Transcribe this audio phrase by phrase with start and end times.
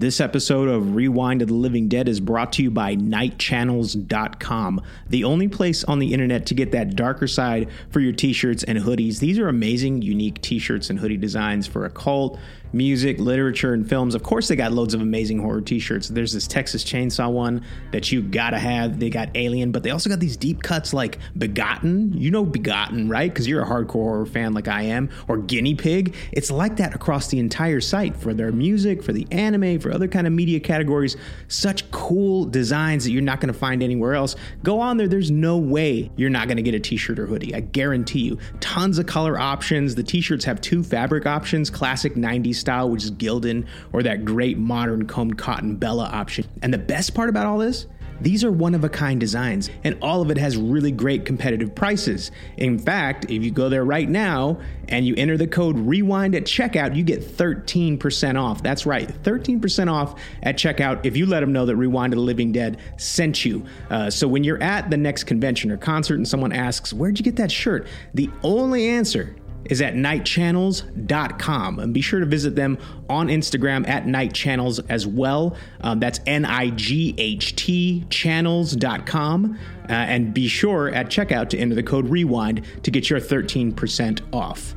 [0.00, 4.80] This episode of Rewind of the Living Dead is brought to you by nightchannels.com,
[5.10, 8.62] the only place on the internet to get that darker side for your t shirts
[8.62, 9.18] and hoodies.
[9.18, 12.38] These are amazing, unique t shirts and hoodie designs for occult,
[12.72, 14.14] music, literature, and films.
[14.14, 16.08] Of course, they got loads of amazing horror t shirts.
[16.08, 18.98] There's this Texas Chainsaw one that you gotta have.
[18.98, 22.12] They got Alien, but they also got these deep cuts like Begotten.
[22.16, 23.32] You know Begotten, right?
[23.32, 26.14] Because you're a hardcore horror fan like I am, or Guinea Pig.
[26.32, 30.08] It's like that across the entire site for their music, for the anime, for other
[30.08, 31.16] kind of media categories.
[31.48, 34.36] Such cool designs that you're not to find anywhere else.
[34.62, 35.08] Go on there.
[35.08, 37.54] There's no way you're not to get a t-shirt or hoodie.
[37.54, 38.38] I guarantee you.
[38.60, 39.94] Tons of color options.
[39.94, 44.58] The t-shirts have two fabric options: classic '90s style, which is Gildan, or that great
[44.58, 46.46] modern combed cotton Bella option.
[46.62, 47.86] And the best part about all this
[48.20, 51.74] these are one of a kind designs, and all of it has really great competitive
[51.74, 52.30] prices.
[52.58, 56.44] In fact, if you go there right now and you enter the code REWIND at
[56.44, 58.62] checkout, you get 13% off.
[58.62, 62.22] That's right, 13% off at checkout if you let them know that Rewind of the
[62.22, 63.64] Living Dead sent you.
[63.88, 67.24] Uh, so when you're at the next convention or concert and someone asks, Where'd you
[67.24, 67.86] get that shirt?
[68.12, 69.34] The only answer
[69.66, 71.78] is at nightchannels.com.
[71.78, 75.56] And be sure to visit them on Instagram at nightchannels as well.
[75.80, 79.58] Um, that's N I G H T channels.com.
[79.88, 84.20] Uh, and be sure at checkout to enter the code REWIND to get your 13%
[84.32, 84.74] off.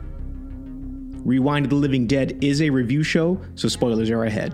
[1.23, 4.53] Rewind the Living Dead is a review show, so spoilers are ahead.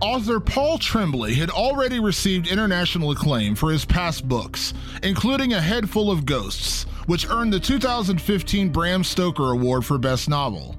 [0.00, 5.90] Author Paul Tremblay had already received international acclaim for his past books, including A Head
[5.90, 10.76] Full of Ghosts, which earned the 2015 Bram Stoker Award for Best Novel.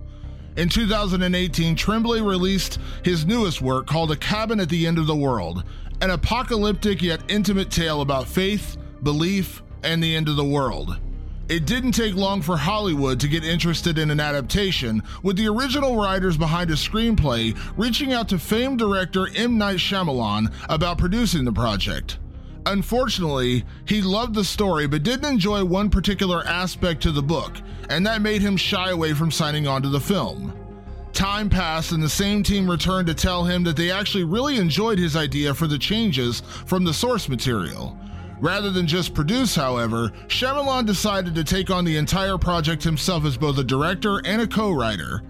[0.55, 5.15] In 2018, Tremblay released his newest work called A Cabin at the End of the
[5.15, 5.65] World,
[5.99, 10.97] an apocalyptic yet intimate tale about faith, belief, and the end of the world.
[11.49, 15.97] It didn't take long for Hollywood to get interested in an adaptation, with the original
[15.97, 19.57] writers behind a screenplay reaching out to famed director M.
[19.57, 22.19] Night Shyamalan about producing the project.
[22.65, 27.57] Unfortunately, he loved the story but didn't enjoy one particular aspect to the book,
[27.89, 30.53] and that made him shy away from signing on to the film.
[31.13, 34.97] Time passed, and the same team returned to tell him that they actually really enjoyed
[34.97, 37.97] his idea for the changes from the source material.
[38.39, 43.37] Rather than just produce, however, Shyamalan decided to take on the entire project himself as
[43.37, 45.21] both a director and a co writer.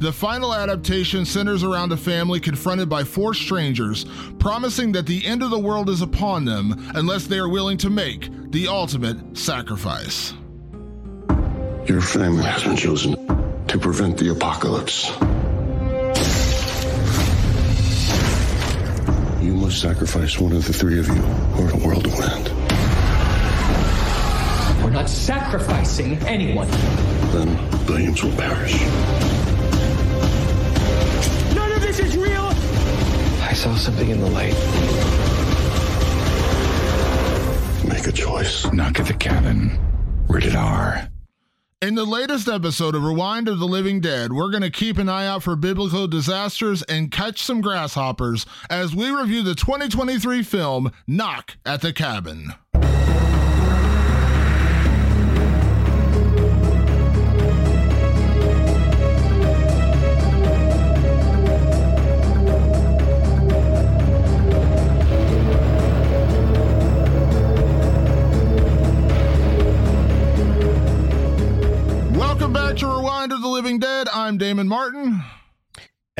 [0.00, 4.06] The final adaptation centers around a family confronted by four strangers,
[4.38, 7.90] promising that the end of the world is upon them unless they are willing to
[7.90, 10.32] make the ultimate sacrifice.
[11.84, 13.12] Your family has been chosen
[13.66, 15.10] to prevent the apocalypse.
[19.44, 21.22] You must sacrifice one of the three of you,
[21.58, 22.48] or the world will end.
[24.82, 26.70] We're not sacrificing anyone.
[27.32, 29.39] Then billions will perish.
[33.60, 34.54] Saw something in the light.
[37.86, 38.64] Make a choice.
[38.72, 39.78] Knock at the cabin.
[40.30, 41.10] Rated R.
[41.82, 45.10] In the latest episode of Rewind of the Living Dead, we're going to keep an
[45.10, 50.90] eye out for biblical disasters and catch some grasshoppers as we review the 2023 film
[51.06, 52.54] Knock at the Cabin.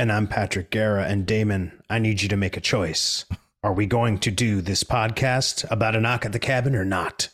[0.00, 1.04] And I'm Patrick Guerra.
[1.04, 3.26] And Damon, I need you to make a choice.
[3.62, 7.28] Are we going to do this podcast about a knock at the cabin or not?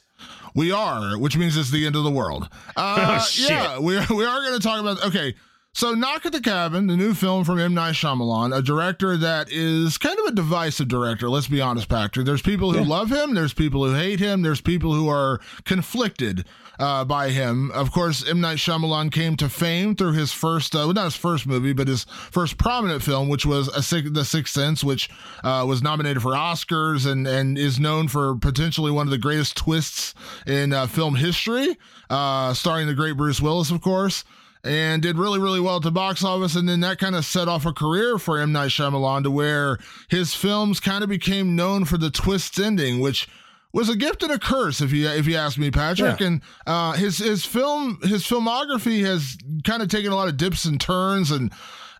[0.53, 2.49] We are, which means it's the end of the world.
[2.77, 3.51] Uh, Oh, shit.
[3.51, 5.01] Yeah, we, we are going to talk about.
[5.07, 5.37] Okay,
[5.75, 7.75] so Knock at the Cabin, the new film from M.
[7.75, 12.27] Night Shyamalan, a director that is kind of a divisive director, let's be honest, Patrick.
[12.27, 16.47] There's people who love him, there's people who hate him, there's people who are conflicted
[16.79, 17.71] uh, by him.
[17.73, 18.41] Of course, M.
[18.41, 21.89] Night Shyamalan came to fame through his first, uh, well, not his first movie, but
[21.89, 25.09] his first prominent film, which was Six, The Sixth Sense, which
[25.45, 29.57] uh, was nominated for Oscars and, and is known for potentially one of the greatest
[29.57, 30.15] twists
[30.47, 31.77] in uh, film history,
[32.11, 34.25] uh, starring the great Bruce Willis, of course
[34.67, 36.57] and did really, really well at the box office.
[36.57, 38.53] And then that kind of set off a career for M.
[38.53, 39.79] Night Shyamalan to where
[40.09, 43.29] his films kind of became known for the twist ending, which
[43.77, 46.19] was a gift and a curse, if you if you ask me, Patrick.
[46.21, 46.27] Yeah.
[46.27, 50.65] And uh, his his film his filmography has kind of taken a lot of dips
[50.65, 51.53] and turns and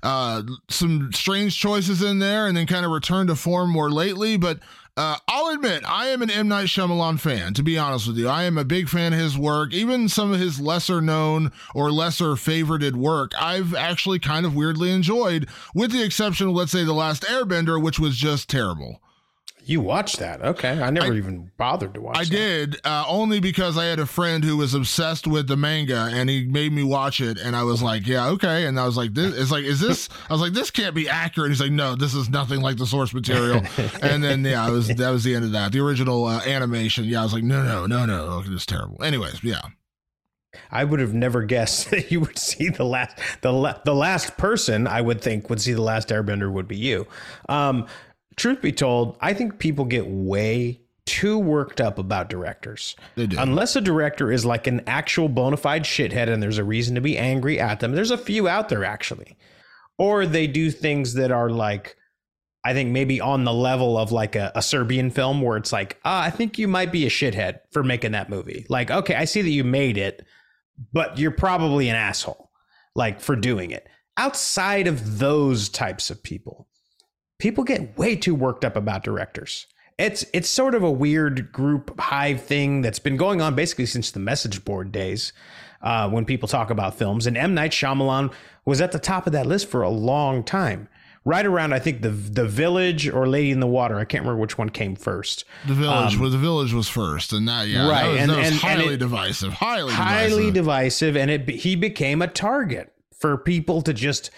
[0.03, 4.37] uh, some strange choices in there, and then kind of returned to form more lately.
[4.37, 4.59] But
[4.99, 6.49] Uh, I'll admit, I am an M.
[6.49, 8.31] Night Shyamalan fan, to be honest with you.
[8.31, 9.75] I am a big fan of his work.
[9.75, 14.91] Even some of his lesser known or lesser favorited work, I've actually kind of weirdly
[14.91, 19.03] enjoyed, with the exception of, let's say, The Last Airbender, which was just terrible.
[19.69, 20.43] You watched that?
[20.43, 22.17] Okay, I never I- even bothered to watch.
[22.17, 22.31] I that.
[22.31, 26.31] did, uh, only because I had a friend who was obsessed with the manga and
[26.31, 27.37] he made me watch it.
[27.37, 28.67] And I was like, yeah, okay.
[28.67, 31.09] And I was like, this is like, is this, I was like, this can't be
[31.09, 31.51] accurate.
[31.51, 33.61] He's like, no, this is nothing like the source material.
[34.03, 35.73] and then, yeah, I was, that was the end of that.
[35.73, 37.05] The original uh, animation.
[37.05, 37.23] Yeah.
[37.23, 38.45] I was like, no, no, no, no.
[38.47, 39.03] It's terrible.
[39.03, 39.63] Anyways, yeah.
[40.71, 44.37] I would have never guessed that you would see the last the la- the last
[44.37, 47.07] person I would think would see the last Airbender would be you.
[47.49, 47.87] Um,
[48.37, 52.97] truth be told, I think people get way too worked up about directors.
[53.15, 53.39] They do.
[53.39, 57.01] Unless a director is like an actual bona fide shithead and there's a reason to
[57.01, 57.93] be angry at them.
[57.93, 59.37] There's a few out there actually.
[59.99, 61.97] Or they do things that are like
[62.67, 66.01] I think maybe on the level of like a, a Serbian film where it's like,
[66.05, 68.67] ah, I think you might be a shithead for making that movie.
[68.69, 70.27] Like, okay, I see that you made it,
[70.93, 72.51] but you're probably an asshole,
[72.97, 73.87] like for doing it.
[74.17, 76.67] Outside of those types of people,
[77.39, 79.67] people get way too worked up about directors.
[79.99, 84.11] It's it's sort of a weird group hive thing that's been going on basically since
[84.11, 85.33] the message board days,
[85.81, 87.27] uh, when people talk about films.
[87.27, 88.33] And M Night Shyamalan
[88.67, 90.89] was at the top of that list for a long time,
[91.25, 93.99] right around I think the the Village or Lady in the Water.
[93.99, 95.47] I can't remember which one came first.
[95.67, 97.33] The village, well, the village was first.
[97.33, 99.53] And that, yeah, Um, Right, that was, and- that was and- and highly it- divisive.
[99.55, 100.55] Highly, highly divisive.
[100.55, 104.31] divisive, and it he became a target for people to just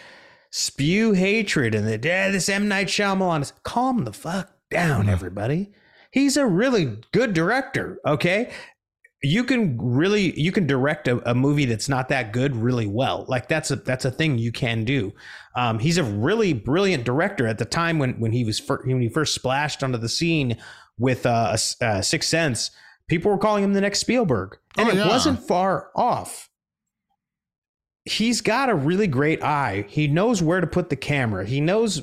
[0.51, 5.73] spew hatred and that yeah, this M Night Shyamalan is calm the fuck down, everybody.
[6.11, 7.99] He's a really good director.
[8.07, 8.51] Okay,
[9.23, 13.25] you can really you can direct a, a movie that's not that good really well.
[13.29, 15.13] Like that's a that's a thing you can do.
[15.57, 17.47] Um, he's a really brilliant director.
[17.47, 20.57] At the time when when he was fir- when he first splashed onto the scene
[20.99, 22.71] with uh, uh, Sixth Sense,
[23.09, 26.49] people were calling him the next Spielberg, and Oh, it wasn't far off.
[28.09, 29.85] He's got a really great eye.
[29.89, 31.45] He knows where to put the camera.
[31.45, 32.03] He knows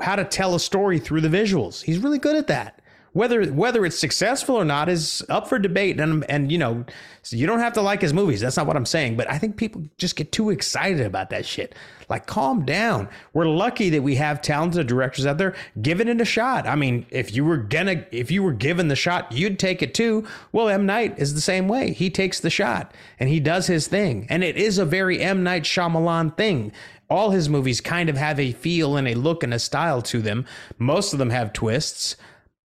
[0.00, 1.82] how to tell a story through the visuals.
[1.82, 2.82] He's really good at that.
[3.16, 5.98] Whether whether it's successful or not is up for debate.
[5.98, 6.84] And and you know,
[7.30, 8.42] you don't have to like his movies.
[8.42, 9.16] That's not what I'm saying.
[9.16, 11.74] But I think people just get too excited about that shit.
[12.08, 13.08] Like, calm down.
[13.32, 16.66] We're lucky that we have talented directors out there giving it a shot.
[16.66, 19.94] I mean, if you were gonna, if you were given the shot, you'd take it
[19.94, 20.26] too.
[20.52, 21.92] Well, M Night is the same way.
[21.92, 25.42] He takes the shot and he does his thing, and it is a very M
[25.42, 26.70] Night Shyamalan thing.
[27.08, 30.20] All his movies kind of have a feel and a look and a style to
[30.20, 30.44] them.
[30.78, 32.16] Most of them have twists,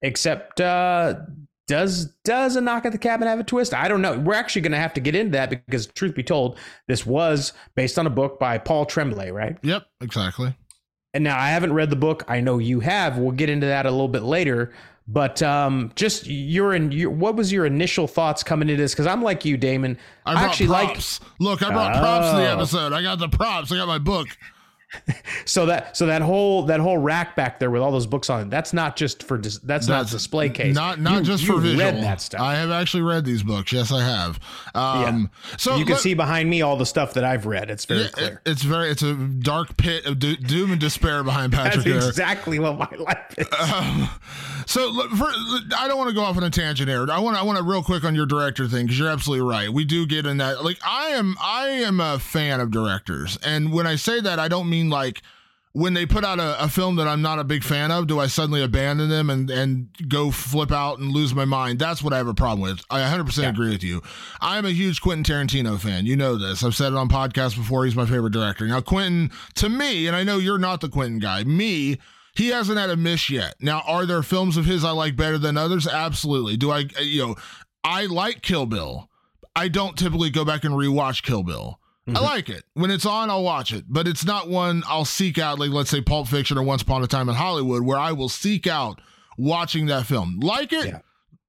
[0.03, 1.15] except uh,
[1.67, 3.75] does does a knock at the cabin have a twist?
[3.75, 4.19] I don't know.
[4.19, 7.53] We're actually going to have to get into that because, truth be told, this was
[7.75, 9.57] based on a book by Paul Tremblay, right?
[9.63, 10.55] Yep, exactly.
[11.15, 12.25] And now I haven't read the book.
[12.29, 13.19] I know you have.
[13.19, 14.73] We'll get into that a little bit later.
[15.09, 18.93] But um, just your in your, what was your initial thoughts coming into this?
[18.93, 19.99] Because I'm like you, Damon.
[20.27, 21.21] I I, actually like props.
[21.39, 22.57] Look, I brought props to the Oh.
[22.57, 22.93] episode.
[22.93, 23.71] I got the props.
[23.71, 24.27] I got my book.
[25.45, 28.43] so that so that whole that whole rack back there with all those books on
[28.43, 28.51] it.
[28.51, 30.75] That's not just for dis, that's, not That's display case.
[30.75, 31.85] Not not You- just you for visual.
[31.85, 32.41] Read that stuff.
[32.41, 33.73] I have actually read these books.
[33.73, 34.39] Yes, I have.
[34.75, 37.71] Um, So you can let- see behind me all the stuff that I've read.
[37.71, 38.43] It's very Yeah, clear.
[38.45, 41.85] it- it's very it's a dark pit of do- doom and despair behind Patrick.
[41.85, 43.47] That's exactly what my life is.
[43.77, 44.09] Um,
[44.67, 45.27] so for,
[45.77, 47.07] I don't want to go off on a tangent here.
[47.11, 49.73] I want I want to real quick on your director thing because you're absolutely right.
[49.73, 50.65] We do get in that.
[50.65, 54.49] Like I am I am a fan of directors, and when I say that, I
[54.49, 55.23] don't mean like
[55.77, 58.19] when they put out a, a film that I'm not a big fan of, do
[58.19, 61.79] I suddenly abandon them and, and go flip out and lose my mind?
[61.79, 62.83] That's what I have a problem with.
[62.89, 64.01] I 100% agree with you.
[64.41, 66.07] I'm a huge Quentin Tarantino fan.
[66.07, 66.65] You know this.
[66.65, 67.85] I've said it on podcasts before.
[67.85, 68.67] He's my favorite director.
[68.67, 71.99] Now, Quentin, to me, and I know you're not the Quentin guy, me,
[72.35, 73.57] he hasn't had a miss yet.
[73.61, 75.87] Now, are there films of his I like better than others?
[75.87, 76.57] Absolutely.
[76.57, 77.35] Do I, you know,
[77.85, 79.11] I like Kill Bill.
[79.55, 81.79] I don't typically go back and rewatch Kill Bill.
[82.07, 82.25] I mm-hmm.
[82.25, 82.65] like it.
[82.75, 85.91] When it's on, I'll watch it, but it's not one I'll seek out, like let's
[85.91, 89.01] say Pulp Fiction or Once Upon a Time in Hollywood, where I will seek out
[89.37, 90.39] watching that film.
[90.41, 90.99] Like it, Yeah.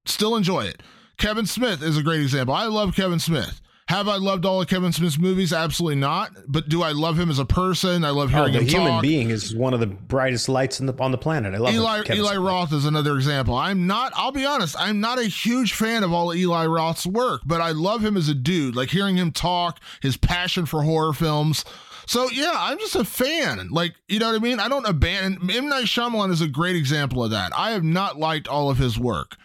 [0.04, 0.82] still enjoy it.
[1.16, 2.54] Kevin Smith is a great example.
[2.54, 3.60] I love Kevin Smith.
[3.88, 5.50] Have I loved all of Kevin Smith's movies?
[5.50, 6.32] Absolutely not.
[6.46, 8.04] But do I love him as a person?
[8.04, 9.02] I love hearing Oh, the him human talk.
[9.02, 11.54] being is one of the brightest lights in the, on the planet.
[11.54, 12.10] I love Eli it.
[12.10, 12.38] Eli Smith.
[12.44, 13.54] Roth is another example.
[13.54, 14.12] I'm not.
[14.14, 14.76] I'll be honest.
[14.78, 18.18] I'm not a huge fan of all of Eli Roth's work, but I love him
[18.18, 18.76] as a dude.
[18.76, 21.64] Like hearing him talk, his passion for horror films.
[22.06, 23.68] So yeah, I'm just a fan.
[23.70, 24.60] Like you know what I mean.
[24.60, 25.50] I don't abandon.
[25.50, 27.52] M Night Shyamalan is a great example of that.
[27.56, 29.36] I have not liked all of his work.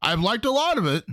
[0.00, 1.04] I've liked a lot of it.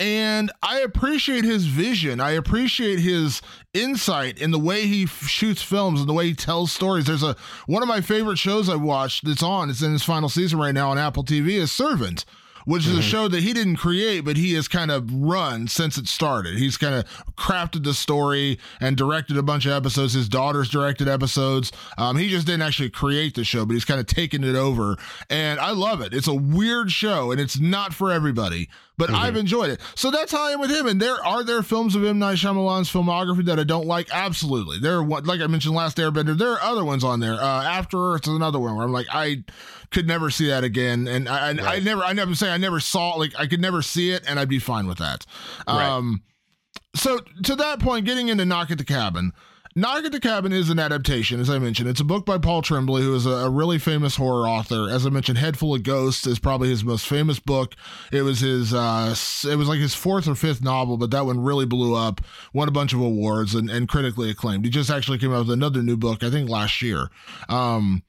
[0.00, 2.20] And I appreciate his vision.
[2.20, 3.40] I appreciate his
[3.72, 7.06] insight in the way he f- shoots films and the way he tells stories.
[7.06, 9.70] There's a one of my favorite shows I watched that's on.
[9.70, 11.50] It's in its final season right now on Apple TV.
[11.52, 12.24] Is Servant
[12.64, 15.98] which is a show that he didn't create, but he has kind of run since
[15.98, 16.56] it started.
[16.56, 17.04] He's kind of
[17.36, 20.12] crafted the story and directed a bunch of episodes.
[20.12, 21.72] His daughter's directed episodes.
[21.98, 24.96] Um, he just didn't actually create the show, but he's kind of taken it over.
[25.30, 26.14] And I love it.
[26.14, 28.68] It's a weird show and it's not for everybody,
[28.98, 29.80] but I've enjoyed it.
[29.94, 30.86] So that's how I am with him.
[30.86, 32.18] And there are there films of M.
[32.18, 34.08] Night Shyamalan's filmography that I don't like?
[34.12, 34.78] Absolutely.
[34.78, 37.34] There are, one- like I mentioned last Airbender, there are other ones on there.
[37.34, 39.44] Uh, After Earth is another one where I'm like, I
[39.90, 41.08] could never see that again.
[41.08, 43.82] And I, I, I never, I never say I never saw, like, I could never
[43.82, 45.24] see it and I'd be fine with that.
[45.66, 46.22] Um,
[46.94, 49.32] so to that point, getting into Knock at the Cabin.
[49.74, 51.88] Knock at the Cabin is an adaptation, as I mentioned.
[51.88, 54.90] It's a book by Paul Tremblay, who is a, a really famous horror author.
[54.90, 57.74] As I mentioned, Head Full of Ghosts is probably his most famous book.
[58.12, 59.14] It was his, uh,
[59.44, 62.20] it was like his fourth or fifth novel, but that one really blew up,
[62.52, 64.66] won a bunch of awards, and, and critically acclaimed.
[64.66, 67.08] He just actually came out with another new book, I think last year.
[67.48, 68.02] Um,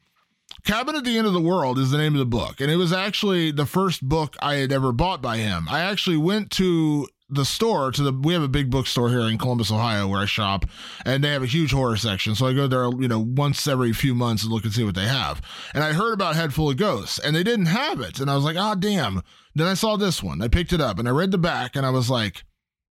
[0.65, 2.62] Cabin at the End of the World is the name of the book.
[2.62, 5.67] And it was actually the first book I had ever bought by him.
[5.70, 9.38] I actually went to the store to the we have a big bookstore here in
[9.38, 10.66] Columbus, Ohio, where I shop,
[11.06, 12.36] and they have a huge horror section.
[12.36, 14.96] So I go there, you know, once every few months and look and see what
[14.96, 15.42] they have.
[15.74, 18.20] And I heard about Head Full of Ghosts, and they didn't have it.
[18.20, 19.22] And I was like, ah, damn.
[19.56, 20.42] Then I saw this one.
[20.42, 22.44] I picked it up and I read the back, and I was like,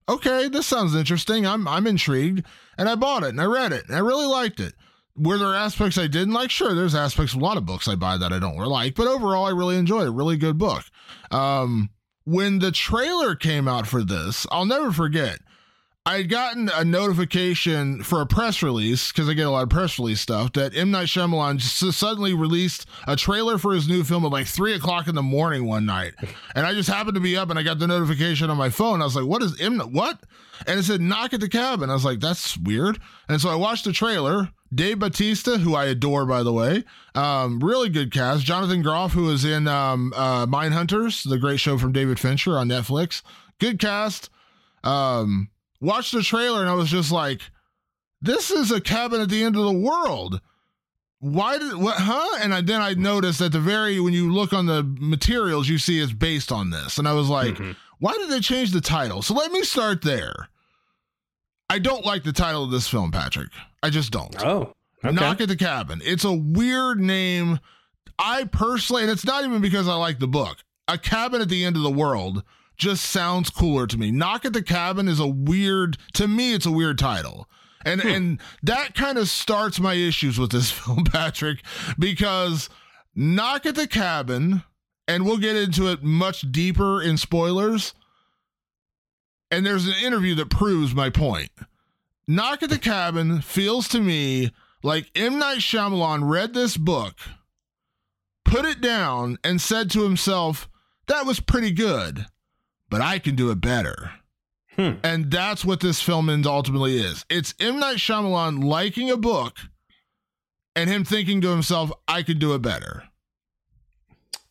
[0.08, 1.46] okay, this sounds interesting.
[1.46, 2.44] I'm I'm intrigued,
[2.78, 4.74] and I bought it and I read it and I really liked it.
[5.16, 6.50] Were there aspects I didn't like?
[6.50, 8.94] Sure, there's aspects of a lot of books I buy that I don't really like,
[8.94, 10.12] but overall, I really enjoyed it.
[10.12, 10.84] Really good book.
[11.30, 11.90] Um,
[12.24, 15.40] when the trailer came out for this, I'll never forget.
[16.04, 19.68] I had gotten a notification for a press release because I get a lot of
[19.68, 24.02] press release stuff that M Night Shyamalan just suddenly released a trailer for his new
[24.02, 26.14] film at like three o'clock in the morning one night,
[26.56, 29.00] and I just happened to be up and I got the notification on my phone.
[29.00, 29.78] I was like, "What is M?
[29.78, 30.20] What?"
[30.66, 32.98] And it said "Knock at the Cabin." I was like, "That's weird."
[33.28, 34.50] And so I watched the trailer.
[34.74, 38.44] Dave Bautista, who I adore, by the way, um, really good cast.
[38.44, 42.68] Jonathan Groff, who is in um, uh, Mindhunters, the great show from David Fincher on
[42.68, 43.22] Netflix.
[43.58, 44.30] Good cast.
[44.82, 45.50] Um,
[45.80, 47.42] watched the trailer and I was just like,
[48.20, 50.40] "This is a cabin at the end of the world."
[51.18, 51.98] Why did what?
[51.98, 52.38] Huh?
[52.40, 55.78] And I, then I noticed at the very when you look on the materials, you
[55.78, 57.56] see it's based on this, and I was like,
[58.00, 60.48] "Why did they change the title?" So let me start there.
[61.70, 63.50] I don't like the title of this film, Patrick.
[63.82, 64.34] I just don't.
[64.44, 64.74] Oh,
[65.04, 65.14] okay.
[65.14, 66.00] Knock at the Cabin.
[66.04, 67.60] It's a weird name.
[68.18, 70.58] I personally, and it's not even because I like the book.
[70.88, 72.42] A cabin at the end of the world
[72.76, 74.10] just sounds cooler to me.
[74.10, 77.48] Knock at the Cabin is a weird, to me, it's a weird title.
[77.84, 78.08] And hmm.
[78.08, 81.62] and that kind of starts my issues with this film, Patrick,
[81.98, 82.68] because
[83.14, 84.62] Knock at the Cabin,
[85.08, 87.94] and we'll get into it much deeper in spoilers.
[89.50, 91.50] And there's an interview that proves my point.
[92.28, 94.52] Knock at the Cabin feels to me
[94.82, 95.38] like M.
[95.38, 97.14] Night Shyamalan read this book,
[98.44, 100.68] put it down, and said to himself,
[101.06, 102.26] That was pretty good,
[102.88, 104.12] but I can do it better.
[104.76, 104.92] Hmm.
[105.02, 107.24] And that's what this film ultimately is.
[107.28, 107.78] It's M.
[107.78, 109.58] Night Shyamalan liking a book
[110.74, 113.04] and him thinking to himself, I could do it better.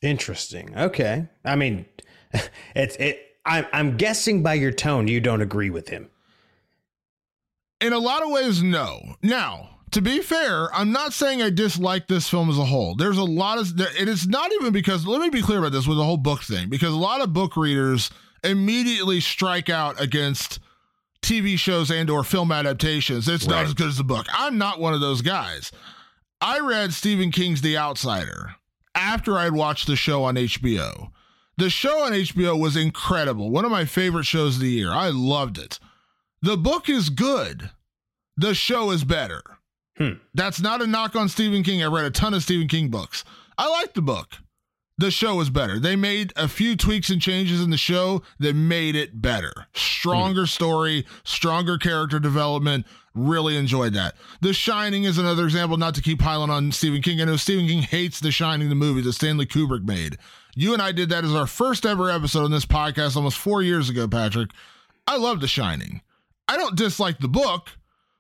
[0.02, 0.78] Interesting.
[0.78, 1.28] Okay.
[1.44, 1.86] I mean,
[2.76, 3.20] it's it.
[3.46, 6.10] I'm I'm guessing by your tone you don't agree with him.
[7.82, 9.16] In a lot of ways, no.
[9.24, 12.96] Now, to be fair, I'm not saying I dislike this film as a whole.
[12.96, 15.88] There's a lot of it is not even because let me be clear about this
[15.88, 18.12] with the whole book thing because a lot of book readers
[18.44, 20.60] immediately strike out against
[21.22, 23.28] TV shows and or film adaptations.
[23.28, 24.28] It's not as good as the book.
[24.32, 25.72] I'm not one of those guys.
[26.40, 28.56] I read Stephen King's The Outsider
[28.96, 31.10] after I'd watched the show on HBO.
[31.58, 33.52] The show on HBO was incredible.
[33.52, 34.92] One of my favorite shows of the year.
[34.92, 35.80] I loved it.
[36.42, 37.70] The book is good.
[38.38, 39.42] The show is better.
[39.98, 40.14] Hmm.
[40.34, 41.84] That's not a knock on Stephen King.
[41.84, 43.24] I read a ton of Stephen King books.
[43.58, 44.38] I like the book.
[44.98, 45.80] The show is better.
[45.80, 49.68] They made a few tweaks and changes in the show that made it better.
[49.74, 52.86] Stronger story, stronger character development.
[53.14, 54.16] Really enjoyed that.
[54.42, 57.20] The Shining is another example, not to keep piling on Stephen King.
[57.20, 60.18] I know Stephen King hates The Shining, the movie that Stanley Kubrick made.
[60.56, 63.62] You and I did that as our first ever episode on this podcast almost four
[63.62, 64.52] years ago, Patrick.
[65.08, 66.02] I love The Shining.
[66.48, 67.70] I don't dislike the book,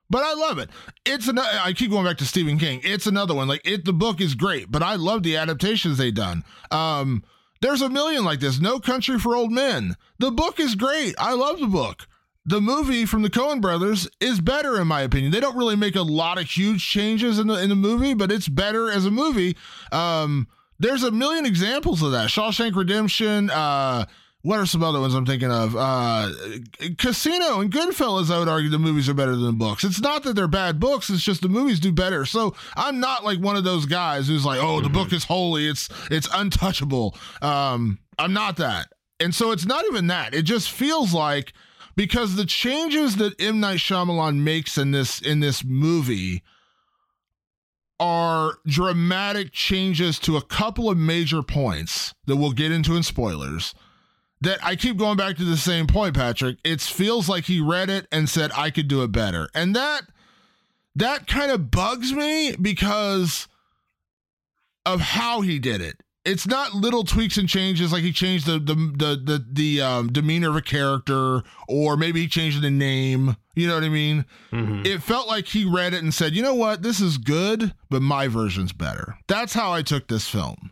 [0.10, 0.70] but I love it.
[1.06, 1.50] It's another.
[1.62, 2.82] I keep going back to Stephen King.
[2.84, 3.48] It's another one.
[3.48, 6.44] Like it, the book is great, but I love the adaptations they done.
[6.70, 7.24] Um,
[7.62, 8.60] there's a million like this.
[8.60, 9.96] No Country for Old Men.
[10.20, 11.16] The book is great.
[11.20, 12.08] I love the book.
[12.44, 15.32] The movie from the Coen Brothers is better in my opinion.
[15.32, 18.32] They don't really make a lot of huge changes in the in the movie, but
[18.32, 19.56] it's better as a movie.
[19.92, 20.48] Um,
[20.80, 22.30] there's a million examples of that.
[22.30, 23.52] Shawshank Redemption.
[23.52, 24.06] Uh,
[24.44, 25.76] what are some other ones I'm thinking of?
[25.76, 26.30] Uh,
[26.98, 29.84] Casino and Goodfellas, I would argue the movies are better than the books.
[29.84, 32.26] It's not that they're bad books; it's just the movies do better.
[32.26, 34.94] So I'm not like one of those guys who's like, "Oh, the mm-hmm.
[34.94, 38.88] book is holy; it's it's untouchable." Um, I'm not that,
[39.20, 40.34] and so it's not even that.
[40.34, 41.54] It just feels like
[41.96, 46.42] because the changes that M Night Shyamalan makes in this in this movie
[48.00, 53.76] are dramatic changes to a couple of major points that we'll get into in spoilers
[54.42, 56.58] that I keep going back to the same point, Patrick.
[56.64, 59.50] It feels like he read it and said I could do it better.
[59.54, 60.04] And that
[60.96, 63.48] that kind of bugs me because
[64.86, 66.02] of how he did it.
[66.24, 70.12] It's not little tweaks and changes like he changed the the the the, the um,
[70.12, 73.38] demeanor of a character or maybe he changed the name.
[73.56, 74.26] You know what I mean?
[74.52, 74.86] Mm-hmm.
[74.86, 76.84] It felt like he read it and said, "You know what?
[76.84, 80.72] This is good, but my version's better." That's how I took this film.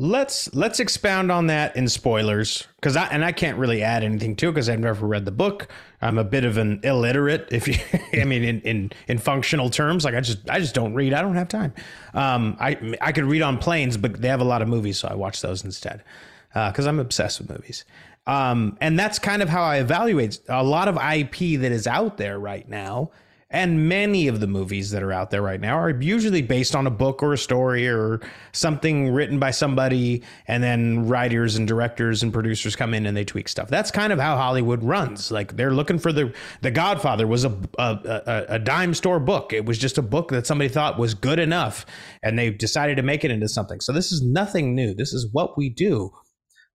[0.00, 4.34] Let's let's expound on that in spoilers because I and I can't really add anything
[4.36, 5.68] to it because I've never read the book.
[6.00, 7.74] I'm a bit of an illiterate, if you,
[8.18, 10.06] I mean, in, in in functional terms.
[10.06, 11.12] Like I just I just don't read.
[11.12, 11.74] I don't have time.
[12.14, 15.06] Um, I I could read on planes, but they have a lot of movies, so
[15.06, 16.02] I watch those instead
[16.48, 17.84] because uh, I'm obsessed with movies.
[18.26, 22.16] Um, and that's kind of how I evaluate a lot of IP that is out
[22.16, 23.10] there right now
[23.52, 26.86] and many of the movies that are out there right now are usually based on
[26.86, 28.20] a book or a story or
[28.52, 33.24] something written by somebody, and then writers and directors and producers come in and they
[33.24, 33.68] tweak stuff.
[33.68, 35.32] That's kind of how Hollywood runs.
[35.32, 39.52] Like they're looking for the The Godfather was a a, a, a dime store book.
[39.52, 41.84] It was just a book that somebody thought was good enough,
[42.22, 43.80] and they decided to make it into something.
[43.80, 44.94] So this is nothing new.
[44.94, 46.12] This is what we do.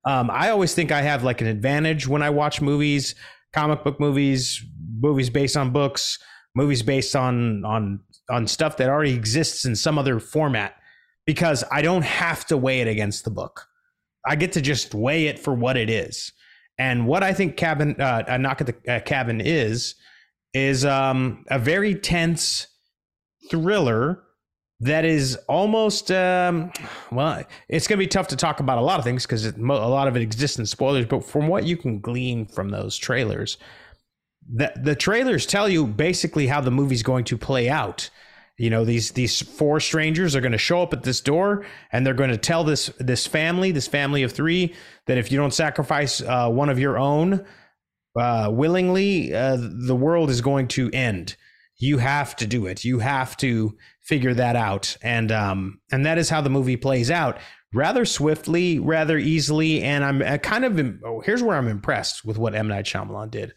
[0.04, 3.16] Um, I always think I have like an advantage when I watch movies,
[3.54, 4.64] comic book movies,
[5.00, 6.20] movies based on books
[6.56, 10.76] movies based on on on stuff that already exists in some other format
[11.26, 13.68] because I don't have to weigh it against the book.
[14.26, 16.32] I get to just weigh it for what it is.
[16.78, 19.96] And what I think cabin uh, a knock at the uh, cabin is
[20.54, 22.68] is um, a very tense
[23.50, 24.24] thriller
[24.82, 26.72] that is almost um,
[27.12, 29.58] well it's going to be tough to talk about a lot of things because a
[29.58, 33.58] lot of it exists in spoilers but from what you can glean from those trailers
[34.52, 38.10] the the trailers tell you basically how the movie's going to play out.
[38.58, 42.06] You know, these these four strangers are going to show up at this door and
[42.06, 44.74] they're going to tell this this family, this family of three,
[45.08, 47.46] that if you don't sacrifice uh, one of your own
[48.16, 51.36] uh, willingly, uh, the world is going to end.
[51.78, 52.86] You have to do it.
[52.86, 57.12] You have to figure that out, and um, and that is how the movie plays
[57.12, 57.40] out
[57.74, 59.84] rather swiftly, rather easily.
[59.84, 63.32] And I'm uh, kind of oh, here's where I'm impressed with what M Night Shyamalan
[63.32, 63.54] did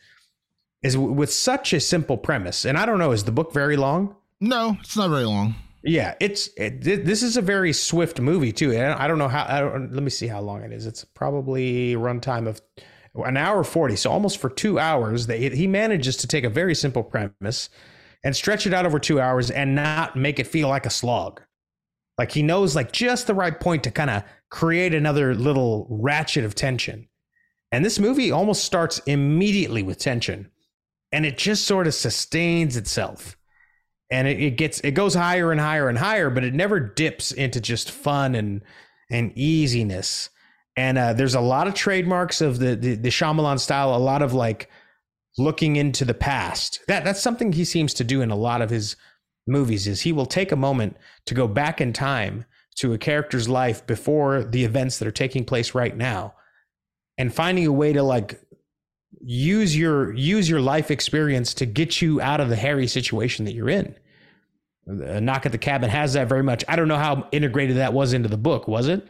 [0.83, 2.64] is with such a simple premise.
[2.64, 4.14] And I don't know, is the book very long?
[4.41, 5.55] No, it's not very long.
[5.83, 8.73] Yeah, it's it, this is a very swift movie too.
[8.73, 9.47] And I don't know how.
[9.49, 10.87] I don't, let me see how long it is.
[10.87, 12.61] It's probably runtime of
[13.14, 15.27] an hour forty, so almost for two hours.
[15.27, 17.69] They, he manages to take a very simple premise
[18.25, 21.41] and stretch it out over two hours and not make it feel like a slog.
[22.19, 26.45] Like he knows like just the right point to kind of create another little ratchet
[26.45, 27.09] of tension.
[27.71, 30.51] And this movie almost starts immediately with tension
[31.12, 33.37] and it just sort of sustains itself.
[34.11, 37.31] And it, it, gets it goes higher and higher and higher but it never dips
[37.31, 38.62] into just fun and
[39.11, 40.31] and easiness.
[40.77, 44.23] And uh, there's a lot of trademarks of the, the the Shyamalan style a lot
[44.23, 44.71] of like
[45.37, 46.81] looking into the past.
[46.88, 48.97] That that's something he seems to do in a lot of his
[49.47, 52.44] movies is he will take a moment to go back in time
[52.77, 56.35] to a character's life before the events that are taking place right now
[57.16, 58.40] and finding a way to like
[59.20, 63.54] use your use your life experience to get you out of the hairy situation that
[63.54, 63.94] you're in.
[64.87, 66.64] A knock at the cabin has that very much.
[66.66, 68.66] I don't know how integrated that was into the book.
[68.66, 69.07] Was it?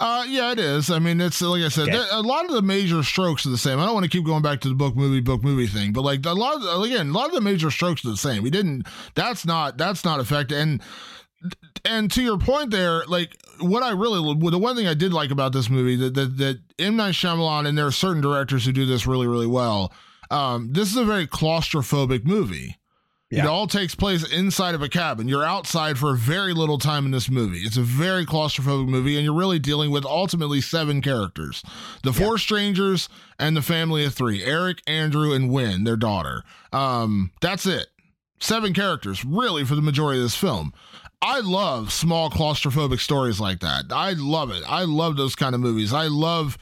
[0.00, 0.90] Uh, yeah, it is.
[0.90, 2.04] I mean, it's like I said, okay.
[2.10, 3.78] a lot of the major strokes are the same.
[3.78, 6.02] I don't want to keep going back to the book movie, book movie thing, but
[6.02, 8.42] like a lot of again, a lot of the major strokes are the same.
[8.42, 8.86] We didn't.
[9.14, 9.78] That's not.
[9.78, 10.58] That's not effective.
[10.58, 10.82] And
[11.84, 15.30] and to your point there, like what I really the one thing I did like
[15.30, 18.72] about this movie that that, that M Night Shyamalan and there are certain directors who
[18.72, 19.92] do this really really well.
[20.30, 22.76] Um, this is a very claustrophobic movie.
[23.30, 23.44] Yeah.
[23.44, 25.26] It all takes place inside of a cabin.
[25.26, 27.58] You're outside for very little time in this movie.
[27.58, 31.62] It's a very claustrophobic movie, and you're really dealing with ultimately seven characters
[32.02, 32.36] the four yeah.
[32.36, 36.44] strangers and the family of three Eric, Andrew, and Wen, their daughter.
[36.72, 37.88] Um, that's it.
[38.38, 40.72] Seven characters, really, for the majority of this film.
[41.26, 43.86] I love small claustrophobic stories like that.
[43.90, 44.62] I love it.
[44.68, 45.90] I love those kind of movies.
[45.90, 46.58] I love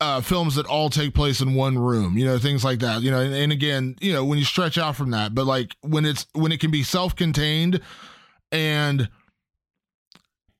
[0.00, 3.10] uh, films that all take place in one room, you know, things like that, you
[3.10, 6.06] know, and, and, again, you know, when you stretch out from that, but like when
[6.06, 7.82] it's, when it can be self contained
[8.50, 9.10] and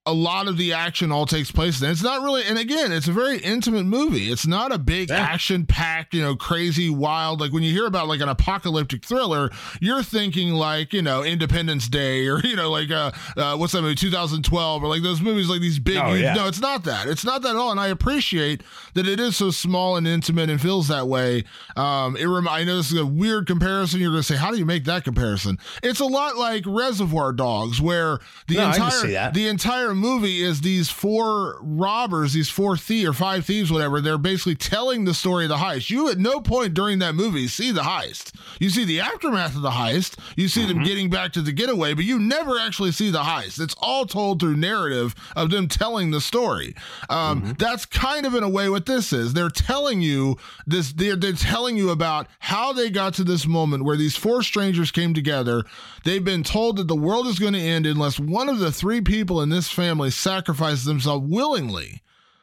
[0.08, 3.08] a lot of the action all takes place and it's not really and again it's
[3.08, 4.30] a very intimate movie.
[4.32, 5.16] It's not a big Yeah.
[5.18, 9.50] action packed you know crazy wild like when you hear about like an apocalyptic thriller
[9.80, 13.82] you're thinking like you know independence day or you know like uh, uh what's that
[13.82, 16.32] movie 2012 or like those movies like these big Oh, yeah.
[16.34, 17.06] no it's not that.
[17.06, 18.62] It's not that at all and i appreciate
[18.94, 21.44] that it is so small and intimate and feels that way.
[21.76, 24.58] Um it rem- i know this is a weird comparison you're gonna say how do
[24.58, 25.58] you make that comparison?
[25.82, 30.88] It's a lot like reservoir dogs where the No, entire the entire movie is these
[30.88, 34.00] four robbers, these four thieves or five thieves, whatever.
[34.00, 35.90] They're basically telling the story of the heist.
[35.90, 38.32] You at no point during that movie see the heist.
[38.60, 40.16] You see the aftermath of the heist.
[40.36, 40.68] You see Mm-hmm.
[40.68, 43.60] them getting back to the getaway, but you never actually see the heist.
[43.60, 46.74] It's all told through narrative of them telling the story.
[47.10, 47.52] Um, Mm-hmm.
[47.58, 49.32] That's kind of in a way what this is.
[49.34, 50.92] They're telling you this.
[50.92, 54.90] They're, they're telling you about how they got to this moment where these four strangers
[54.90, 55.64] came together.
[56.04, 59.00] They've been told that the world is going to end unless one of the three
[59.00, 62.02] people in this family sacrifices themselves willingly.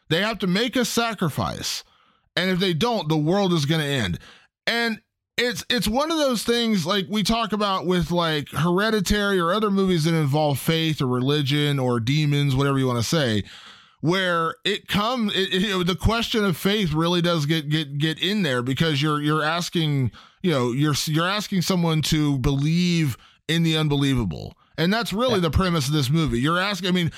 [0.09, 1.83] They have to make a sacrifice.
[2.35, 4.19] And if they don't, the world is going to end.
[4.67, 5.01] And
[5.37, 9.69] it's it's one of those things like we talk about with like hereditary or other
[9.69, 13.43] movies that involve faith or religion or demons, whatever you want to say,
[14.01, 18.43] where it comes it, it- the question of faith really does get get get in
[18.43, 23.75] there because you're you're asking you know you're you're asking someone to believe in the
[23.75, 26.39] unbelievable and that's really the premise of this movie.
[26.39, 27.11] You're asking i mean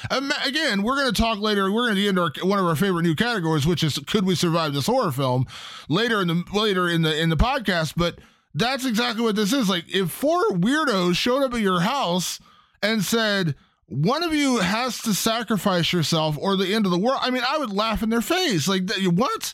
[0.45, 2.75] again we're going to talk later we're going to get into our, one of our
[2.75, 5.45] favorite new categories which is could we survive this horror film
[5.89, 8.19] later in the later in the in the podcast but
[8.57, 9.69] that's exactly what this is.
[9.69, 12.39] Like if four weirdos showed up at your house
[12.81, 17.19] and said one of you has to sacrifice yourself or the end of the world
[17.21, 18.67] i mean i would laugh in their face.
[18.67, 19.53] Like what?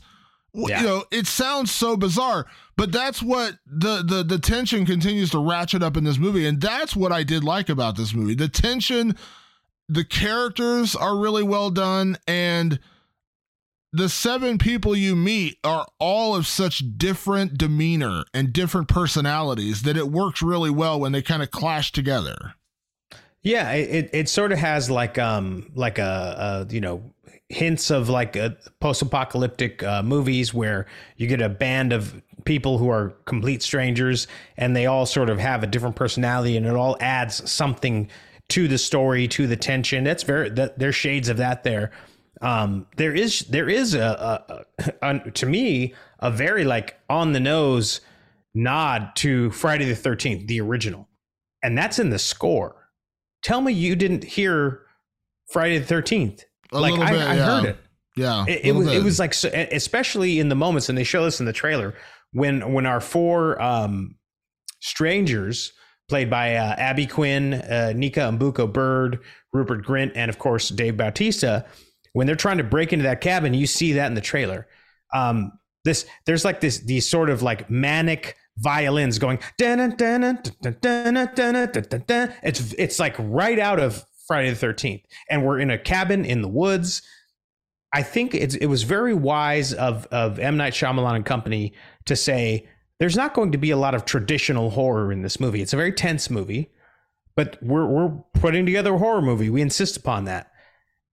[0.56, 0.82] Yeah.
[0.82, 5.40] you know it sounds so bizarre but that's what the, the the tension continues to
[5.40, 8.36] ratchet up in this movie and that's what i did like about this movie.
[8.36, 9.16] The tension
[9.90, 12.80] the characters are really well done and
[13.92, 19.96] the seven people you meet are all of such different demeanor and different personalities that
[19.96, 22.56] it works really well when they kind of clash together.
[23.44, 27.14] Yeah, it, it, sort of has like um like a, a you know
[27.50, 32.90] hints of like a post-apocalyptic uh, movies where you get a band of people who
[32.90, 34.28] are complete strangers
[34.58, 38.10] and they all sort of have a different personality and it all adds something
[38.50, 40.04] to the story to the tension.
[40.04, 41.92] That's very that there's shades of that there.
[42.42, 47.40] Um, there is there is a, a, a to me a very like on the
[47.40, 48.02] nose
[48.54, 51.08] nod to Friday the Thirteenth, the original,
[51.64, 52.76] and that's in the score
[53.44, 54.82] tell me you didn't hear
[55.52, 56.44] Friday the Thirteenth.
[56.72, 57.46] A Like little I, bit, I yeah.
[57.46, 57.78] heard it.
[58.16, 61.40] yeah It, it was it was like especially in the moments, and they show this
[61.40, 61.94] in the trailer
[62.34, 64.16] when when our four um,
[64.82, 65.72] strangers,
[66.10, 69.20] played by uh, Abby Quinn, uh, Nikki Amuka-Bird,
[69.54, 71.66] Rupert Grint, and of course Dave Bautista,
[72.12, 74.68] when they're trying to break into that cabin, you see that in the trailer.
[75.14, 75.54] Um,
[75.86, 79.40] this there's like this these sort of like manic violins going
[82.44, 86.42] it's it's like right out of Friday the 13th and we're in a cabin in
[86.42, 87.02] the woods
[87.94, 91.74] I think it's it was very wise of of M Night Shyamalan and company
[92.06, 92.68] to say
[93.00, 95.62] there's not going to be a lot of traditional horror in this movie.
[95.62, 96.72] It's a very tense movie,
[97.36, 99.50] but we're we're putting together a horror movie.
[99.50, 100.52] We insist upon that.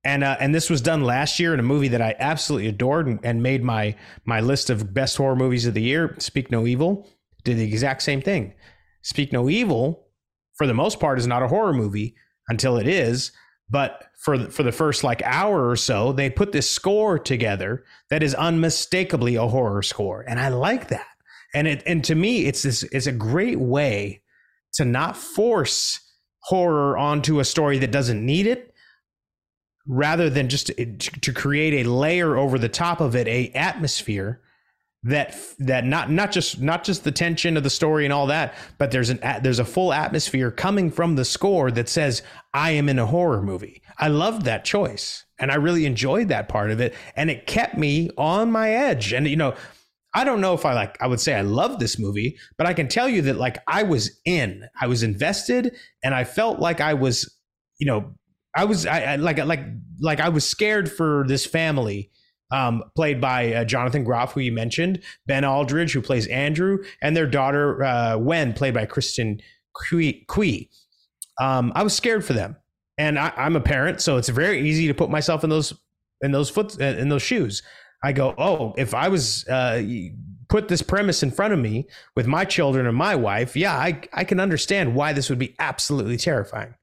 [0.04, 3.06] And uh, and this was done last year in a movie that I absolutely adored
[3.06, 6.14] and, and made my my list of best horror movies of the year.
[6.18, 7.08] Speak No Evil
[7.44, 8.54] did the exact same thing.
[9.02, 10.06] Speak No Evil,
[10.54, 12.14] for the most part, is not a horror movie
[12.48, 13.32] until it is.
[13.70, 17.84] But for the, for the first like hour or so, they put this score together
[18.08, 21.06] that is unmistakably a horror score, and I like that.
[21.54, 24.22] And it and to me, it's this it's a great way
[24.74, 26.00] to not force
[26.40, 28.72] horror onto a story that doesn't need it
[29.86, 33.50] rather than just eh, to, to create a layer over the top of it a
[33.50, 34.40] atmosphere
[35.02, 38.54] that that not not just not just the tension of the story and all that
[38.76, 42.88] but there's an there's a full atmosphere coming from the score that says i am
[42.88, 43.82] in a horror movie.
[43.96, 47.78] I loved that choice and i really enjoyed that part of it and it kept
[47.78, 49.54] me on my edge and you know
[50.12, 52.74] I don't know if I like I would say I love this movie, but I
[52.74, 56.80] can tell you that like I was in, I was invested, and I felt like
[56.80, 57.32] I was,
[57.78, 58.14] you know,
[58.54, 59.64] I was I, I like like
[60.00, 62.10] like I was scared for this family,
[62.50, 67.16] um, played by uh, Jonathan Groff, who you mentioned, Ben Aldridge, who plays Andrew, and
[67.16, 69.40] their daughter uh, Wen, played by Kristen
[69.74, 70.70] Cui.
[71.40, 72.56] Um, I was scared for them,
[72.98, 75.72] and I, I'm a parent, so it's very easy to put myself in those
[76.22, 77.62] in those foot in those shoes.
[78.02, 79.82] I go, oh, if I was uh,
[80.48, 81.86] put this premise in front of me
[82.16, 85.54] with my children and my wife, yeah, I I can understand why this would be
[85.58, 86.74] absolutely terrifying.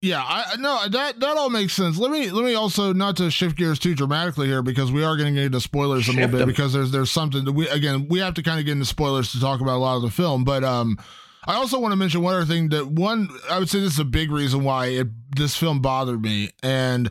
[0.00, 1.98] Yeah, I no that that all makes sense.
[1.98, 5.16] Let me let me also not to shift gears too dramatically here because we are
[5.16, 6.48] going to get into spoilers a little bit them.
[6.48, 9.32] because there's there's something that we again we have to kind of get into spoilers
[9.32, 10.44] to talk about a lot of the film.
[10.44, 10.98] But um,
[11.46, 13.98] I also want to mention one other thing that one I would say this is
[13.98, 17.10] a big reason why it this film bothered me, and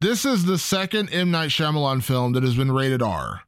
[0.00, 3.42] this is the second M Night Shyamalan film that has been rated R.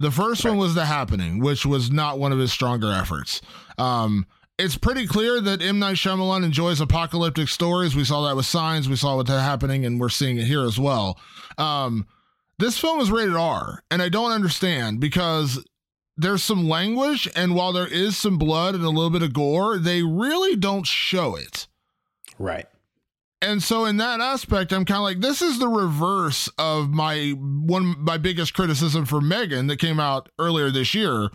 [0.00, 0.50] The first right.
[0.50, 3.40] one was The Happening, which was not one of his stronger efforts.
[3.78, 4.26] Um,
[4.58, 5.78] it's pretty clear that M.
[5.78, 7.94] Night Shyamalan enjoys apocalyptic stories.
[7.94, 10.78] We saw that with Signs, we saw what's happening, and we're seeing it here as
[10.78, 11.18] well.
[11.56, 12.06] Um,
[12.58, 15.64] this film is rated R, and I don't understand because
[16.16, 19.78] there's some language, and while there is some blood and a little bit of gore,
[19.78, 21.68] they really don't show it.
[22.38, 22.66] Right.
[23.40, 27.30] And so in that aspect, I'm kind of like, this is the reverse of my
[27.38, 31.30] one my biggest criticism for Megan that came out earlier this year,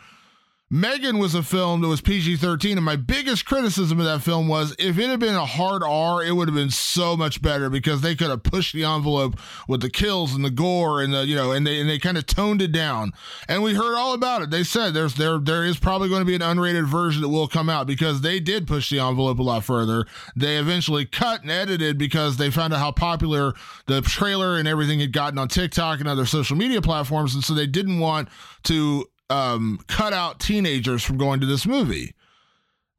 [0.76, 2.80] Megan was a film that was PG 13.
[2.80, 6.24] And my biggest criticism of that film was if it had been a hard R,
[6.24, 9.82] it would have been so much better because they could have pushed the envelope with
[9.82, 12.26] the kills and the gore and the, you know, and they, and they kind of
[12.26, 13.12] toned it down.
[13.48, 14.50] And we heard all about it.
[14.50, 17.48] They said there's, there, there is probably going to be an unrated version that will
[17.48, 20.08] come out because they did push the envelope a lot further.
[20.36, 23.54] They eventually cut and edited because they found out how popular
[23.86, 27.36] the trailer and everything had gotten on TikTok and other social media platforms.
[27.36, 28.28] And so they didn't want
[28.64, 32.14] to um, cut out teenagers from going to this movie.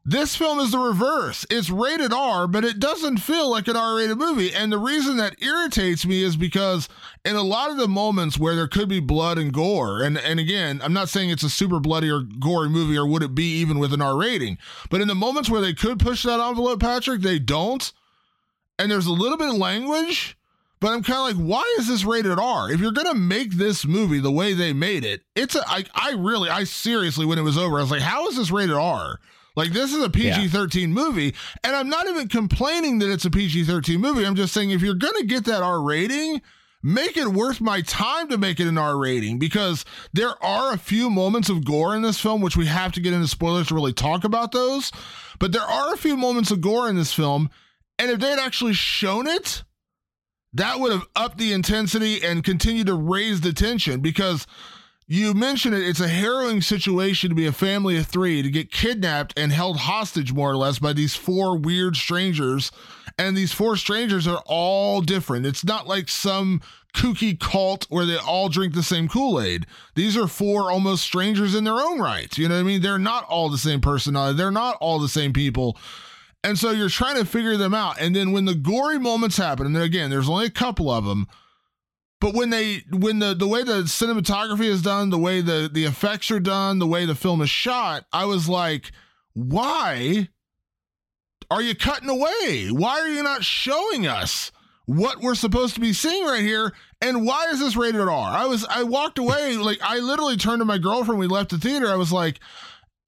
[0.06, 1.46] This film is the reverse.
[1.48, 4.52] It's rated R, but it doesn't feel like an R rated movie.
[4.52, 6.90] And the reason that irritates me is because
[7.24, 10.38] in a lot of the moments where there could be blood and gore, and, and
[10.38, 13.60] again, I'm not saying it's a super bloody or gory movie, or would it be
[13.60, 14.58] even with an R rating,
[14.90, 17.90] but in the moments where they could push that envelope, Patrick, they don't.
[18.78, 20.36] And there's a little bit of language
[20.84, 22.70] but I'm kind of like, why is this rated R?
[22.70, 25.66] If you're gonna make this movie the way they made it, it's a.
[25.66, 28.50] I, I really, I seriously, when it was over, I was like, how is this
[28.50, 29.18] rated R?
[29.56, 30.86] Like this is a PG-13 yeah.
[30.88, 34.26] movie, and I'm not even complaining that it's a PG-13 movie.
[34.26, 36.42] I'm just saying if you're gonna get that R rating,
[36.82, 40.78] make it worth my time to make it an R rating because there are a
[40.78, 43.74] few moments of gore in this film, which we have to get into spoilers to
[43.74, 44.92] really talk about those.
[45.38, 47.48] But there are a few moments of gore in this film,
[47.98, 49.64] and if they had actually shown it,
[50.54, 54.46] that would have upped the intensity and continued to raise the tension because
[55.06, 58.70] you mentioned it, it's a harrowing situation to be a family of three to get
[58.70, 62.72] kidnapped and held hostage more or less by these four weird strangers.
[63.18, 65.44] And these four strangers are all different.
[65.44, 66.62] It's not like some
[66.94, 69.66] kooky cult where they all drink the same Kool Aid.
[69.94, 72.36] These are four almost strangers in their own right.
[72.38, 72.80] You know what I mean?
[72.80, 75.76] They're not all the same personality, they're not all the same people.
[76.44, 77.98] And so you're trying to figure them out.
[77.98, 81.26] And then when the gory moments happen, and again, there's only a couple of them,
[82.20, 85.84] but when they when the the way the cinematography is done, the way the the
[85.84, 88.92] effects are done, the way the film is shot, I was like,
[89.32, 90.28] why
[91.50, 92.68] are you cutting away?
[92.70, 94.52] Why are you not showing us
[94.86, 96.72] what we're supposed to be seeing right here?
[97.00, 98.08] And why is this rated R?
[98.08, 101.20] I was I walked away like I literally turned to my girlfriend.
[101.20, 101.88] We left the theater.
[101.88, 102.40] I was like,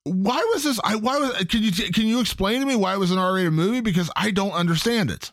[0.06, 0.78] why was this?
[0.84, 3.52] I why was can you can you explain to me why it was an R-rated
[3.52, 3.80] movie?
[3.80, 5.32] Because I don't understand it.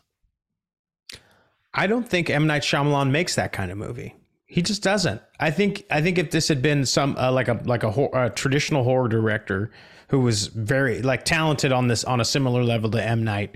[1.72, 4.16] I don't think M Night Shyamalan makes that kind of movie.
[4.46, 5.22] He just doesn't.
[5.38, 8.30] I think I think if this had been some uh, like a like a, a,
[8.30, 9.70] traditional horror director
[10.08, 13.54] who was very like talented on this on a similar level to M Night,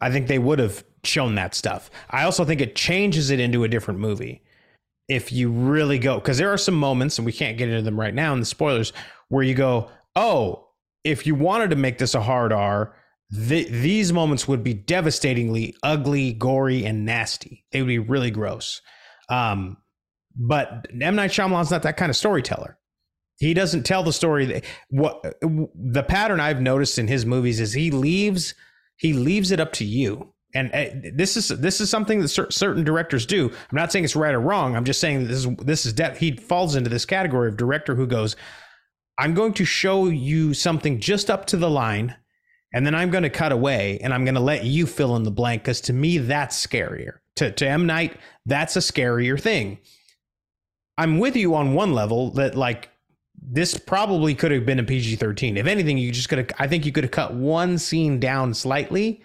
[0.00, 1.92] I think they would have shown that stuff.
[2.10, 4.42] I also think it changes it into a different movie
[5.08, 7.98] if you really go because there are some moments and we can't get into them
[7.98, 8.92] right now in the spoilers
[9.28, 10.68] where you go oh,
[11.04, 12.96] if you wanted to make this a hard R,
[13.32, 17.64] th- these moments would be devastatingly ugly, gory, and nasty.
[17.70, 18.80] They would be really gross.
[19.28, 19.76] Um,
[20.34, 22.78] but M Night Shyamalan's not that kind of storyteller.
[23.38, 24.46] He doesn't tell the story.
[24.46, 28.54] That, what the pattern I've noticed in his movies is he leaves
[28.96, 30.32] he leaves it up to you.
[30.54, 33.50] And uh, this is this is something that certain directors do.
[33.50, 34.74] I'm not saying it's right or wrong.
[34.74, 37.94] I'm just saying this is this is de- he falls into this category of director
[37.94, 38.36] who goes,
[39.18, 42.16] I'm going to show you something just up to the line,
[42.72, 45.22] and then I'm going to cut away and I'm going to let you fill in
[45.22, 47.18] the blank because to me, that's scarier.
[47.36, 47.86] To, to M.
[47.86, 49.78] Night, that's a scarier thing.
[50.98, 52.90] I'm with you on one level that, like,
[53.40, 55.56] this probably could have been a PG 13.
[55.56, 58.54] If anything, you just could have, I think you could have cut one scene down
[58.54, 59.22] slightly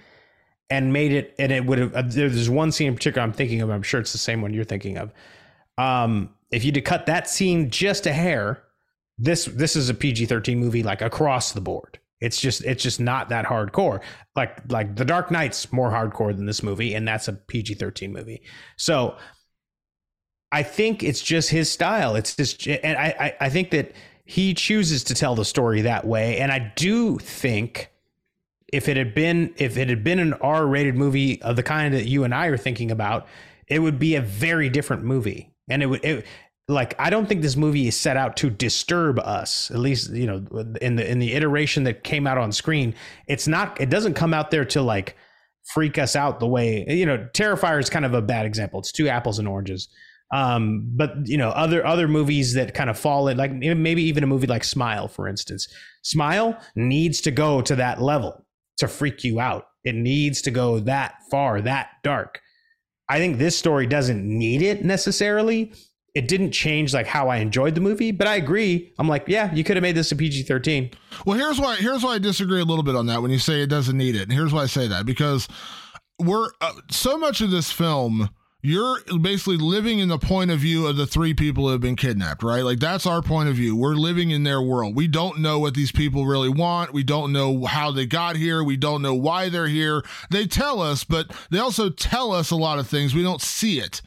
[0.69, 3.61] and made it, and it would have, uh, there's one scene in particular I'm thinking
[3.61, 5.13] of, I'm sure it's the same one you're thinking of.
[5.77, 8.63] Um, if you'd have cut that scene just a hair,
[9.21, 11.99] this this is a PG-13 movie like across the board.
[12.19, 14.01] It's just it's just not that hardcore.
[14.35, 18.41] Like like The Dark Knight's more hardcore than this movie, and that's a PG-13 movie.
[18.77, 19.17] So
[20.51, 22.15] I think it's just his style.
[22.15, 23.93] It's just and I, I, I think that
[24.25, 26.39] he chooses to tell the story that way.
[26.39, 27.91] And I do think
[28.73, 32.07] if it had been if it had been an R-rated movie of the kind that
[32.07, 33.27] you and I are thinking about,
[33.67, 35.53] it would be a very different movie.
[35.69, 36.25] And it would it,
[36.71, 39.69] like I don't think this movie is set out to disturb us.
[39.71, 40.45] At least you know
[40.81, 42.95] in the in the iteration that came out on screen,
[43.27, 43.79] it's not.
[43.79, 45.15] It doesn't come out there to like
[45.73, 47.27] freak us out the way you know.
[47.33, 48.79] Terrifier is kind of a bad example.
[48.79, 49.89] It's two apples and oranges.
[50.33, 54.23] Um, but you know other other movies that kind of fall in like maybe even
[54.23, 55.67] a movie like Smile, for instance.
[56.03, 58.45] Smile needs to go to that level
[58.77, 59.65] to freak you out.
[59.83, 62.39] It needs to go that far, that dark.
[63.09, 65.73] I think this story doesn't need it necessarily
[66.13, 68.93] it didn't change like how I enjoyed the movie, but I agree.
[68.99, 70.93] I'm like, yeah, you could have made this a PG-13.
[71.25, 73.61] Well, here's why here's why I disagree a little bit on that when you say
[73.61, 74.23] it doesn't need it.
[74.23, 75.47] And here's why I say that because
[76.19, 78.29] we're uh, so much of this film
[78.63, 81.95] you're basically living in the point of view of the three people who have been
[81.95, 82.63] kidnapped, right?
[82.63, 83.75] Like that's our point of view.
[83.75, 84.95] We're living in their world.
[84.95, 86.93] We don't know what these people really want.
[86.93, 88.63] We don't know how they got here.
[88.63, 90.03] We don't know why they're here.
[90.29, 93.15] They tell us, but they also tell us a lot of things.
[93.15, 94.01] We don't see it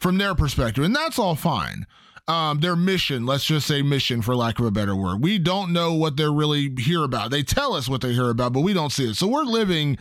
[0.00, 1.86] from their perspective, and that's all fine.
[2.28, 5.22] Um, their mission, let's just say mission for lack of a better word.
[5.22, 7.30] We don't know what they're really here about.
[7.30, 9.14] They tell us what they hear about, but we don't see it.
[9.16, 9.98] So we're living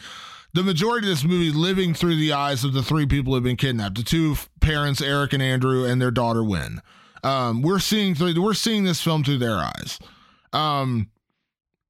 [0.54, 3.44] the majority of this movie living through the eyes of the three people who have
[3.44, 6.82] been kidnapped the two parents eric and andrew and their daughter Wen.
[7.24, 10.00] Um, we're seeing through we're seeing this film through their eyes
[10.54, 11.10] um,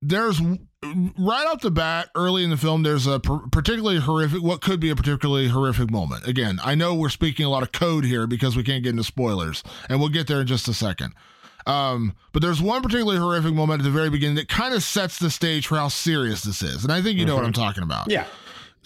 [0.02, 0.42] there's
[1.18, 4.90] right off the bat early in the film there's a particularly horrific what could be
[4.90, 6.28] a particularly horrific moment.
[6.28, 9.04] Again i know we're speaking a lot of code here because we can't get into
[9.04, 11.14] spoilers and we'll get there in just a second.
[11.68, 15.20] Um, but there's one particularly horrific moment at the very beginning that kind of sets
[15.20, 17.44] the stage for how serious this is and i think you know mm-hmm.
[17.44, 18.10] what i'm talking about.
[18.10, 18.26] Yeah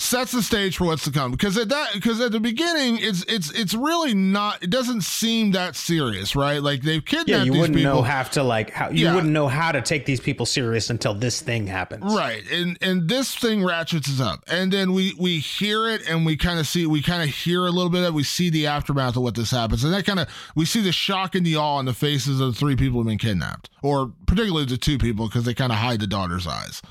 [0.04, 1.32] sets the stage for what's to come.
[1.32, 5.52] Because at that because at the beginning it's it's it's really not it doesn't seem
[5.52, 6.62] that serious right?
[6.62, 7.94] Like they've kidnapped yeah you wouldn't people.
[7.94, 9.16] know have to like how you yeah.
[9.16, 12.04] wouldn't know how to take these people serious until this thing happens.
[12.04, 14.44] Right and and this thing ratchets us up.
[14.48, 17.66] And then we we hear it and we kind of see we kind of hear
[17.66, 19.84] a little bit of we see the aftermath of what this happens.
[19.84, 22.54] And that kind of we see the shock and the awe on the faces of
[22.54, 23.70] the three people who've been kidnapped.
[23.82, 26.82] Or particularly the two people because they kind of hide the daughter's eyes.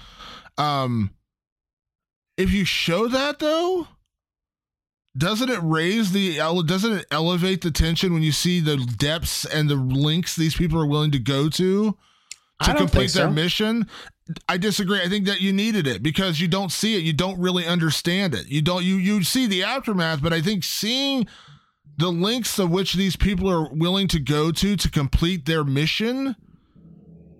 [0.56, 1.10] Um
[2.36, 3.86] if you show that though,
[5.16, 9.68] doesn't it raise the doesn't it elevate the tension when you see the depths and
[9.68, 11.96] the links these people are willing to go to
[12.62, 13.20] to complete so.
[13.20, 13.86] their mission?
[14.48, 15.00] I disagree.
[15.02, 17.02] I think that you needed it because you don't see it.
[17.02, 18.46] You don't really understand it.
[18.48, 21.26] You don't you you see the aftermath, but I think seeing
[21.98, 26.36] the links of which these people are willing to go to to complete their mission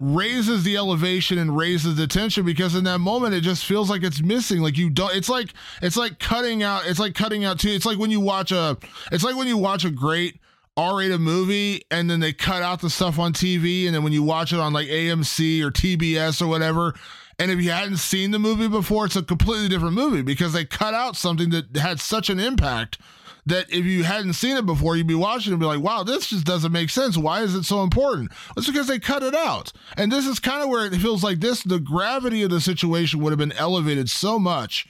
[0.02, 4.02] raises the elevation and raises the tension because in that moment it just feels like
[4.02, 4.60] it's missing.
[4.60, 7.86] Like you don't it's like it's like cutting out it's like cutting out too it's
[7.86, 8.76] like when you watch a
[9.12, 10.40] it's like when you watch a great
[10.76, 14.24] R-rated movie and then they cut out the stuff on TV and then when you
[14.24, 16.94] watch it on like AMC or TBS or whatever
[17.38, 20.64] and if you hadn't seen the movie before it's a completely different movie because they
[20.64, 22.98] cut out something that had such an impact
[23.46, 26.28] that if you hadn't seen it before, you'd be watching and be like, wow, this
[26.28, 27.16] just doesn't make sense.
[27.16, 28.31] Why is it so important?
[28.57, 29.72] It's because they cut it out.
[29.96, 33.20] And this is kind of where it feels like this the gravity of the situation
[33.20, 34.87] would have been elevated so much,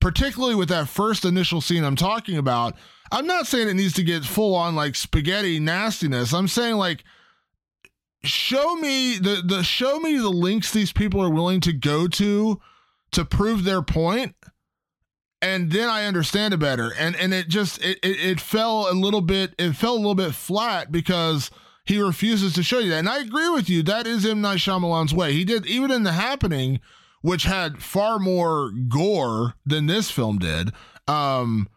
[0.00, 2.74] particularly with that first initial scene I'm talking about.
[3.12, 6.32] I'm not saying it needs to get full on like spaghetti nastiness.
[6.32, 7.04] I'm saying like
[8.24, 12.60] show me the the show me the links these people are willing to go to
[13.12, 14.34] to prove their point
[15.42, 16.94] and then I understand it better.
[16.98, 20.14] And and it just it, it, it fell a little bit it fell a little
[20.14, 21.50] bit flat because
[21.84, 23.00] he refuses to show you that.
[23.00, 23.82] And I agree with you.
[23.82, 25.32] That is M Night Shyamalan's way.
[25.32, 26.80] He did even in The Happening,
[27.20, 30.70] which had far more gore than this film did.
[31.08, 31.68] Um,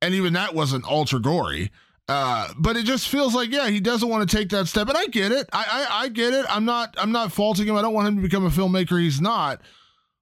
[0.00, 1.72] and even that wasn't ultra gory.
[2.08, 4.96] Uh, but it just feels like yeah, he doesn't want to take that step, and
[4.96, 5.48] I get it.
[5.52, 6.46] I, I I get it.
[6.48, 7.76] I'm not I'm not faulting him.
[7.76, 8.98] I don't want him to become a filmmaker.
[8.98, 9.60] He's not.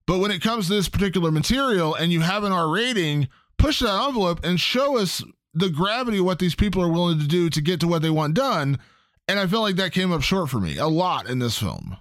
[0.07, 3.81] But when it comes to this particular material and you have an R rating, push
[3.81, 7.51] that envelope and show us the gravity of what these people are willing to do
[7.51, 8.79] to get to what they want done.
[9.27, 11.97] And I feel like that came up short for me a lot in this film.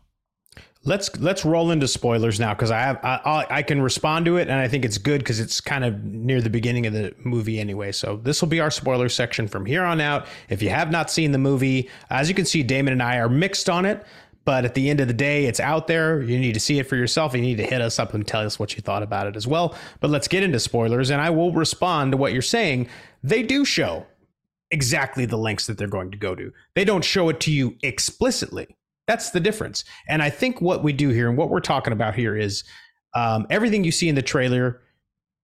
[0.88, 4.50] Let's let's roll into spoilers now because I have I, I can respond to it
[4.50, 7.60] and I think it's good because it's kind of near the beginning of the movie
[7.60, 7.92] anyway.
[7.92, 10.28] So this will be our spoiler section from here on out.
[10.48, 13.30] If you have not seen the movie, as you can see, Damon and I are
[13.30, 14.06] mixed on it.
[14.46, 16.22] But at the end of the day, it's out there.
[16.22, 17.34] You need to see it for yourself.
[17.34, 19.48] You need to hit us up and tell us what you thought about it as
[19.48, 19.76] well.
[20.00, 22.88] But let's get into spoilers, and I will respond to what you're saying.
[23.24, 24.06] They do show
[24.72, 27.76] exactly the lengths that they're going to go to, they don't show it to you
[27.84, 28.68] explicitly.
[29.08, 29.84] That's the difference.
[30.08, 32.64] And I think what we do here and what we're talking about here is
[33.14, 34.82] um, everything you see in the trailer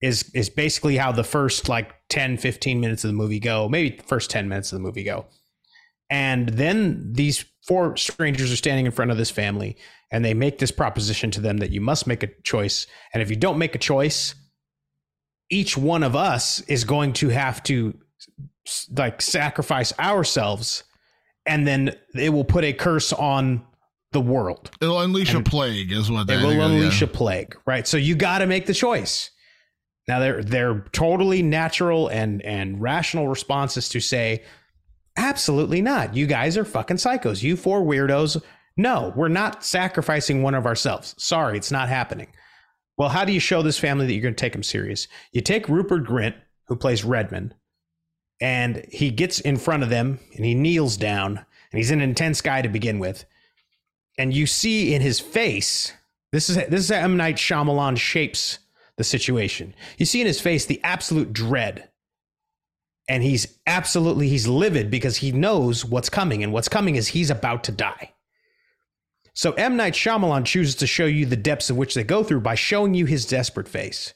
[0.01, 3.95] is is basically how the first like 10 15 minutes of the movie go maybe
[3.95, 5.27] the first 10 minutes of the movie go
[6.11, 9.77] And then these four strangers are standing in front of this family
[10.11, 12.85] and they make this proposition to them that you must make a choice.
[13.13, 14.35] And if you don't make a choice,
[15.49, 17.97] each one of us is going to have to
[18.95, 20.83] like sacrifice ourselves
[21.45, 23.65] and then it will put a curse on
[24.11, 24.69] the world.
[24.81, 27.07] It'll unleash and a plague, is what they will unleash yeah.
[27.07, 27.87] a plague, right?
[27.87, 29.31] So you got to make the choice.
[30.07, 34.43] Now they're they're totally natural and and rational responses to say,
[35.17, 36.15] absolutely not.
[36.15, 37.43] You guys are fucking psychos.
[37.43, 38.41] You four weirdos.
[38.77, 41.15] No, we're not sacrificing one of ourselves.
[41.17, 42.27] Sorry, it's not happening.
[42.97, 45.07] Well, how do you show this family that you're going to take them serious?
[45.31, 46.35] You take Rupert Grint,
[46.67, 47.55] who plays Redmond,
[48.39, 52.41] and he gets in front of them and he kneels down and he's an intense
[52.41, 53.25] guy to begin with.
[54.17, 55.93] And you see in his face,
[56.31, 58.59] this is this is how M Night Shyamalan shapes
[58.97, 59.73] the situation.
[59.97, 61.89] You see in his face the absolute dread.
[63.09, 67.29] And he's absolutely he's livid because he knows what's coming and what's coming is he's
[67.29, 68.13] about to die.
[69.33, 72.41] So M Night Shyamalan chooses to show you the depths of which they go through
[72.41, 74.13] by showing you his desperate face.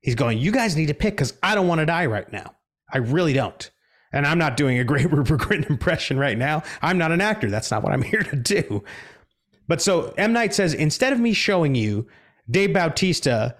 [0.00, 2.54] He's going, "You guys need to pick cuz I don't want to die right now."
[2.92, 3.70] I really don't.
[4.12, 6.62] And I'm not doing a great Rupert Grint impression right now.
[6.80, 7.50] I'm not an actor.
[7.50, 8.84] That's not what I'm here to do.
[9.66, 10.32] But so M.
[10.32, 12.06] Night says instead of me showing you
[12.50, 13.56] Dave Bautista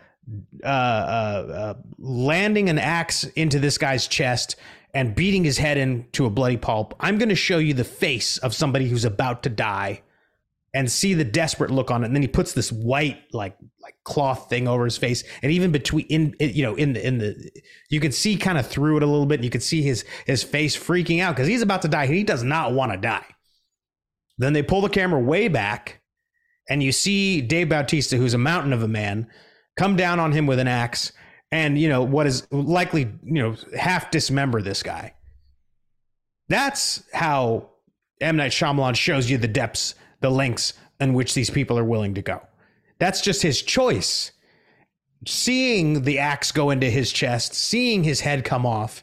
[0.63, 4.57] uh, uh, uh, landing an axe into this guy's chest
[4.95, 8.39] and beating his head into a bloody pulp, I'm going to show you the face
[8.39, 10.03] of somebody who's about to die
[10.75, 12.07] and see the desperate look on it.
[12.07, 15.73] And then he puts this white, like like cloth thing over his face, and even
[15.73, 17.51] between in you know in the in the
[17.91, 19.43] you can see kind of through it a little bit.
[19.43, 22.07] You can see his his face freaking out because he's about to die.
[22.07, 23.27] He does not want to die.
[24.37, 26.01] Then they pull the camera way back,
[26.69, 29.29] and you see Dave Bautista, who's a mountain of a man,
[29.79, 31.13] come down on him with an axe,
[31.51, 35.15] and you know what is likely you know half dismember this guy.
[36.49, 37.71] That's how
[38.21, 42.15] M Night Shyamalan shows you the depths the lengths in which these people are willing
[42.15, 42.43] to go.
[42.99, 44.33] That's just his choice.
[45.27, 49.03] Seeing the axe go into his chest, seeing his head come off.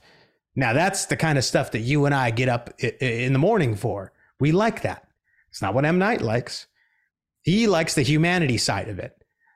[0.55, 3.76] Now, that's the kind of stuff that you and I get up in the morning
[3.76, 4.13] for.
[4.39, 5.07] We like that.
[5.49, 5.97] It's not what M.
[5.99, 6.67] Night likes.
[7.43, 9.14] He likes the humanity side of it.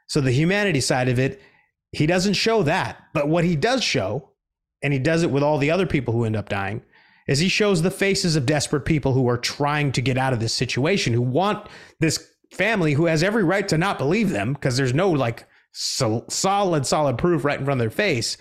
[0.10, 1.42] So, the humanity side of it,
[1.94, 3.02] he doesn't show that.
[3.14, 4.32] But what he does show,
[4.84, 6.84] and he does it with all the other people who end up dying,
[7.28, 10.40] is he shows the faces of desperate people who are trying to get out of
[10.40, 11.68] this situation, who want
[12.00, 16.26] this family who has every right to not believe them because there's no like so,
[16.28, 18.38] solid, solid proof right in front of their face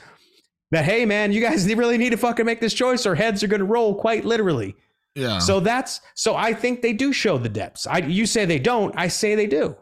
[0.71, 3.49] that, hey, man, you guys really need to fucking make this choice or heads are
[3.49, 4.77] going to roll quite literally.
[5.19, 5.39] Yeah.
[5.41, 7.87] So that's so I think they do show the depths.
[7.87, 9.77] I you say they don't, I say they do.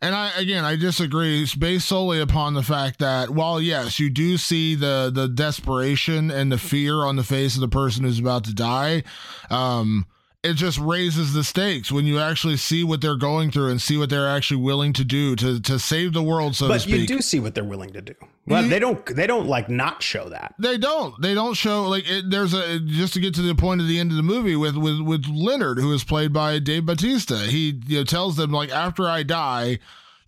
[0.00, 1.42] And I again I disagree.
[1.42, 6.30] It's based solely upon the fact that while yes, you do see the the desperation
[6.30, 9.02] and the fear on the face of the person who's about to die,
[9.50, 10.06] um,
[10.46, 13.96] it just raises the stakes when you actually see what they're going through and see
[13.96, 17.00] what they're actually willing to do to to save the world so but to speak.
[17.00, 18.14] you do see what they're willing to do.
[18.46, 20.54] Well you, they don't they don't like not show that.
[20.58, 21.20] They don't.
[21.20, 23.98] They don't show like it, there's a just to get to the point of the
[23.98, 27.38] end of the movie with with with leonard who is played by dave bautista.
[27.38, 29.78] He you know tells them like after i die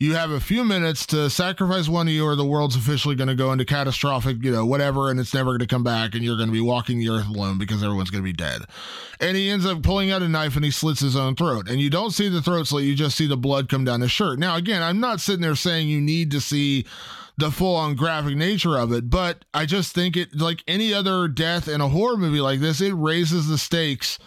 [0.01, 3.29] you have a few minutes to sacrifice one of you or the world's officially going
[3.29, 6.23] to go into catastrophic, you know, whatever, and it's never going to come back and
[6.23, 8.63] you're going to be walking the earth alone because everyone's going to be dead.
[9.21, 11.69] And he ends up pulling out a knife and he slits his own throat.
[11.69, 14.13] And you don't see the throat slit, you just see the blood come down his
[14.13, 14.39] shirt.
[14.39, 16.87] Now, again, I'm not sitting there saying you need to see
[17.37, 21.27] the full on graphic nature of it, but I just think it, like any other
[21.27, 24.19] death in a horror movie like this, it raises the stakes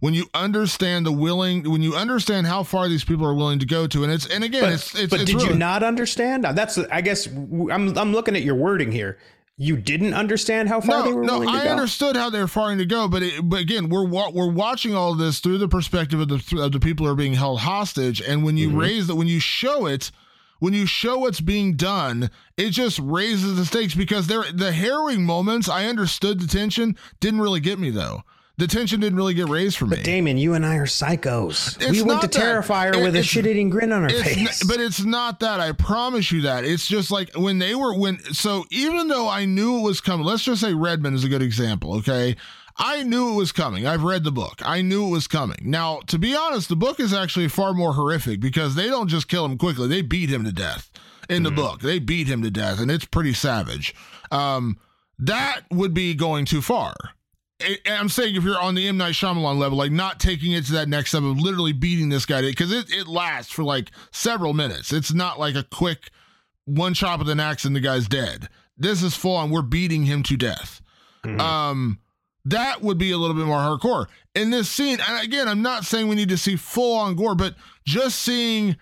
[0.00, 3.66] when you understand the willing when you understand how far these people are willing to
[3.66, 5.82] go to and it's and again but, it's, it's but it's did really, you not
[5.82, 9.18] understand that's i guess i'm i'm looking at your wording here
[9.58, 11.68] you didn't understand how far no, they were no, willing to I go.
[11.68, 15.12] I understood how they're far to go, but it, but again, we're we're watching all
[15.12, 18.20] of this through the perspective of the of the people who are being held hostage,
[18.20, 18.78] and when you mm-hmm.
[18.78, 20.10] raise that, when you show it,
[20.58, 25.24] when you show what's being done, it just raises the stakes because there the harrowing
[25.24, 25.70] moments.
[25.70, 28.24] I understood the tension, didn't really get me though
[28.58, 29.96] the tension didn't really get raised for me.
[29.96, 31.76] But Damon, you and I are psychos.
[31.80, 34.64] It's we went to Terrifier it, with a shit-eating grin on our face.
[34.64, 35.60] but it's not that.
[35.60, 36.64] I promise you that.
[36.64, 38.18] It's just like when they were when.
[38.32, 41.42] So even though I knew it was coming, let's just say Redmond is a good
[41.42, 41.96] example.
[41.96, 42.36] Okay,
[42.78, 43.86] I knew it was coming.
[43.86, 44.62] I've read the book.
[44.64, 45.58] I knew it was coming.
[45.62, 49.28] Now, to be honest, the book is actually far more horrific because they don't just
[49.28, 50.90] kill him quickly; they beat him to death.
[51.28, 51.56] In the mm.
[51.56, 53.94] book, they beat him to death, and it's pretty savage.
[54.30, 54.78] Um,
[55.18, 56.94] that would be going too far
[57.86, 60.72] I'm saying if you're on the M Night Shyamalan level, like not taking it to
[60.72, 64.52] that next step of literally beating this guy because it, it lasts for like several
[64.52, 64.92] minutes.
[64.92, 66.10] It's not like a quick
[66.66, 68.48] one chop with an axe and the guy's dead.
[68.76, 69.50] This is full on.
[69.50, 70.82] We're beating him to death.
[71.24, 71.40] Mm-hmm.
[71.40, 71.98] Um,
[72.44, 74.06] that would be a little bit more hardcore.
[74.34, 77.34] In this scene, and again, I'm not saying we need to see full on gore,
[77.34, 77.54] but
[77.86, 78.76] just seeing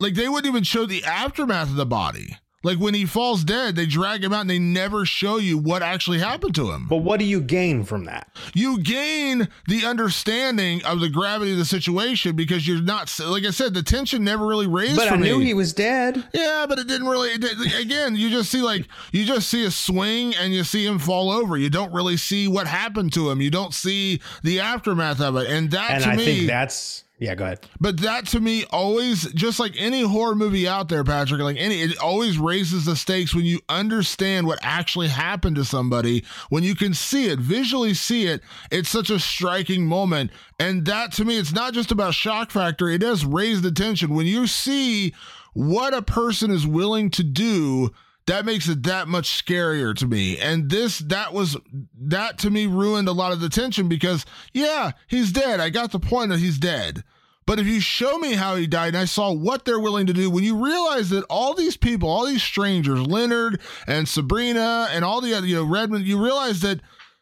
[0.00, 2.36] like they wouldn't even show the aftermath of the body.
[2.64, 5.80] Like when he falls dead, they drag him out and they never show you what
[5.80, 6.88] actually happened to him.
[6.88, 8.28] But what do you gain from that?
[8.52, 13.50] You gain the understanding of the gravity of the situation because you're not, like I
[13.50, 14.96] said, the tension never really raised.
[14.96, 16.24] But I knew he was dead.
[16.34, 17.28] Yeah, but it didn't really.
[17.28, 20.84] It, did- again, you just see like you just see a swing and you see
[20.84, 21.56] him fall over.
[21.56, 23.40] You don't really see what happened to him.
[23.40, 27.04] You don't see the aftermath of it, and that And to I me, think that's
[27.20, 27.66] yeah, go ahead.
[27.80, 31.82] but that to me always, just like any horror movie out there, Patrick, like any,
[31.82, 36.24] it always raises the stakes when you understand what actually happened to somebody.
[36.48, 38.40] When you can see it, visually see it,
[38.70, 40.30] it's such a striking moment.
[40.60, 44.14] And that to me, it's not just about shock factor, it does raise the tension.
[44.14, 45.12] When you see
[45.54, 47.90] what a person is willing to do,
[48.28, 50.38] that makes it that much scarier to me.
[50.38, 51.56] And this, that was,
[51.98, 55.60] that to me ruined a lot of the tension because, yeah, he's dead.
[55.60, 57.04] I got the point that he's dead.
[57.46, 60.12] But if you show me how he died and I saw what they're willing to
[60.12, 65.02] do, when you realize that all these people, all these strangers, Leonard and Sabrina and
[65.02, 66.80] all the other, you know, Redmond, you realize that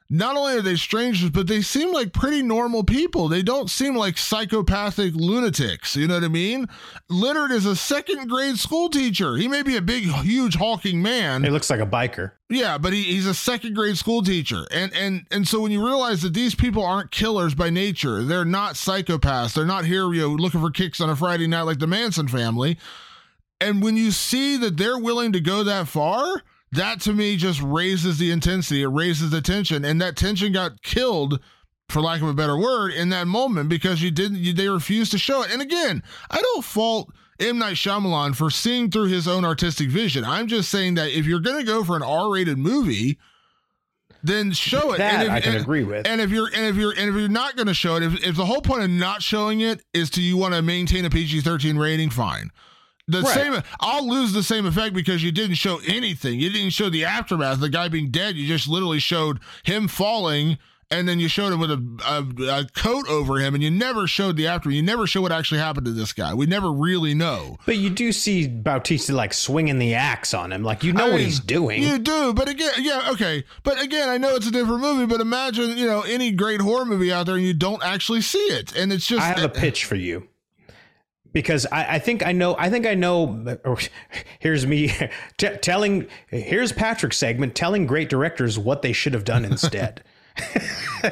[0.08, 3.28] not only are they strangers, but they seem like pretty normal people.
[3.28, 5.96] They don't seem like psychopathic lunatics.
[5.96, 6.68] You know what I mean?
[7.08, 9.36] Leonard is a second grade school teacher.
[9.36, 11.42] He may be a big, huge, hulking man.
[11.42, 12.32] He looks like a biker.
[12.48, 14.64] Yeah, but he, he's a second grade school teacher.
[14.70, 18.44] And and and so when you realize that these people aren't killers by nature, they're
[18.44, 19.54] not psychopaths.
[19.54, 22.28] They're not here, you know, looking for kicks on a Friday night like the Manson
[22.28, 22.78] family.
[23.60, 26.42] And when you see that they're willing to go that far,
[26.72, 28.82] that to me just raises the intensity.
[28.82, 29.84] It raises the tension.
[29.84, 31.40] And that tension got killed,
[31.88, 35.12] for lack of a better word, in that moment because you didn't you, they refused
[35.12, 35.52] to show it.
[35.52, 37.58] And again, I don't fault M.
[37.58, 40.24] Night Shyamalan for seeing through his own artistic vision.
[40.24, 43.18] I'm just saying that if you're gonna go for an R-rated movie,
[44.22, 44.98] then show it.
[44.98, 46.06] That and if, I can and- agree with.
[46.06, 48.26] And if you're and if you're and if you're not going to show it, if,
[48.26, 51.10] if the whole point of not showing it is to you want to maintain a
[51.10, 52.50] PG-13 rating, fine.
[53.08, 53.34] The Right.
[53.34, 56.40] same, I'll lose the same effect because you didn't show anything.
[56.40, 58.34] You didn't show the aftermath, the guy being dead.
[58.36, 60.58] You just literally showed him falling,
[60.90, 64.08] and then you showed him with a, a, a coat over him, and you never
[64.08, 64.70] showed the after.
[64.72, 66.34] You never show what actually happened to this guy.
[66.34, 67.58] We never really know.
[67.64, 70.64] But you do see Bautista like swinging the axe on him.
[70.64, 71.84] Like you know I what mean, he's doing.
[71.84, 73.44] You do, but again, yeah, okay.
[73.62, 76.84] But again, I know it's a different movie, but imagine, you know, any great horror
[76.84, 78.74] movie out there and you don't actually see it.
[78.76, 80.26] And it's just I have a pitch for you.
[81.36, 82.56] Because I, I think I know.
[82.58, 83.58] I think I know.
[83.62, 83.76] Or
[84.38, 84.88] here's me
[85.36, 86.06] t- telling.
[86.28, 90.02] Here's Patrick's segment telling great directors what they should have done instead.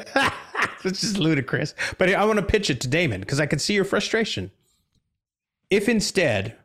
[0.83, 1.75] it's just ludicrous.
[1.99, 4.49] But I want to pitch it to Damon because I can see your frustration.
[5.69, 6.57] If instead,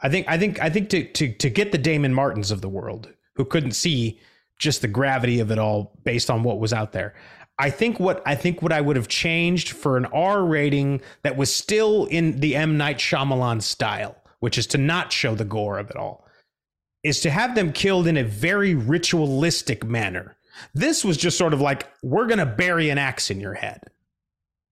[0.00, 2.70] I think I think I think to to to get the Damon Martins of the
[2.70, 4.18] world who couldn't see
[4.58, 7.14] just the gravity of it all based on what was out there.
[7.58, 11.36] I think what I think what I would have changed for an R rating that
[11.36, 15.78] was still in the M Night Shyamalan style, which is to not show the gore
[15.78, 16.24] of it all,
[17.02, 20.36] is to have them killed in a very ritualistic manner.
[20.74, 23.82] This was just sort of like we're gonna bury an axe in your head.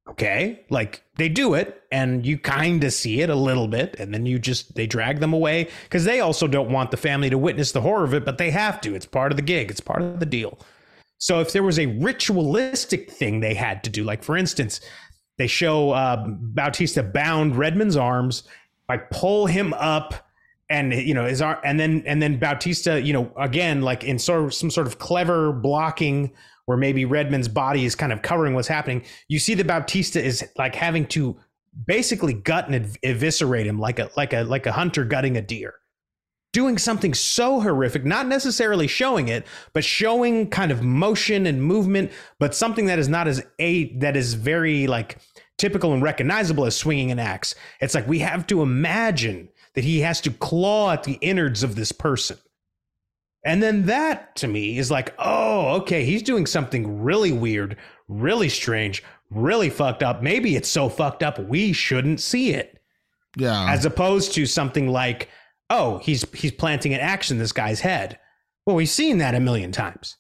[0.09, 4.14] Okay, like they do it, and you kind of see it a little bit, and
[4.14, 7.39] then you just they drag them away because they also don't want the family to
[7.39, 8.95] witness the horror of it, but they have to.
[8.95, 9.68] It's part of the gig.
[9.72, 10.61] It's part of the deal.
[11.19, 14.81] So if there was a ritualistic thing they had to do, like for instance,
[15.39, 18.45] they show uh, Bautista bound Redmond's arms,
[18.89, 20.14] like pull him up,
[20.69, 24.19] and you know his arm, and then and then Bautista, you know, again like in
[24.19, 26.33] sort of some sort of clever blocking
[26.67, 29.05] where maybe Redmond's body is kind of covering what's happening.
[29.29, 31.39] You see that Bautista is like having to
[31.87, 35.43] basically gut and ev- eviscerate him like a like a like a hunter gutting a
[35.43, 35.75] deer
[36.57, 42.11] doing something so horrific, not necessarily showing it, but showing kind of motion and movement,
[42.38, 45.18] but something that is not as a that is very like
[45.59, 47.54] typical and recognizable as swinging an axe.
[47.82, 51.74] It's like we have to imagine that he has to claw at the innards of
[51.74, 52.38] this person.
[53.44, 57.76] And then that to me is like, oh, okay, he's doing something really weird,
[58.09, 60.22] really strange, really fucked up.
[60.22, 62.80] Maybe it's so fucked up we shouldn't see it
[63.36, 63.70] yeah.
[63.70, 65.28] as opposed to something like,
[65.71, 68.19] oh, he's he's planting an axe in this guy's head.
[68.67, 70.17] Well, we've seen that a million times.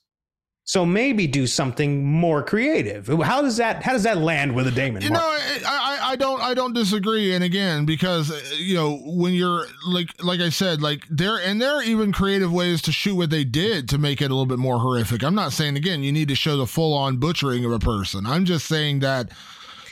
[0.68, 3.06] So maybe do something more creative.
[3.06, 5.00] How does that how does that land with a Damon?
[5.00, 5.22] You Mark?
[5.22, 7.34] know, I, I I don't I don't disagree.
[7.34, 11.62] And again, because uh, you know when you're like like I said, like there and
[11.62, 14.44] there are even creative ways to shoot what they did to make it a little
[14.44, 15.22] bit more horrific.
[15.22, 18.26] I'm not saying again you need to show the full on butchering of a person.
[18.26, 19.30] I'm just saying that.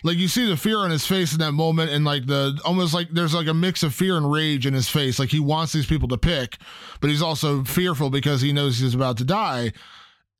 [0.05, 2.95] Like you see the fear on his face in that moment, and like the almost
[2.95, 5.19] like there's like a mix of fear and rage in his face.
[5.19, 6.59] Like he wants these people to pick,
[7.01, 9.73] but he's also fearful because he knows he's about to die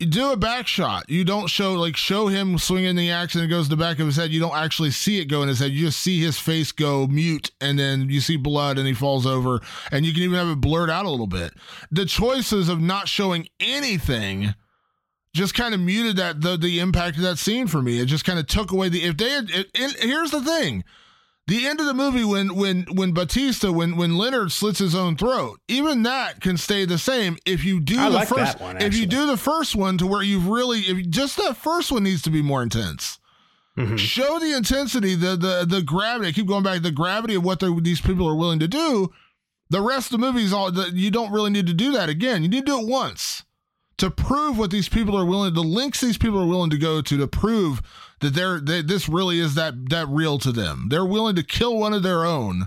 [0.01, 1.09] You do a back shot.
[1.09, 4.01] You don't show like show him swinging the axe and it goes to the back
[4.01, 4.31] of his head.
[4.33, 5.71] You don't actually see it go in his head.
[5.71, 9.25] You just see his face go mute, and then you see blood, and he falls
[9.27, 9.61] over,
[9.93, 11.55] and you can even have it blurred out a little bit.
[11.91, 14.55] The choices of not showing anything
[15.35, 18.01] just kind of muted that the the impact of that scene for me.
[18.01, 19.51] It just kind of took away the if they had.
[19.51, 20.85] It, it, here's the thing.
[21.47, 25.17] The end of the movie when when when Bautista when when Leonard slits his own
[25.17, 28.81] throat, even that can stay the same if you do I the like first one,
[28.81, 32.05] if you do the first one to where you've really if just that first one
[32.05, 33.19] needs to be more intense.
[33.77, 33.97] Mm-hmm.
[33.97, 36.29] Show the intensity, the the the gravity.
[36.29, 39.13] I keep going back the gravity of what these people are willing to do.
[39.69, 42.43] The rest of the movies, all the, you don't really need to do that again.
[42.43, 43.43] You need to do it once
[43.99, 47.01] to prove what these people are willing, the links these people are willing to go
[47.01, 47.83] to to prove
[48.21, 50.87] that they're they, this really is that that real to them.
[50.91, 52.67] They're willing to kill one of their own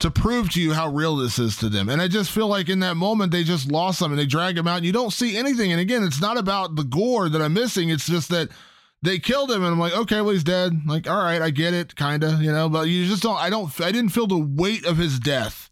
[0.00, 1.88] to prove to you how real this is to them.
[1.88, 4.56] And I just feel like in that moment they just lost them and they drag
[4.56, 4.76] him out.
[4.76, 5.72] And you don't see anything.
[5.72, 7.88] And again, it's not about the gore that I'm missing.
[7.88, 8.48] It's just that
[9.02, 10.72] they killed him and I'm like, okay, well he's dead.
[10.86, 12.68] Like, all right, I get it, kinda, you know.
[12.68, 13.36] But you just don't.
[13.36, 13.68] I don't.
[13.80, 15.70] I didn't feel the weight of his death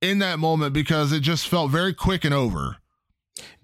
[0.00, 2.76] in that moment because it just felt very quick and over.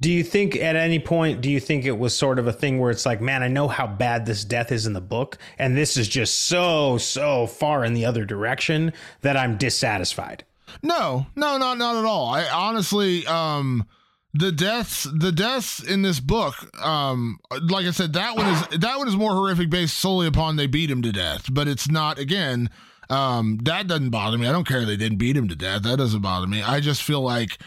[0.00, 2.78] Do you think at any point do you think it was sort of a thing
[2.78, 5.76] where it's like, man, I know how bad this death is in the book, and
[5.76, 10.44] this is just so so far in the other direction that I'm dissatisfied.
[10.82, 12.28] No, no, not not at all.
[12.28, 13.86] I honestly, um,
[14.32, 16.54] the deaths, the deaths in this book,
[16.84, 20.56] um, like I said, that one is that one is more horrific based solely upon
[20.56, 21.46] they beat him to death.
[21.52, 22.70] But it's not again.
[23.10, 24.46] Um, that doesn't bother me.
[24.46, 25.82] I don't care they didn't beat him to death.
[25.82, 26.62] That doesn't bother me.
[26.62, 27.58] I just feel like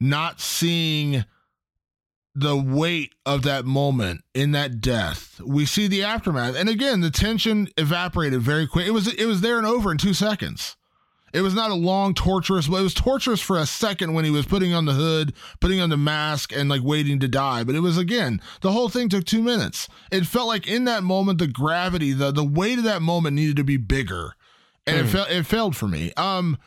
[0.00, 1.24] not seeing
[2.36, 5.40] the weight of that moment in that death.
[5.40, 8.86] We see the aftermath, and again, the tension evaporated very quick.
[8.86, 10.76] It was it was there and over in two seconds.
[11.32, 14.30] It was not a long, torturous, but it was torturous for a second when he
[14.30, 17.64] was putting on the hood, putting on the mask, and like waiting to die.
[17.64, 19.88] But it was again, the whole thing took two minutes.
[20.12, 23.56] It felt like in that moment, the gravity, the the weight of that moment needed
[23.56, 24.34] to be bigger,
[24.86, 26.12] and it felt it failed for me.
[26.18, 26.58] Um,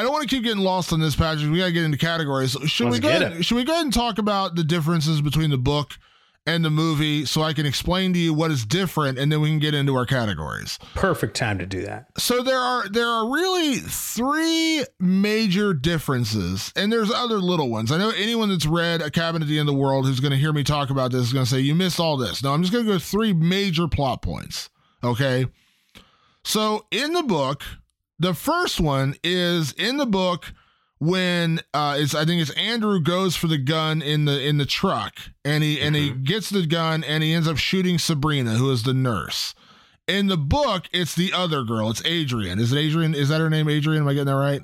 [0.00, 1.52] I don't want to keep getting lost on this, Patrick.
[1.52, 2.52] We gotta get into categories.
[2.64, 3.08] Should Let's we go?
[3.10, 5.98] Ahead, should we go ahead and talk about the differences between the book
[6.46, 9.50] and the movie, so I can explain to you what is different, and then we
[9.50, 10.78] can get into our categories.
[10.94, 12.06] Perfect time to do that.
[12.16, 17.92] So there are there are really three major differences, and there's other little ones.
[17.92, 20.32] I know anyone that's read A Cabin at the End of the World who's going
[20.32, 22.42] to hear me talk about this is going to say you missed all this.
[22.42, 24.70] No, I'm just going to go three major plot points.
[25.04, 25.44] Okay,
[26.42, 27.64] so in the book,
[28.20, 30.52] the first one is in the book
[30.98, 34.66] when uh it's I think it's Andrew goes for the gun in the in the
[34.66, 38.70] truck and he and he gets the gun and he ends up shooting Sabrina who
[38.70, 39.54] is the nurse.
[40.06, 41.88] In the book, it's the other girl.
[41.88, 42.58] It's Adrian.
[42.58, 43.14] Is it Adrian?
[43.14, 43.68] Is that her name?
[43.68, 44.02] Adrian?
[44.02, 44.60] Am I getting that right?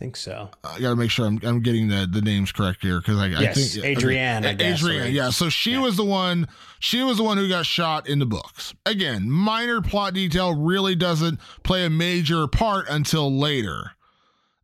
[0.00, 0.48] I think so.
[0.64, 3.26] I got to make sure I'm, I'm getting the, the names correct here because I,
[3.26, 5.12] I Yes, think Adrienne, I guess, Adrian, right?
[5.12, 5.28] yeah.
[5.28, 6.48] So she was the one.
[6.78, 8.72] She was the one who got shot in the books.
[8.86, 13.90] Again, minor plot detail really doesn't play a major part until later.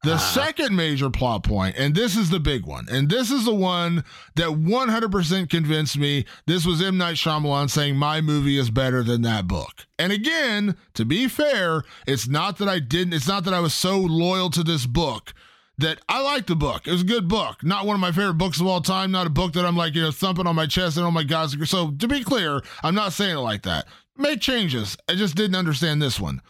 [0.07, 0.35] The Uh-huh.
[0.35, 4.05] second major plot point, and this is the big one, and this is the one
[4.37, 6.97] that 100% convinced me this was M.
[6.97, 9.87] Night Shyamalan saying my movie is better than that book.
[9.99, 13.75] And again, to be fair, it's not that I didn't, it's not that I was
[13.75, 15.35] so loyal to this book
[15.79, 16.87] that I like the book.
[16.87, 17.63] It was a good book.
[17.65, 19.11] Not one of my favorite books of all time.
[19.11, 21.25] Not a book that I'm like, you know, thumping on my chest and oh my
[21.25, 21.51] God.
[21.69, 23.87] So to be clear, I'm not saying it like that.
[24.17, 24.97] Make changes.
[25.09, 26.41] I just didn't understand this one.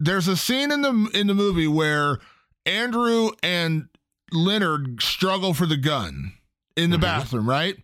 [0.00, 2.18] There's a scene in the in the movie where
[2.66, 3.88] Andrew and
[4.32, 6.34] Leonard struggle for the gun
[6.76, 7.76] in the bathroom, right?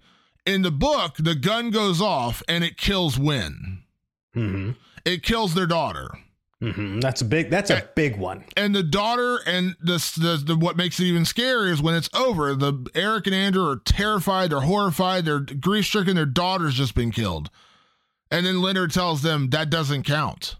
[0.46, 3.82] In the book, the gun goes off and it kills Wen.
[4.34, 4.70] hmm
[5.04, 6.08] It kills their daughter.
[6.60, 7.50] hmm That's a big.
[7.50, 8.44] That's a big one.
[8.56, 12.08] and the daughter and the, the the what makes it even scarier is when it's
[12.14, 12.54] over.
[12.54, 16.16] The Eric and Andrew are terrified, they're horrified, they're grief stricken.
[16.16, 17.50] Their daughter's just been killed,
[18.30, 20.56] and then Leonard tells them that doesn't count.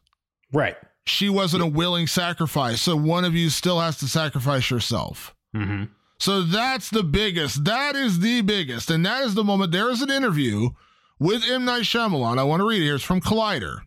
[0.52, 0.76] Right.
[1.07, 5.34] She wasn't a willing sacrifice, so one of you still has to sacrifice yourself.
[5.55, 5.84] hmm
[6.18, 7.64] So that's the biggest.
[7.64, 9.72] That is the biggest, and that is the moment.
[9.72, 10.70] There is an interview
[11.18, 12.38] with M Night Shyamalan.
[12.38, 12.94] I want to read it here.
[12.96, 13.78] It's from Collider,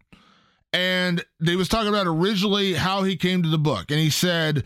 [0.74, 4.64] and they was talking about originally how he came to the book, and he said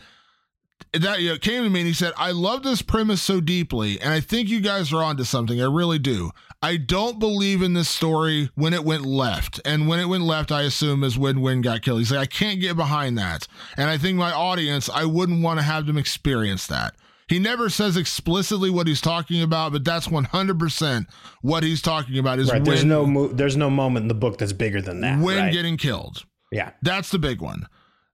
[0.93, 3.99] that you know, came to me and he said, "I love this premise so deeply,
[3.99, 5.61] and I think you guys are onto something.
[5.61, 6.31] I really do.
[6.61, 10.51] I don't believe in this story when it went left, and when it went left,
[10.51, 11.99] I assume is when Wen got killed.
[11.99, 13.47] He's like, I can't get behind that,
[13.77, 16.95] and I think my audience, I wouldn't want to have them experience that."
[17.27, 21.05] He never says explicitly what he's talking about, but that's 100%
[21.41, 22.63] what he's talking about is Right.
[22.63, 23.05] There's no.
[23.05, 25.19] Mo- there's no moment in the book that's bigger than that.
[25.19, 25.53] Wen right?
[25.53, 26.25] getting killed.
[26.51, 26.71] yeah.
[26.81, 27.67] That's the big one.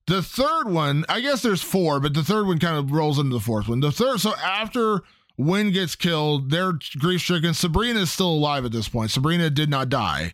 [0.08, 3.36] The third one, I guess there's four, but the third one kind of rolls into
[3.36, 3.80] the fourth one.
[3.80, 5.02] The third, so after
[5.38, 6.50] Wen gets killed.
[6.50, 7.54] They're grief stricken.
[7.54, 9.12] Sabrina is still alive at this point.
[9.12, 10.34] Sabrina did not die.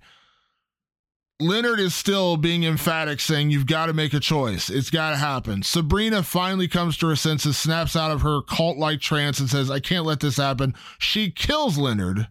[1.41, 4.69] Leonard is still being emphatic, saying, You've got to make a choice.
[4.69, 5.63] It's got to happen.
[5.63, 9.71] Sabrina finally comes to her senses, snaps out of her cult like trance, and says,
[9.71, 10.75] I can't let this happen.
[10.97, 12.27] She kills Leonard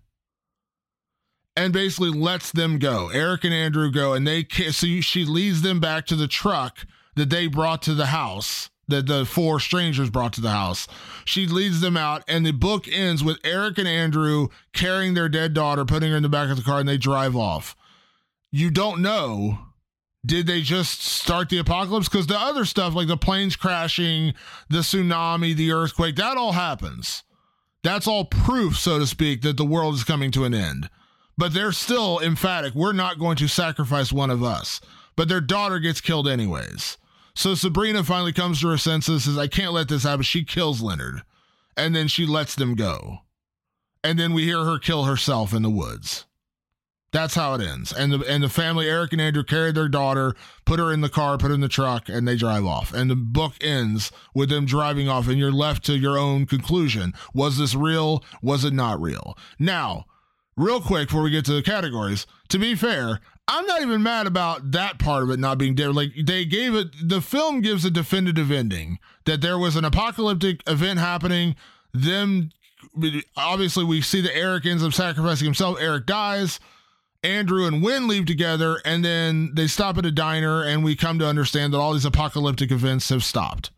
[1.56, 3.08] and basically lets them go.
[3.08, 7.30] Eric and Andrew go, and they so she leads them back to the truck that
[7.30, 10.88] they brought to the house that the four strangers brought to the house.
[11.24, 15.54] She leads them out, and the book ends with Eric and Andrew carrying their dead
[15.54, 17.76] daughter, putting her in the back of the car, and they drive off
[18.50, 19.58] you don't know
[20.26, 22.08] did they just start the apocalypse?
[22.08, 24.34] Because the other stuff, like the planes crashing,
[24.68, 27.22] the tsunami, the earthquake, that all happens.
[27.84, 30.90] That's all proof, so to speak, that the world is coming to an end.
[31.38, 32.74] But they're still emphatic.
[32.74, 34.80] We're not going to sacrifice one of us.
[35.14, 36.98] But their daughter gets killed anyways.
[37.38, 40.24] So Sabrina finally comes to her senses, says, I can't let this happen.
[40.24, 41.22] She kills Leonard.
[41.76, 43.18] And then she lets them go.
[44.02, 46.26] And then we hear her kill herself in the woods.
[47.12, 47.92] That's how it ends.
[47.92, 50.34] And the and the family, Eric and Andrew, carry their daughter,
[50.66, 52.92] put her in the car, put her in the truck, and they drive off.
[52.92, 57.12] And the book ends with them driving off, and you're left to your own conclusion.
[57.34, 58.24] Was this real?
[58.42, 59.38] Was it not real?
[59.60, 60.06] Now,
[60.56, 64.26] real quick before we get to the categories, to be fair, I'm not even mad
[64.26, 65.96] about that part of it not being different.
[65.96, 70.62] Like they gave it the film gives a definitive ending that there was an apocalyptic
[70.66, 71.56] event happening.
[71.92, 72.50] Them
[73.36, 75.78] obviously we see that Eric ends up sacrificing himself.
[75.80, 76.60] Eric dies
[77.22, 81.18] Andrew and Wen leave together, and then they stop at a diner, and we come
[81.18, 83.70] to understand that all these apocalyptic events have stopped.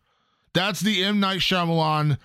[0.53, 2.19] That's the M Night Shyamalan.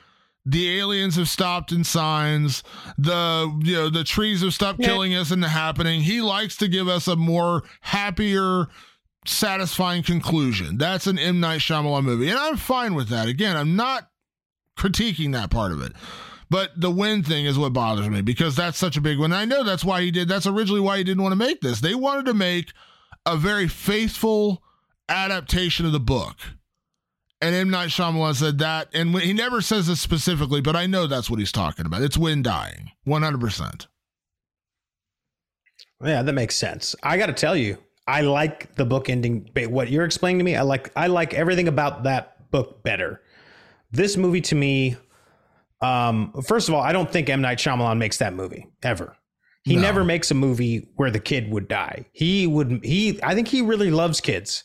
[0.45, 2.63] The aliens have stopped in signs.
[2.97, 4.87] The you know the trees have stopped yeah.
[4.87, 6.01] killing us and the happening.
[6.01, 8.67] He likes to give us a more happier,
[9.25, 10.77] satisfying conclusion.
[10.77, 13.27] That's an M Night Shyamalan movie, and I'm fine with that.
[13.27, 14.09] Again, I'm not
[14.77, 15.93] critiquing that part of it.
[16.49, 19.31] But the Wen thing is what bothers me because that's such a big one.
[19.31, 20.27] and I know that's why he did.
[20.27, 21.81] That's originally why he didn't want to make this.
[21.81, 22.71] They wanted to make
[23.25, 24.61] a very faithful
[25.09, 26.35] adaptation of the book.
[27.41, 27.69] And M.
[27.69, 31.39] Night Shyamalan said that, and he never says this specifically, but I know that's what
[31.39, 32.01] he's talking about.
[32.01, 33.87] It's Wen dying, 100%.
[36.03, 36.95] Yeah, that makes sense.
[37.03, 37.77] I got to tell you,
[38.07, 39.49] I like the book ending.
[39.67, 40.91] What you're explaining to me, I like.
[40.95, 43.21] I like everything about that book better.
[43.91, 44.97] This movie to me
[45.81, 49.15] um, first of all, I don't think M Night Shyamalan makes that movie ever.
[49.63, 49.81] He no.
[49.81, 52.05] never makes a movie where the kid would die.
[52.11, 52.83] He would.
[52.83, 53.19] He.
[53.23, 54.63] I think he really loves kids.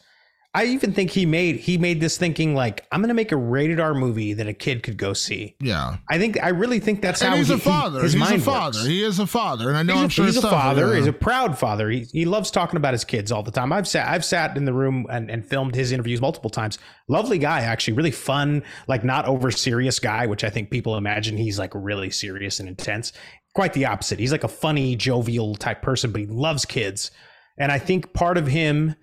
[0.53, 3.36] I even think he made he made this thinking like I'm going to make a
[3.36, 5.55] rated R movie that a kid could go see.
[5.61, 8.01] Yeah, I think I really think that's and how he's he, a father.
[8.01, 8.78] He, his he's mind a father.
[8.78, 8.86] Works.
[8.86, 10.96] He is a father, and I know he's I'm a, sure he's a father.
[10.96, 11.88] He's a proud father.
[11.88, 13.72] He he loves talking about his kids all the time.
[13.72, 16.78] I've sat I've sat in the room and, and filmed his interviews multiple times.
[17.07, 21.36] Lovely guy, actually, really fun, like not over serious guy, which I think people imagine
[21.36, 23.12] he's like really serious and intense.
[23.55, 24.18] Quite the opposite.
[24.18, 27.12] He's like a funny, jovial type person, but he loves kids.
[27.57, 28.96] And I think part of him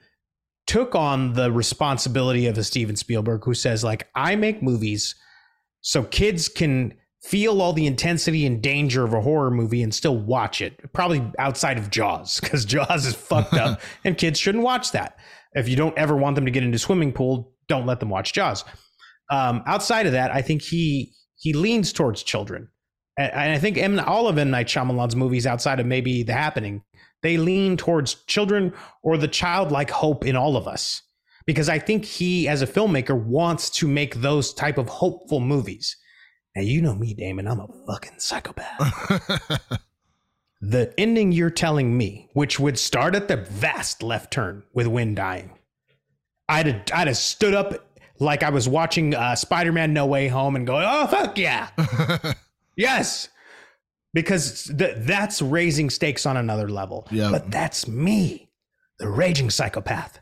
[0.67, 5.15] took on the responsibility of a Steven Spielberg who says like I make movies
[5.81, 6.93] so kids can
[7.23, 10.79] feel all the intensity and danger of a horror movie and still watch it.
[10.93, 15.17] Probably outside of Jaws cuz Jaws is fucked up and kids shouldn't watch that.
[15.53, 18.33] If you don't ever want them to get into swimming pool, don't let them watch
[18.33, 18.63] Jaws.
[19.29, 22.69] Um, outside of that, I think he he leans towards children.
[23.17, 26.83] And, I think M, all of M Night Shyamalan's movies outside of maybe The Happening
[27.27, 28.73] they lean towards children
[29.03, 31.01] or the childlike hope in all of us.
[31.45, 35.97] Because I think he, as a filmmaker, wants to make those type of hopeful movies.
[36.55, 37.47] Now you know me, Damon.
[37.47, 39.59] I'm a fucking psychopath.
[40.61, 45.13] the ending you're telling me, which would start at the vast left turn with Wen
[45.13, 45.51] dying,
[46.47, 50.55] I'd have, I'd have stood up like I was watching uh, Spider-Man: No Way Home
[50.55, 51.69] and going, "Oh fuck yeah,
[52.77, 53.29] yes!"
[54.17, 57.07] Because th- that's raising stakes on another level.
[57.11, 57.29] Yeah.
[57.29, 58.49] But that's me,
[58.97, 60.19] the raging psychopath.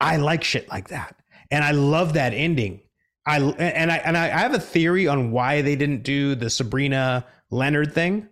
[0.00, 1.14] I like shit like that.
[1.50, 2.80] And I love that ending.
[3.26, 7.26] I and I and I have a theory on why they didn't do the Sabrina
[7.50, 8.28] Leonard thing.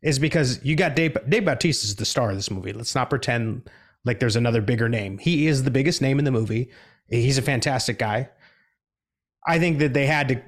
[0.00, 2.72] Is because you got Dave Dave Bautista is the star of this movie.
[2.72, 3.68] Let's not pretend
[4.04, 5.18] like there's another bigger name.
[5.18, 6.70] He is the biggest name in the movie.
[7.08, 8.30] He's a fantastic guy.
[9.46, 10.42] I think that they had to.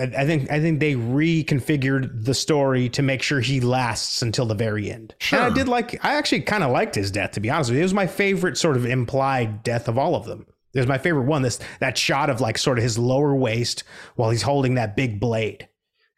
[0.00, 4.54] I think I think they reconfigured the story to make sure he lasts until the
[4.54, 5.14] very end.
[5.18, 5.40] Sure.
[5.40, 6.02] And I did like.
[6.04, 7.32] I actually kind of liked his death.
[7.32, 10.14] To be honest with you, it was my favorite sort of implied death of all
[10.14, 10.46] of them.
[10.72, 11.42] It was my favorite one.
[11.42, 13.84] This that shot of like sort of his lower waist
[14.16, 15.68] while he's holding that big blade,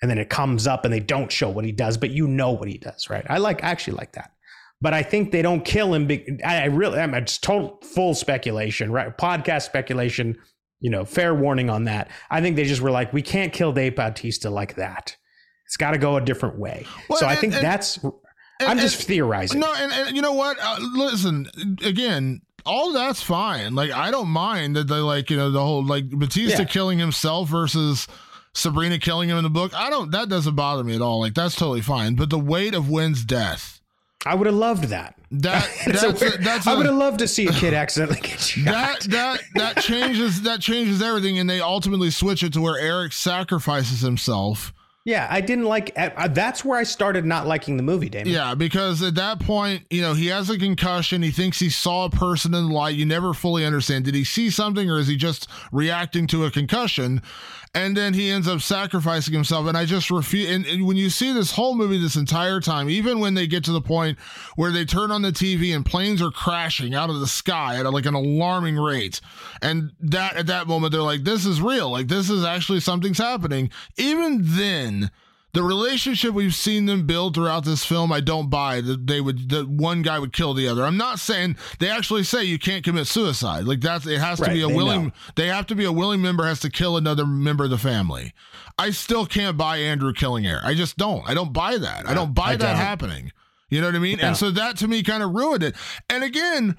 [0.00, 2.52] and then it comes up and they don't show what he does, but you know
[2.52, 3.26] what he does, right?
[3.28, 4.32] I like I actually like that.
[4.80, 6.08] But I think they don't kill him.
[6.44, 9.16] I really, I'm just total full speculation, right?
[9.16, 10.38] Podcast speculation
[10.80, 12.10] you know, fair warning on that.
[12.30, 15.16] I think they just were like, we can't kill Dave Bautista like that.
[15.66, 16.86] It's got to go a different way.
[17.08, 17.98] Well, so I think and- that's.
[18.62, 19.60] I'm just and- theorizing.
[19.60, 20.58] No, and, and you know what?
[20.60, 21.46] Uh, listen,
[21.84, 23.74] again, all that's fine.
[23.74, 26.68] Like I don't mind that they like you know the whole like Bautista Yeah.
[26.68, 28.06] killing himself versus
[28.52, 29.72] Sabrina killing him in the book.
[29.74, 30.10] I don't.
[30.10, 31.20] That doesn't bother me at all.
[31.20, 32.16] Like that's totally fine.
[32.16, 33.79] But the weight of Wen's death.
[34.26, 35.14] I would have loved that.
[35.32, 38.40] That that's a a, that's I would have loved to see a kid accidentally get
[38.40, 38.64] shot.
[38.64, 43.12] that that that changes that changes everything, and they ultimately switch it to where Eric
[43.12, 44.72] sacrifices himself.
[45.06, 45.92] yeah, I didn't like.
[45.96, 48.30] uh, That's where I started not liking the movie, Damon.
[48.32, 51.22] Yeah, because at that point, you know, he has a concussion.
[51.22, 52.96] He thinks he saw a person in the light.
[52.96, 54.04] You never fully understand.
[54.04, 57.22] Did he see something or is he just reacting to a concussion?
[57.72, 59.68] And then he ends up sacrificing himself.
[59.68, 60.50] And I just refuse.
[60.50, 63.62] And, and when you see this whole movie this entire time, even when they get
[63.64, 64.18] to the point
[64.56, 67.90] where they turn on the TV and planes are crashing out of the sky at
[67.92, 69.20] like an alarming rate,
[69.62, 71.90] and that at that moment they're like, "This is real.
[71.90, 75.12] Like this is actually something's happening." Even then
[75.52, 79.48] the relationship we've seen them build throughout this film, I don't buy that they would
[79.50, 80.84] that one guy would kill the other.
[80.84, 83.64] I'm not saying they actually say you can't commit suicide.
[83.64, 85.12] Like that's it has to be a they willing know.
[85.36, 88.32] they have to be a willing member has to kill another member of the family.
[88.78, 90.64] I still can't buy Andrew killing Eric.
[90.64, 91.28] I just don't.
[91.28, 92.08] I don't buy that.
[92.08, 92.76] I don't buy I that don't.
[92.76, 93.32] happening.
[93.68, 94.18] You know what I mean?
[94.18, 94.28] No.
[94.28, 95.76] And so that to me kind of ruined it.
[96.08, 96.76] And again,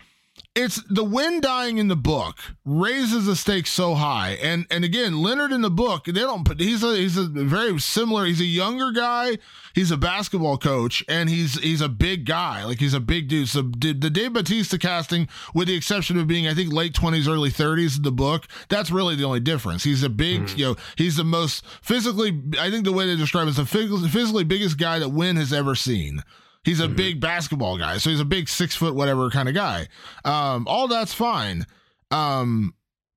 [0.54, 4.38] it's the Wen dying in the book raises the stakes so high.
[4.42, 7.80] And and again leonard in the book they don't put he's a he's a very
[7.80, 9.38] similar he's a younger guy.
[9.74, 12.66] He's a basketball coach and he's he's a big guy.
[12.66, 13.48] Like he's a big dude.
[13.48, 17.30] So the, the dave Bautista casting with the exception of being i think late 20s
[17.30, 19.86] early 30s in the book that's really the only difference.
[19.86, 20.60] He's a big mm-hmm.
[20.60, 23.66] you know he's the most physically i think the way they describe it is the
[23.66, 26.24] physically, biggest guy that Wen has ever seen
[26.64, 29.88] He's a big basketball guy, so he's a big six foot whatever kind of guy.
[30.24, 31.66] Um, all that's fine.
[32.12, 32.76] Um,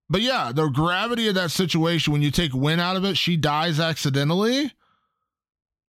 [0.09, 3.37] but yeah, the gravity of that situation when you take Wen out of it, she
[3.37, 4.73] dies accidentally,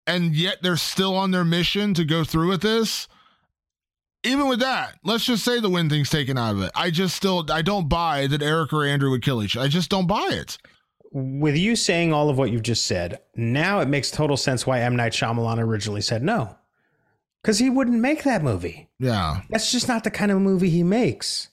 [0.06, 3.06] and yet they're still on their mission to go through with this.
[4.24, 6.70] Even with that, let's just say the Wen thing's taken out of it.
[6.74, 9.56] I just still I don't buy that Eric or Andrew would kill each.
[9.56, 9.66] other.
[9.66, 10.58] I just don't buy it.
[11.10, 14.80] With you saying all of what you've just said, now it makes total sense why
[14.80, 16.56] M Night Shyamalan originally said no,
[17.42, 18.88] because he wouldn't make that movie.
[18.98, 21.48] Yeah, That's just not the kind of movie he makes.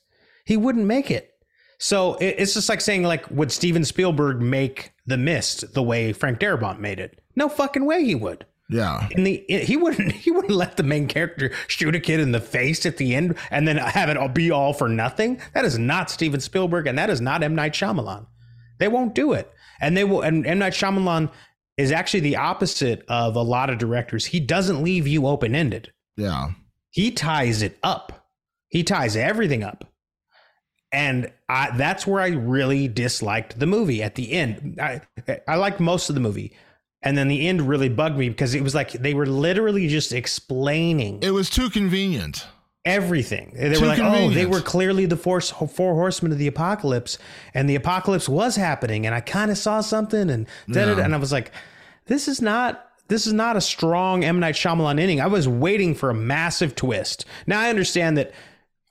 [0.45, 1.33] He wouldn't make it.
[1.79, 6.13] So it- it's just like saying, like, would Steven Spielberg make The Mist the way
[6.13, 7.19] Frank Darabont made it?
[7.35, 8.45] No fucking way he would.
[8.69, 9.07] yeah.
[9.11, 12.39] In the he wouldn't he wouldn't let the main character shoot a kid in the
[12.41, 15.39] face at the end and then have it all be all for nothing.
[15.53, 18.27] That is not Steven Spielberg and that is not M Night Shyamalan.
[18.77, 20.21] They won't do it, and they will.
[20.21, 21.31] And M Night Shyamalan
[21.79, 24.25] is actually the opposite of a lot of directors.
[24.25, 26.51] He doesn't leave you open ended Yeah.
[26.91, 28.27] he ties it up.
[28.69, 29.85] He ties everything up.
[30.91, 34.79] And I, that's where I really disliked the movie at the end.
[34.81, 35.01] I,
[35.47, 36.51] I liked most of the movie.
[37.01, 40.11] And then the end really bugged me because it was like they were literally just
[40.11, 42.45] explaining It was too convenient.
[42.89, 43.53] Everything.
[43.55, 47.17] They Too were like, oh, they were clearly the force, four horsemen of the apocalypse,
[47.53, 51.03] and the apocalypse was happening, and I kind of saw something, and da-da-da.
[51.03, 51.51] And I was like,
[52.07, 52.85] this is not.
[53.07, 55.19] This is not a strong M Night Shyamalan ending.
[55.19, 57.25] I was waiting for a massive twist.
[57.47, 58.31] Now I understand that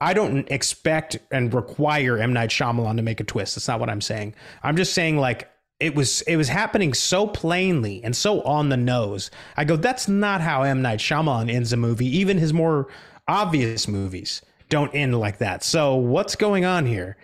[0.01, 3.55] I don't expect and require M Night Shyamalan to make a twist.
[3.55, 4.35] That's not what I'm saying.
[4.61, 8.75] I'm just saying like it was it was happening so plainly and so on the
[8.75, 9.31] nose.
[9.55, 12.17] I go, that's not how M Night Shyamalan ends a movie.
[12.17, 12.89] Even his more
[13.29, 15.63] obvious movies don't end like that.
[15.63, 17.17] So what's going on here?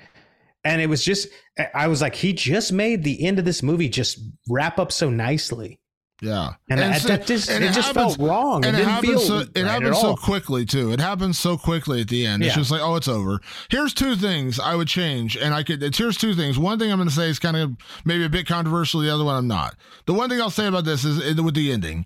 [0.64, 1.28] And it was just
[1.74, 5.10] I was like, he just made the end of this movie just wrap up so
[5.10, 5.80] nicely.
[6.22, 8.64] Yeah, And that- so- that just- and it just felt wrong.
[8.64, 10.92] It And it, didn't happens feel so it happens so quickly too.
[10.94, 12.42] It happens so quickly at the end.
[12.42, 12.62] It's Yeah.
[12.62, 13.42] just like, oh, it's over.
[13.70, 15.84] Here's two things I would change, and I could.
[15.84, 16.58] It's here's two things.
[16.58, 17.74] One thing I'm going to say is kind of
[18.06, 19.02] maybe a bit controversial.
[19.02, 19.76] The other one I'm not.
[20.06, 22.06] The one thing I'll say about this is is with the ending.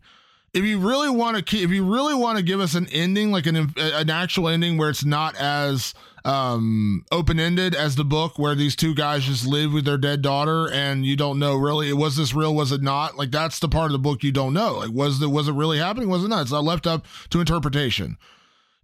[0.54, 3.32] If you really want to keep, if you really want to give us an ending,
[3.32, 5.94] like an an actual ending where it's not as
[6.26, 10.22] um open ended as the book where these two guys just live with their dead
[10.22, 13.18] daughter and you don't know really was this real was it not?
[13.18, 14.74] Like that's the part of the book you don't know.
[14.80, 16.10] Like was the was it really happening?
[16.10, 16.42] Was it not?
[16.42, 18.18] It's not left up to interpretation.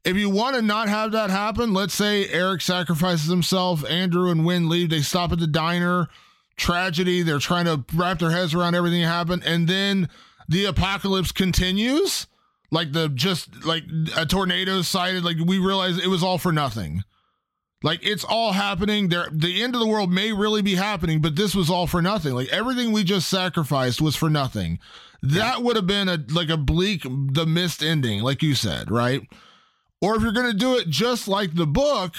[0.03, 4.45] If you want to not have that happen let's say eric sacrifices himself andrew and
[4.45, 6.09] Wen leave they stop at the diner
[6.57, 10.07] tragedy they're trying to wrap their heads around everything that happened and then
[10.47, 12.27] the apocalypse continues
[12.71, 13.83] like the just like
[14.15, 17.03] a tornado sighted like we realize it was all for nothing.
[17.83, 19.27] Like it's all happening there.
[19.31, 22.33] The end of the world may really be happening but this was all for nothing.
[22.33, 24.79] Like everything we just sacrificed was for nothing.
[25.21, 29.21] That would have been a like a bleak The Mist ending like you said right?
[30.01, 32.15] Or if you're going to do it just like the book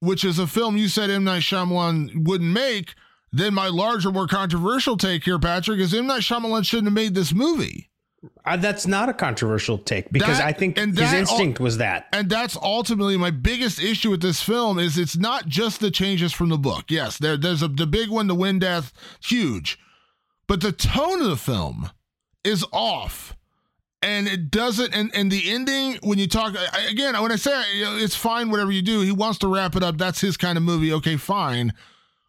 [0.00, 1.24] which is a film you said M.
[1.24, 2.94] Night Shyamalan wouldn't make
[3.32, 7.14] then my larger more controversial take here Patrick is M Night Shyamalan shouldn't have made
[7.14, 7.90] this movie
[8.44, 12.06] Uh, that's not a controversial take because That- I think and his instinct was that.
[12.12, 16.32] And that's ultimately my biggest issue with this film is it's not just the changes
[16.32, 16.86] from the book.
[16.88, 19.78] Yes, there, there's a the big one, the Wen death, huge,
[20.48, 21.90] but the tone of the film
[22.42, 23.36] is off,
[24.02, 24.92] and it doesn't.
[24.94, 27.52] And and the ending when you talk I- again, when I say
[28.02, 29.96] it's fine, whatever you do, he wants to wrap it up.
[29.98, 30.92] That's his kind of movie.
[30.92, 31.72] Okay, fine,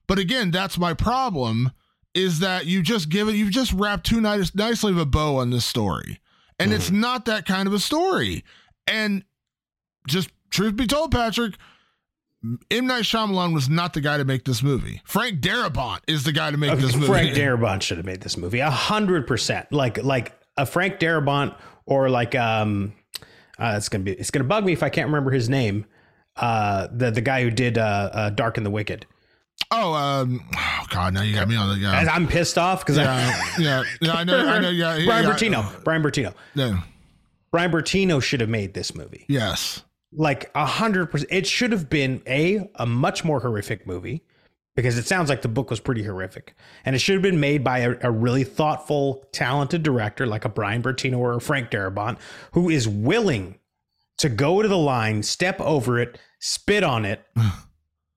[0.09, 1.71] but again, that's my problem.
[2.15, 3.35] Is that you just give it?
[3.35, 6.19] You've just wrapped too nice, nicely of a bow on this story,
[6.57, 8.43] and it's not that kind of a story.
[8.87, 9.23] And
[10.07, 11.53] just truth be told, Patrick,
[12.71, 14.99] M Night Shyamalan was not the guy to make this movie.
[15.05, 17.05] Frank Darabont is the guy to make this movie.
[17.05, 19.71] Frank Darabont should have made this movie a hundred percent.
[19.71, 21.55] Like like a Frank Darabont
[21.85, 22.93] or like um,
[23.59, 25.85] uh, it's gonna be it's gonna bug me if I can't remember his name.
[26.35, 29.05] Uh, the the guy who did uh, uh Dark and the Wicked.
[29.71, 32.97] Oh, um, oh God, now you got me on the yeah, I'm pissed off because
[32.97, 34.13] yeah, yeah, yeah.
[34.13, 34.69] I know, I know.
[34.69, 35.31] Yeah, Brian yeah.
[35.31, 35.83] Bertino.
[35.83, 36.33] Brian Bertino.
[36.55, 36.81] Yeah.
[37.51, 39.25] Brian Bertino should have made this movie.
[39.27, 39.83] Yes.
[40.11, 41.31] like a hundred percent.
[41.31, 44.23] It should have been a a much more horrific movie
[44.75, 47.63] because it sounds like the book was pretty horrific, and it should have been made
[47.63, 52.17] by a, a really thoughtful, talented director like a Brian Bertino or a Frank Darabont
[52.53, 53.59] who is willing
[54.17, 57.23] to go to the line, step over it, spit on it,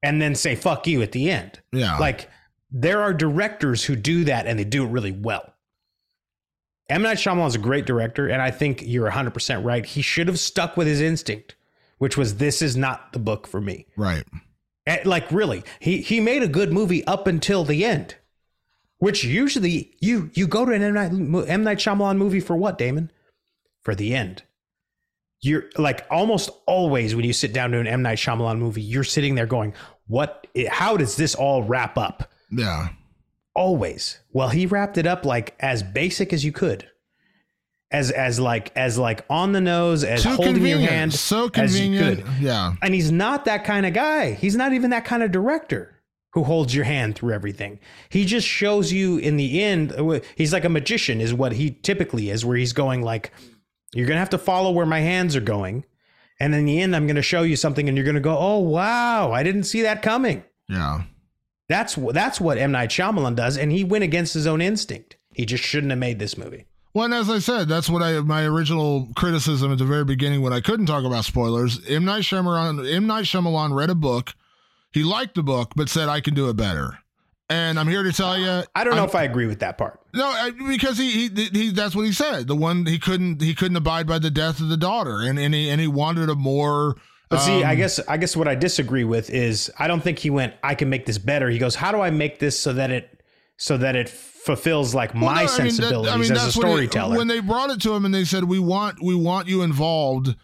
[0.03, 1.61] and then say "fuck you" at the end.
[1.73, 1.99] Yeah.
[1.99, 2.29] Like
[2.71, 5.55] there are directors who do that and they do it really well.
[6.89, 9.85] M Night Shyamalan is a great director, and I think you're 100 percent right.
[9.85, 11.55] He should have stuck with his instinct,
[11.99, 13.87] which was this is not the book for me.
[13.97, 14.25] right.
[14.87, 18.17] Eh, Like really, he he made a good movie up until the end,
[18.99, 21.13] which usually you you go to an M Night,
[21.49, 23.11] M Night Shyamalan movie for what, Damon?
[23.83, 24.43] For the end.
[25.41, 29.03] You're like almost always when you sit down to an M Night Shyamalan movie, you're
[29.05, 29.73] sitting there going,
[30.07, 30.47] "What?
[30.69, 32.89] How does this all wrap up?" Yeah.
[33.55, 36.89] always well he wrapped it up like as basic as you could
[37.91, 41.79] as as like as like on the nose as Too holding your hand so as
[41.79, 42.25] you convenient.
[42.27, 42.75] could Yeah.
[42.83, 45.95] and he's not that kind of guy he's not even that kind of director
[46.33, 47.79] who holds your hand through everything
[48.09, 51.71] he just shows you in the end uh, he's like a magician is what he
[51.83, 53.33] typically is where he's going like
[53.95, 55.85] you're gonna have to follow where my hands are going
[56.43, 59.33] and in the end i'm gonna show you something and you're gonna go oh wow
[59.33, 61.03] i didn't see that coming Yeah.
[61.69, 65.17] that's that's what M Night Shyamalan does, and he went against his own instinct.
[65.35, 66.67] He just shouldn't have made this movie.
[66.95, 70.43] Well, and as I said, that's what I my original criticism at the very beginning
[70.43, 71.81] when I couldn't talk about spoilers.
[71.89, 74.35] M Night Shyamalan, M Night Shyamalan read a book.
[74.93, 76.99] He liked the book, but said I can do it better.
[77.53, 80.01] And I'm here to tell you, I don't know if I agree with that part.
[80.15, 82.47] no, I, because he, he he that's what he said.
[82.47, 85.53] The one he couldn't he couldn't abide by the death of the daughter, and and
[85.53, 86.97] he and he wanted a more.
[87.29, 90.19] But see, I um, guess I guess what I disagree with is I don't think
[90.19, 90.55] he went.
[90.63, 91.51] I can make this better.
[91.51, 93.23] He goes, how do I make this so that it
[93.59, 96.39] so that it fulfills like Well, my no, I mean, that- sensibilities I mean, as
[96.57, 97.17] a what he- storyteller?
[97.17, 100.35] when they brought it to him and they said, "We want, we want you involved.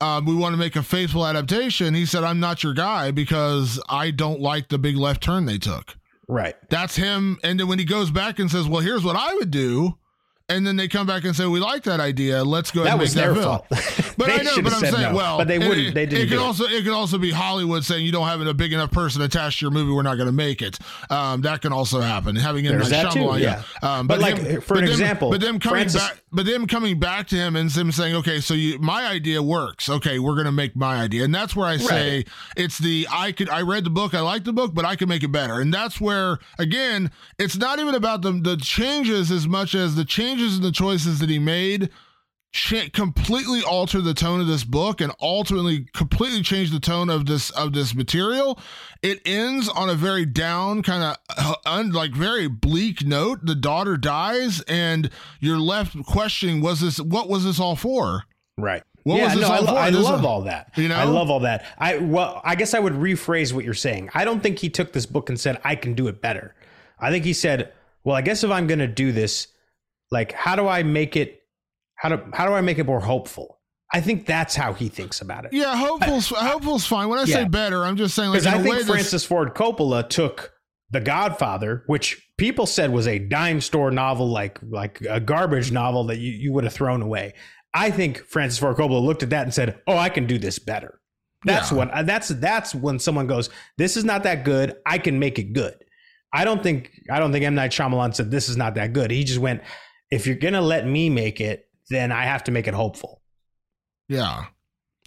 [0.00, 3.78] Um, we want to make a faithful adaptation." He said, "I'm not your guy because
[3.88, 5.96] I don't like the big left turn they took."
[6.28, 6.54] Right.
[6.68, 7.38] That's him.
[7.42, 9.96] And then when he goes back and says, "Well, here's what I would do,"
[10.48, 12.42] and then they come back and say, "We like that idea.
[12.44, 14.04] Let's go ahead That and was make their that film." fault.
[14.18, 15.94] But I know, but I'm saying, no, well, but they wouldn't.
[15.94, 16.40] They didn't it could it.
[16.40, 19.60] also it could also be Hollywood saying you don't have a big enough person attached
[19.60, 19.92] to your movie.
[19.92, 20.76] We're not going to make it.
[21.08, 22.34] Um, that can also happen.
[22.34, 22.72] Having M.
[22.78, 23.62] There's that too, yeah.
[23.80, 26.66] Um, But like, him- for an them- example, but them coming Francis- back, but them
[26.66, 29.88] coming back to him and him saying, okay, so you, my idea works.
[29.88, 32.24] Okay, we're going to make my idea, and that's where I say
[32.56, 35.08] it's the I could I read the book, I like the book, but I can
[35.08, 39.46] make it better, and that's where again, it's not even about the the changes as
[39.46, 41.90] much as the changes and the choices that he made
[42.94, 47.50] completely alter the tone of this book and ultimately completely change the tone of this
[47.50, 48.58] of this material
[49.02, 53.54] it ends on a very down kind of uh, un, like very bleak note the
[53.54, 55.10] daughter dies and
[55.40, 58.24] you're left questioning was this what was this all for
[58.58, 58.82] Right.
[59.04, 59.76] What yeah, no, I, lo-?
[59.76, 60.72] I love all that.
[60.76, 60.96] you know?
[60.96, 61.64] I love all that.
[61.78, 64.10] I well, I guess I would rephrase what you're saying.
[64.12, 66.54] I don't think he took this book and said I can do it better.
[66.98, 67.72] I think he said,
[68.04, 69.46] "Well, I guess if I'm going to do this,
[70.10, 71.40] like, how do I make it?
[71.96, 73.60] How do how do I make it more hopeful?"
[73.92, 75.52] I think that's how he thinks about it.
[75.54, 78.86] yeah hopeful's hopeful's fine when i say better i'm just saying like Because I think
[78.86, 80.52] Francis Ford Coppola took
[80.90, 86.04] The Godfather, which people said was a dime store novel, like like a garbage novel
[86.08, 87.32] that you, you would have thrown away.
[87.74, 90.58] I think Francis Ford Coppola looked at that and said, "Oh, I can do this
[90.58, 91.00] better."
[91.44, 91.78] That's Yeah.
[91.78, 93.48] what uh, that's that's when someone goes,
[93.78, 94.76] "This is not that good.
[94.84, 95.74] I can make it good."
[96.32, 99.10] I don't think I don't think M Night Shyamalan said this is not that good.
[99.10, 99.62] He just went,
[100.10, 103.22] "If you're gonna let me make it, then I have to make it hopeful."
[104.08, 104.46] yeah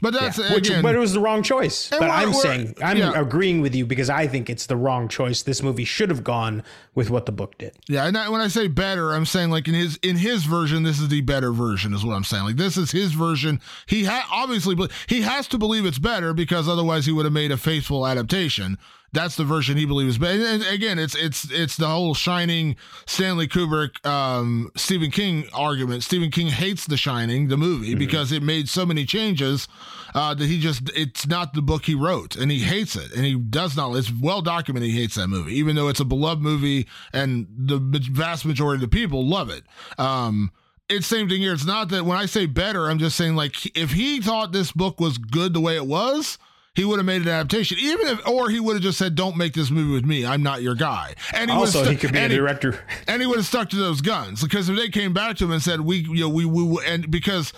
[0.04, 0.54] But that's Yeah.
[0.56, 0.82] Which- again.
[0.82, 1.88] but it was the wrong choice.
[1.90, 3.12] But I'm saying I'm yeah.
[3.20, 5.44] agreeing with you because I think it's the wrong choice.
[5.44, 6.64] This movie should have gone
[6.96, 7.74] with what the book did.
[7.88, 10.82] Yeah, and I, when I say better, I'm saying like in his in his version,
[10.82, 12.46] this is the better version, is what I'm saying.
[12.46, 13.62] Like this is his version.
[13.86, 14.76] He ha- obviously
[15.08, 18.80] he has to believe it's better because otherwise he would have made a faithful adaptation.
[19.14, 20.18] That's the version he believes.
[20.18, 25.48] But and, and again, it's it's it's the whole Shining, Stanley Kubrick, um, Stephen King
[25.54, 26.04] argument.
[26.04, 29.68] Stephen King hates The Shining, the movie, because it made so many changes
[30.16, 33.26] uh, that he just it's not the book he wrote, and he hates it, and
[33.26, 33.94] he does not.
[33.96, 37.80] It's well documented he hates that movie, even though it's a beloved movie, and the
[38.12, 39.64] vast majority of the people love it.
[39.98, 40.52] Um,
[40.88, 41.54] it's same thing here.
[41.54, 44.72] It's not that when I say better, I'm just saying like if he thought this
[44.72, 46.38] book was good the way it was,
[46.76, 47.78] he would have made an adaptation.
[47.80, 50.26] Even if, or he would have just said, "Don't make this movie with me.
[50.26, 52.80] I'm not your guy." And he Also, would've he could be a he- director.
[53.08, 55.52] and he would have stuck to those guns because if they came back to him
[55.52, 57.52] and said, "We, you know, we, we," and because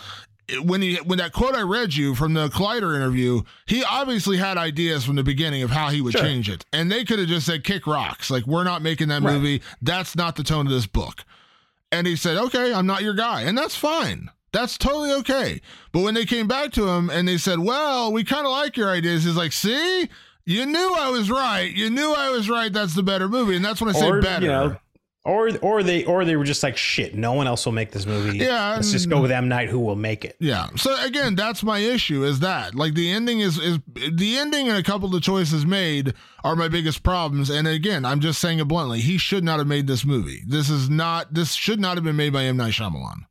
[0.64, 4.57] when he when that quote I read you from the Collider interview, he obviously had
[4.57, 6.22] ideas from the beginning of how he would Sure.
[6.22, 9.22] change it, and they could have just said, "Kick rocks!" Like we're not making that
[9.22, 9.34] Right.
[9.36, 9.61] movie.
[9.82, 11.24] That's not the tone of this book.
[11.91, 14.30] And he said, "Okay, I'm not your guy," and that's fine.
[14.53, 15.59] That's totally okay.
[15.91, 18.77] But when they came back to him and they said, "Well, we kind of like
[18.77, 20.07] your ideas," he's like, "See."
[20.45, 21.71] You knew I was right.
[21.71, 22.71] You knew I was right.
[22.71, 24.43] That's the better movie, and that's when I say or better.
[24.45, 24.75] you know,
[25.23, 27.15] or or they or they were just like shit.
[27.15, 28.39] No one else will make this movie.
[28.39, 30.35] Yeah, let's just go with M Night, who will make it.
[30.39, 30.67] Yeah.
[30.75, 34.77] So again, that's my issue is that like the ending is is the ending and
[34.77, 37.49] a couple of the choices made are my biggest problems.
[37.49, 38.99] And again, I'm just saying it bluntly.
[38.99, 40.41] He should not have made this movie.
[40.45, 41.33] This is not.
[41.33, 43.21] This should not have been made by M Night Shyamalan.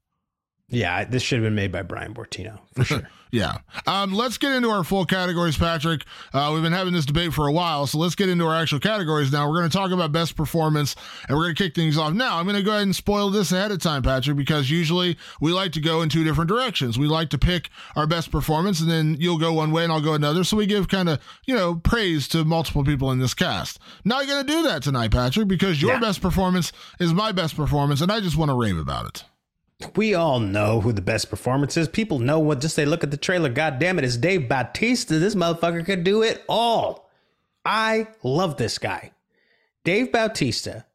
[0.72, 3.08] Yeah, this should have been made by Brian Bertino for sure.
[3.34, 3.60] Yeah.
[3.86, 6.02] Um, let's get into our full categories, Patrick.
[6.34, 8.78] Uh, we've been having this debate for a while, so let's get into our actual
[8.78, 9.48] categories now.
[9.48, 10.94] We're going to talk about best performance,
[11.26, 12.36] and we're going to kick things off now.
[12.36, 15.50] I'm going to go ahead and spoil this ahead of time, Patrick, because usually we
[15.50, 16.98] like to go in two different directions.
[16.98, 20.02] We like to pick our best performance, and then you'll go one way and I'll
[20.02, 20.44] go another.
[20.44, 23.78] So we give kind of, you know, praise to multiple people in this cast.
[24.04, 26.00] Not going to do that tonight, Patrick, because your Yeah.
[26.00, 26.70] best performance
[27.00, 29.24] is my best performance, and I just want to rave about it.
[29.96, 31.88] We all know who the best performance is.
[31.88, 33.48] People know what just they look at the trailer.
[33.48, 35.18] God damn it, it's Dave Bautista.
[35.18, 37.10] This motherfucker could do it all.
[37.64, 39.12] I love this guy.
[39.84, 40.86] Dave Bautista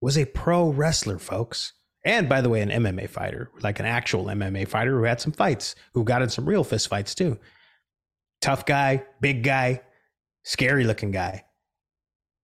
[0.00, 1.72] was a pro wrestler, folks.
[2.04, 5.32] And by the way, an MMA fighter, like an actual MMA fighter who had some
[5.32, 7.38] fights, who got in some real fist fights too.
[8.40, 9.82] Tough guy, big guy,
[10.42, 11.44] scary looking guy.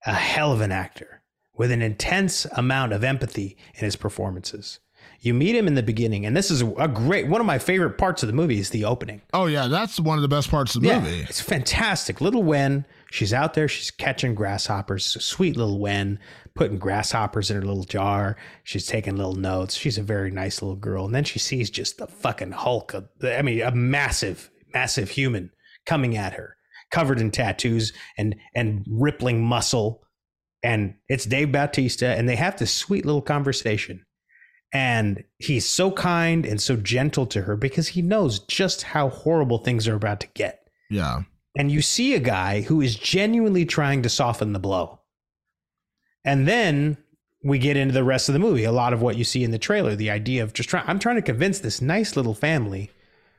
[0.07, 1.23] A hell of an actor
[1.57, 4.79] with an intense amount of empathy in his performances.
[5.21, 7.99] You meet him in the beginning, and this is a great one of my favorite
[7.99, 9.21] parts of the movie is the opening.
[9.33, 11.23] Oh, yeah, that's one of the best parts of the movie.
[11.23, 12.21] It's fantastic.
[12.21, 15.05] Little Wen, she's out there, she's catching grasshoppers.
[15.05, 16.21] Sweet little Wen,
[16.55, 18.37] putting grasshoppers in her little jar.
[18.63, 19.75] She's taking little notes.
[19.75, 21.07] She's a very nice little girl.
[21.07, 25.51] And then she sees just the fucking Hulk, of, I mean, a massive, massive human
[25.85, 26.55] coming at her,
[26.93, 30.05] covered in tattoos and and rippling muscle.
[30.63, 34.05] And it's Dave Bautista, and they have this sweet little conversation.
[34.73, 39.59] And he's so kind and so gentle to her because he knows just how horrible
[39.59, 40.69] things are about to get.
[40.91, 41.23] Yeah.
[41.57, 45.01] And you see a guy who is genuinely trying to soften the blow.
[46.25, 46.99] And then
[47.43, 48.65] we get into the rest of the movie.
[48.65, 50.99] A lot of what you see in the trailer, the idea of just trying, I'm
[50.99, 52.91] trying to convince this nice little family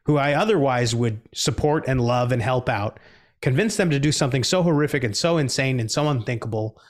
[0.05, 2.99] who I otherwise would support and love and help out,
[3.41, 6.81] convince them to do something so horrific and so insane and so unthinkable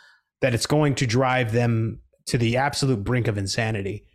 [0.42, 4.06] that it's going to drive them to the absolute brink of insanity.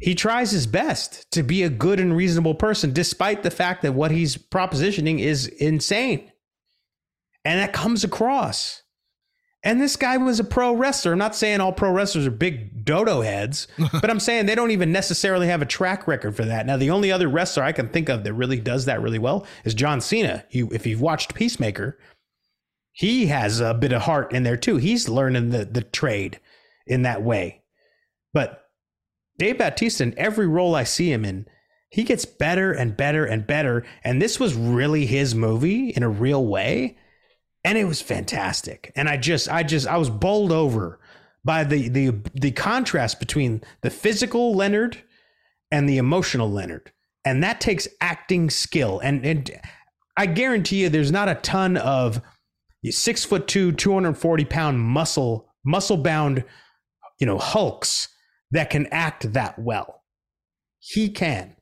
[0.00, 3.94] He tries his best to be a good and reasonable person, despite the fact that
[3.94, 6.30] what he's propositioning is insane.
[7.44, 8.82] And that comes across.
[9.62, 11.12] And this guy was a pro wrestler.
[11.12, 14.70] I'm not saying all pro wrestlers are big dodo heads, but I'm saying they don't
[14.70, 16.66] even necessarily have a track record for that.
[16.66, 19.46] Now, the only other wrestler I can think of that really does that really well
[19.64, 20.44] is John Cena.
[20.50, 21.98] You, if you've watched Peacemaker,
[22.92, 24.76] he has a bit of heart in there too.
[24.76, 26.38] He's learning the, the trade
[26.86, 27.62] in that way.
[28.32, 28.65] But
[29.38, 31.46] Dave Bautista, in every role I see him in,
[31.90, 33.84] he gets better and better and better.
[34.02, 36.96] And this was really his movie in a real way.
[37.64, 38.92] And it was fantastic.
[38.96, 41.00] And I just, I just, I was bowled over
[41.44, 45.02] by the the the contrast between the physical Leonard
[45.70, 46.92] and the emotional Leonard.
[47.24, 49.00] And that takes acting skill.
[49.00, 49.50] And and
[50.16, 52.20] I guarantee you there's not a ton of
[52.90, 56.44] six foot two, 240 pound muscle, muscle bound,
[57.18, 58.08] you know, hulks
[58.50, 60.02] that can act that well.
[60.78, 61.55] He can.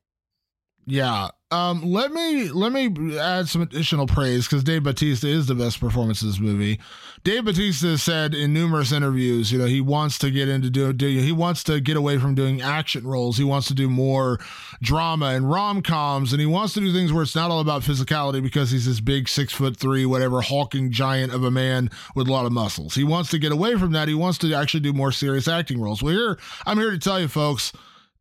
[0.86, 1.28] Yeah.
[1.51, 5.78] Um, let me let me add some additional praise because Dave Bautista is the best
[5.78, 6.81] performance in this movie.
[7.23, 11.06] Dave Bautista said in numerous interviews, you know, he wants to get into do, do
[11.06, 13.39] he wants to get away from doing action roles.
[13.39, 14.40] He wants to do more
[14.82, 17.82] drama and rom coms, and he wants to do things where it's not all about
[17.82, 22.27] physicality because he's this big six foot three, whatever hulking giant of a man with
[22.27, 22.94] a lot of muscles.
[22.94, 24.09] He wants to get away from that.
[24.09, 26.02] He wants to actually do more serious acting roles.
[26.02, 27.73] Well, here I'm here to tell you, folks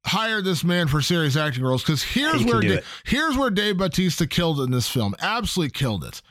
[0.05, 4.27] hire this man for serious acting roles because here's where Da- here's where Dave Bautista
[4.27, 5.15] killed it in this film.
[5.19, 6.21] Absolutely killed it.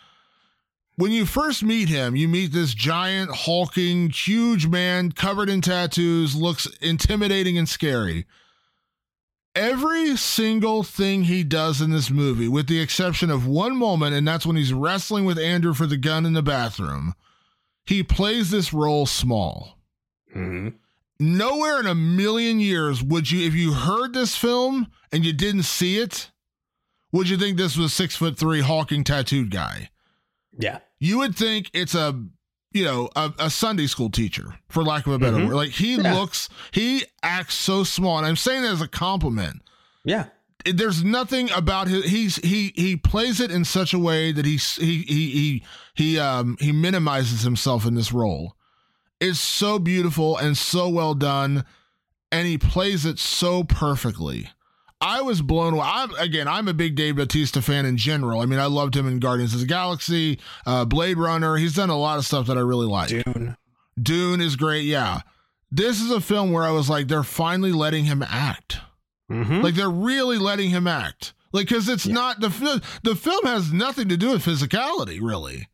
[0.97, 6.36] When you first meet him, you meet this giant, hulking, huge man covered in tattoos,
[6.36, 8.27] looks intimidating and scary.
[9.55, 14.27] Every single thing he does in this movie, with the exception of one moment, and
[14.28, 17.15] that's when he's wrestling with Andrew for the gun in the bathroom,
[17.85, 19.78] he plays this role small.
[20.36, 20.77] Mm-hmm.
[21.20, 25.62] Nowhere in a million years would you, if you heard this film and you didn't
[25.64, 26.30] see it,
[27.12, 29.90] would you think this was six foot three hulking tattooed guy?
[30.59, 30.78] Yeah.
[30.98, 32.20] You would think it's a,
[32.72, 35.48] you know, a, a Sunday school teacher, for lack of a better Mhm.
[35.48, 35.55] word.
[35.56, 36.14] Like he Yeah.
[36.14, 39.62] looks, he acts so small, and I'm saying that as a compliment.
[40.05, 40.26] Yeah.
[40.64, 42.05] There's nothing about his.
[42.05, 45.64] He's he he plays it in such a way that he's he he he
[45.94, 48.56] he um he minimizes himself in this role.
[49.23, 51.65] It's so beautiful and so well done,
[52.32, 54.49] and he plays it so perfectly.
[55.01, 55.85] I was blown away.
[55.86, 58.40] I'm, again, I'm a big Dave Bautista fan in general.
[58.40, 61.57] I mean, I loved him in Guardians of the Galaxy, uh, Blade Runner.
[61.57, 63.11] He's done a lot of stuff that I really like.
[63.11, 63.57] Dune.
[64.01, 64.86] Dune is great.
[64.86, 65.20] Yeah.
[65.70, 68.78] This is a film where I was like, they're finally letting him act.
[69.31, 69.61] Mm-hmm.
[69.61, 71.32] Like they're really letting him act.
[71.53, 72.82] Like because it's not the.
[73.05, 75.69] The film has nothing to do with physicality, really.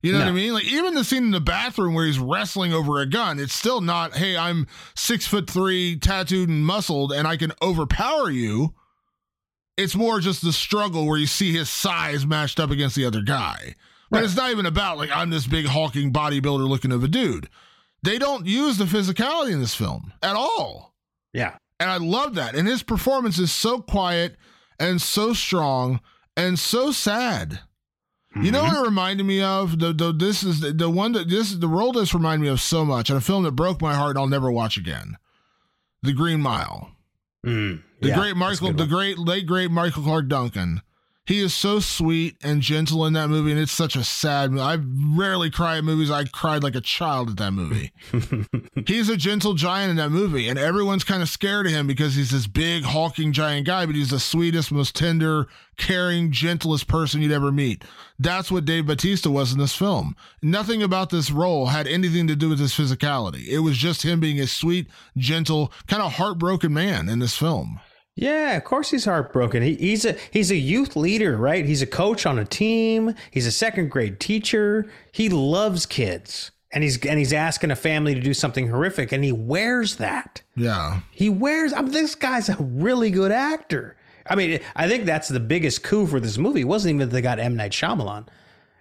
[0.00, 0.52] You know what I mean?
[0.54, 3.80] Like even the scene in the bathroom where he's wrestling over a gun, it's still
[3.80, 4.14] not.
[4.16, 8.74] Hey, I'm six foot three, tattooed and muscled, and I can overpower you.
[9.76, 13.22] It's more just the struggle where you see his size matched up against the other
[13.22, 13.74] guy.
[14.10, 14.24] But Right.
[14.24, 17.48] it's not even about like I'm this big hulking bodybuilder looking of a dude.
[18.02, 20.94] They don't use the physicality in this film at all.
[21.32, 21.56] yeah.
[21.80, 22.56] And I love that.
[22.56, 24.36] And his performance is so quiet
[24.80, 26.00] and so strong
[26.36, 27.60] and so sad.
[28.36, 29.78] You know what it reminded me of?
[29.78, 32.60] The, the this is the, the one that this the role this reminded me of
[32.60, 35.16] so much, and a film that broke my heart and I'll never watch again.
[36.02, 36.92] The Green Mile.
[37.44, 37.82] Mm.
[38.00, 40.82] The Yeah, great Michael, the great late great Michael Clarke Duncan.
[41.28, 44.62] He is so sweet and gentle in that movie, and it's such a sad movie.
[44.62, 44.78] I
[45.14, 46.10] rarely cry at movies.
[46.10, 47.92] I cried like a child at that movie.
[48.86, 52.14] he's a gentle giant in that movie, and everyone's kind of scared of him because
[52.14, 57.20] he's this big, hulking giant guy, but he's the sweetest, most tender, caring, gentlest person
[57.20, 57.84] you'd ever meet.
[58.18, 60.16] That's what Dave Bautista was in this film.
[60.40, 63.46] Nothing about this role had anything to do with his physicality.
[63.48, 67.80] It was just him being a sweet, gentle, kind of heartbroken man in this film.
[68.20, 69.62] Yeah, of course he's heartbroken.
[69.62, 71.64] He, he's a he's a youth leader, right?
[71.64, 73.14] He's a coach on a team.
[73.30, 74.90] He's a second grade teacher.
[75.12, 79.22] He loves kids, and he's and he's asking a family to do something horrific, and
[79.22, 80.42] he wears that.
[80.56, 81.02] Yeah.
[81.12, 81.72] He wears.
[81.72, 83.96] I mean, this guy's a really good actor.
[84.28, 86.62] I mean, I think that's the biggest coup for this movie.
[86.62, 88.26] It wasn't even that they got M Night Shyamalan.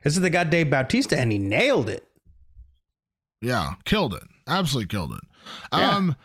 [0.04, 2.08] It's that they got Dave Bautista, and he nailed it.
[3.40, 4.24] Yeah, killed it.
[4.48, 5.22] Absolutely killed it.
[5.72, 5.96] Yeah.
[5.96, 6.16] Um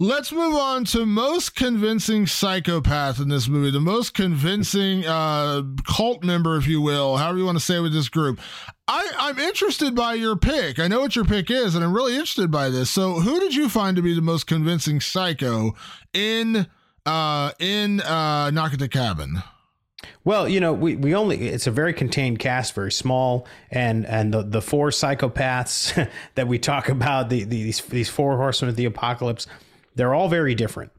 [0.00, 3.70] let's move on to most convincing psychopath in this movie.
[3.70, 7.80] The most convincing uh cult member, if you will, however you want to say it
[7.80, 8.40] with this group.
[8.88, 10.80] I, I'm interested by your pick.
[10.80, 12.90] I know what your pick is, and I'm really interested by this.
[12.90, 15.76] So who did you find to be the most convincing psycho
[16.12, 16.66] in
[17.04, 19.42] uh in uh Knock at the Cabin?
[20.24, 24.32] Well, you know, we, we only it's a very contained cast, very small, and and
[24.32, 28.76] the, the four psychopaths that we talk about, the, the these these four horsemen of
[28.76, 29.46] the apocalypse,
[29.94, 30.92] they're all very different.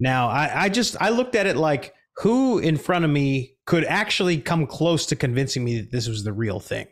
[0.00, 3.84] Now, I, I just I looked at it like who in front of me could
[3.84, 6.86] actually come close to convincing me that this was the real thing.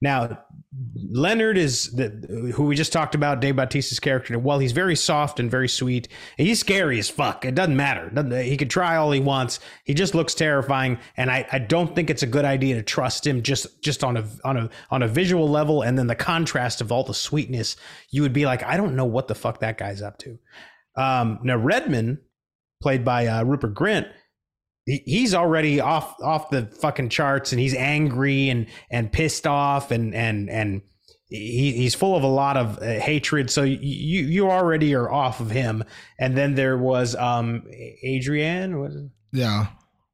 [0.00, 0.44] Now,
[1.10, 4.38] Leonard is the who we just talked about, Dave Bautista's character.
[4.38, 6.08] Well, he's very soft and very sweet.
[6.36, 7.44] He's scary as fuck.
[7.44, 8.10] It doesn't matter.
[8.42, 9.58] He could try all he wants.
[9.84, 13.26] He just looks terrifying, and I, I don't think it's a good idea to trust
[13.26, 15.82] him just just on a on a on a visual level.
[15.82, 17.76] And then the contrast of all the sweetness,
[18.10, 20.38] you would be like, I don't know what the fuck that guy's up to.
[20.94, 22.18] Um, now Redmond,
[22.80, 24.08] played by uh, Rupert Grint,
[24.88, 30.14] he's already off off the fucking charts and he's angry and and pissed off and
[30.14, 30.80] and and
[31.28, 35.40] he, he's full of a lot of uh, hatred so you you already are off
[35.40, 35.84] of him
[36.18, 37.64] and then there was um
[38.02, 38.96] adrienne was?
[39.30, 39.66] Yeah.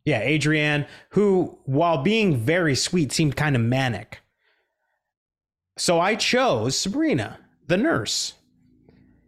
[0.05, 4.23] yeah adrienne who while being very sweet seemed kind of manic
[5.79, 7.39] so i chose sabrina
[7.69, 8.33] the nurse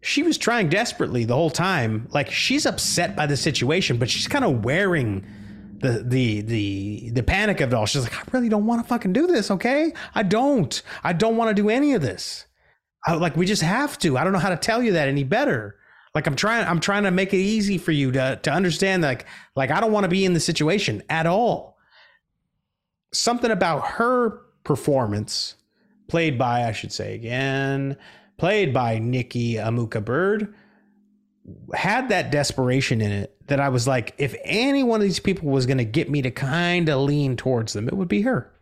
[0.06, 4.28] she was trying desperately the whole time like she's upset by the situation but she's
[4.28, 5.26] kind of wearing
[5.80, 7.86] the the the the panic of it all.
[7.86, 9.50] She's like, I really don't want to fucking do this.
[9.50, 10.82] Okay, I don't.
[11.04, 12.46] I don't want to do any of this.
[13.06, 14.16] I, like we just have to.
[14.16, 15.76] I don't know how to tell you that any better.
[16.14, 16.66] Like I'm trying.
[16.66, 19.02] I'm trying to make it easy for you to to understand.
[19.02, 21.76] Like like I don't want to be in the situation at all.
[23.12, 25.54] Something about her performance,
[26.08, 27.96] played by I should say again,
[28.36, 30.54] played by Nikki Amuka Bird,
[31.74, 35.48] had that desperation in it that I was like, if any one of these people
[35.48, 38.52] was going to get me to kind of lean towards them, it would be her.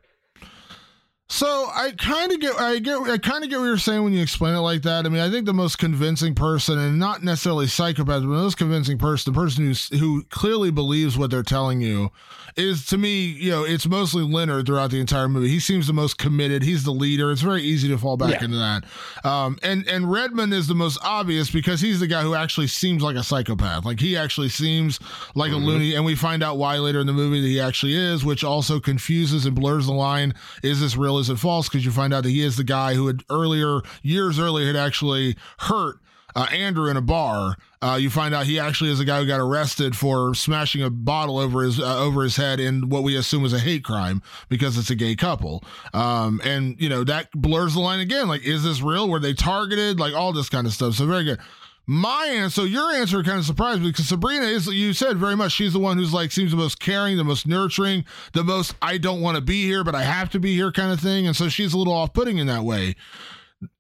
[1.31, 4.13] So I kind of get, I get, I kind of get what you're saying when
[4.13, 5.07] you explain it like that.
[5.07, 8.59] I mean, I think the most convincing person, and not necessarily psychopath, but the most
[8.59, 12.11] convincing person, the person who's who clearly believes what they're telling you,
[12.57, 15.49] is to me, you know, it's mostly Leonard throughout the entire movie.
[15.49, 16.63] He seems the most committed.
[16.63, 17.33] He's the leader.
[17.33, 18.45] It's very easy to fall back yeah.
[18.45, 18.85] into that.
[19.25, 23.03] Um, and and Redmond is the most obvious because he's the guy who actually seems
[23.03, 23.87] like a psychopath.
[23.87, 25.01] Like he actually seems
[25.35, 25.63] like mm-hmm.
[25.63, 28.27] a loony, and we find out why later in the movie that he actually is,
[28.27, 30.35] which also confuses and blurs the line.
[30.63, 31.14] Is this real?
[31.19, 31.69] Is it false?
[31.69, 34.77] Because you find out that he is the guy who had earlier years earlier had
[34.77, 35.99] actually hurt
[36.37, 37.57] uh, Andrew in a bar.
[37.81, 40.91] Uh, you find out he actually is a guy who got arrested for smashing a
[40.91, 44.23] bottle over his uh, over his head in what we assume is a hate crime
[44.49, 45.63] because it's a gay couple.
[45.93, 48.27] Um, and you know that blurs the line again.
[48.29, 49.09] Like, is this real?
[49.09, 50.01] Were they targeted?
[50.01, 50.95] Like all this kind of stuff.
[50.95, 51.41] So very good.
[51.87, 55.37] My answer, so your answer kind of surprised me because Sabrina is, you said very
[55.37, 58.75] much, she's the one who's like, seems the most caring, the most nurturing, the most,
[58.81, 61.27] I don't want to be here, but I have to be here kind of thing.
[61.27, 62.95] And so she's a little off putting in that way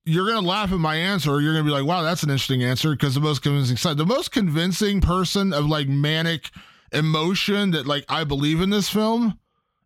[0.04, 2.22] you're going to laugh at my answer or you're going to be like, wow, that's
[2.22, 6.50] an interesting answer because the most convincing side, the most convincing person of like manic
[6.92, 9.38] emotion that like I believe in this film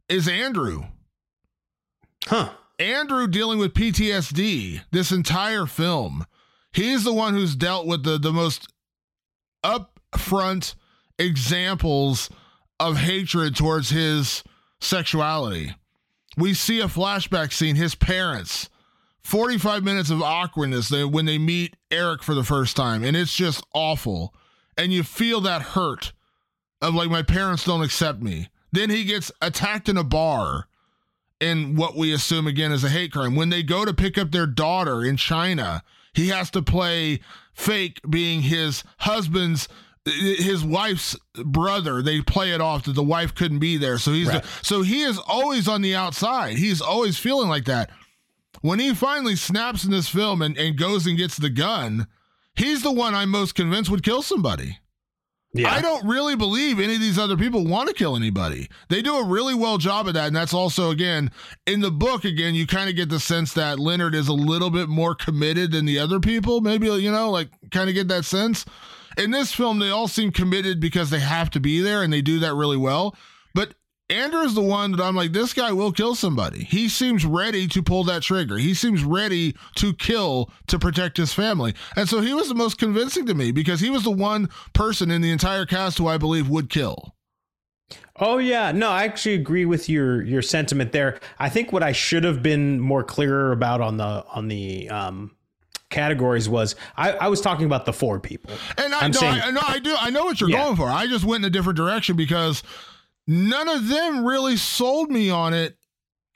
[0.08, 0.84] is Andrew.
[2.26, 2.50] Huh.
[2.78, 6.24] Andrew dealing with PTSD this entire film.
[6.78, 8.68] He's the one who's dealt with the, the most
[9.64, 10.76] upfront
[11.18, 12.30] examples
[12.78, 14.44] of hatred towards his
[14.80, 15.74] sexuality.
[16.36, 18.68] We see a flashback scene, his parents
[19.24, 23.64] 45 minutes of awkwardness when they meet Eric for the first time, and it's just
[23.74, 24.32] awful.
[24.76, 26.12] And you feel that hurt
[26.80, 28.50] of like, my parents don't accept me.
[28.70, 30.68] Then he gets attacked in a bar
[31.40, 33.34] in what we assume again is a hate crime.
[33.34, 35.82] When they go to pick up their daughter in China,
[36.18, 37.20] he has to play
[37.52, 39.68] fake being his husband's
[40.04, 44.28] his wife's brother they play it off that the wife couldn't be there so he's
[44.28, 44.42] right.
[44.42, 47.90] the, so he is always on the outside he's always feeling like that
[48.60, 52.06] when he finally snaps in this film and, and goes and gets the gun,
[52.54, 54.78] he's the one I'm most convinced would kill somebody.
[55.54, 55.72] Yeah.
[55.72, 58.68] I don't really believe any of these other people want to kill anybody.
[58.90, 60.26] They do a really well job of that.
[60.26, 61.30] And that's also, again,
[61.66, 64.70] in the book, again, you kind of get the sense that Leonard is a little
[64.70, 66.60] bit more committed than the other people.
[66.60, 68.66] Maybe, you know, like kind of get that sense.
[69.16, 72.22] In this film, they all seem committed because they have to be there and they
[72.22, 73.16] do that really well.
[74.08, 76.64] But Andrew's the one that I'm like, this guy will kill somebody.
[76.64, 78.56] He seems ready to pull that trigger.
[78.56, 81.74] He seems ready to kill to protect his family.
[81.96, 85.10] And so he was the most convincing to me because he was the one person
[85.10, 87.14] in the entire cast who I believe would kill.
[88.20, 91.20] Oh yeah, no, I actually agree with your your sentiment there.
[91.38, 95.30] I think what I should have been more clearer about on the on the um
[95.88, 98.50] categories was I, I was talking about the four people.
[98.76, 100.64] And I, know I, no, I do I know what you're yeah.
[100.64, 100.88] going for.
[100.88, 102.62] I just went in a different direction because
[103.28, 105.76] None of them really sold me on it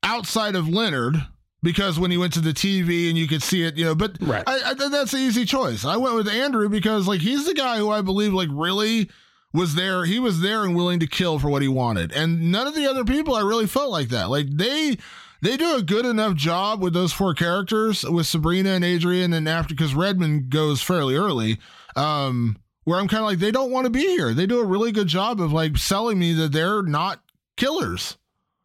[0.02, 1.16] outside of Leonard
[1.62, 4.18] because when he went to the TV and you could see it, you know, but
[4.20, 4.44] right.
[4.46, 5.86] I, I, that's an easy choice.
[5.86, 9.08] I went with Andrew because like he's the guy who I believe like really
[9.54, 10.04] was there.
[10.04, 12.12] He was there and willing to kill for what he wanted.
[12.12, 14.28] And none of the other people I really felt like that.
[14.28, 14.98] Like they
[15.40, 19.48] they do a good enough job with those four characters with Sabrina and Adrian and
[19.48, 21.58] after because Redmond goes fairly early.
[21.96, 24.34] Um where I'm kind of like, they don't want to be here.
[24.34, 27.22] They do a really good job of like selling me that they're not
[27.56, 28.16] killers.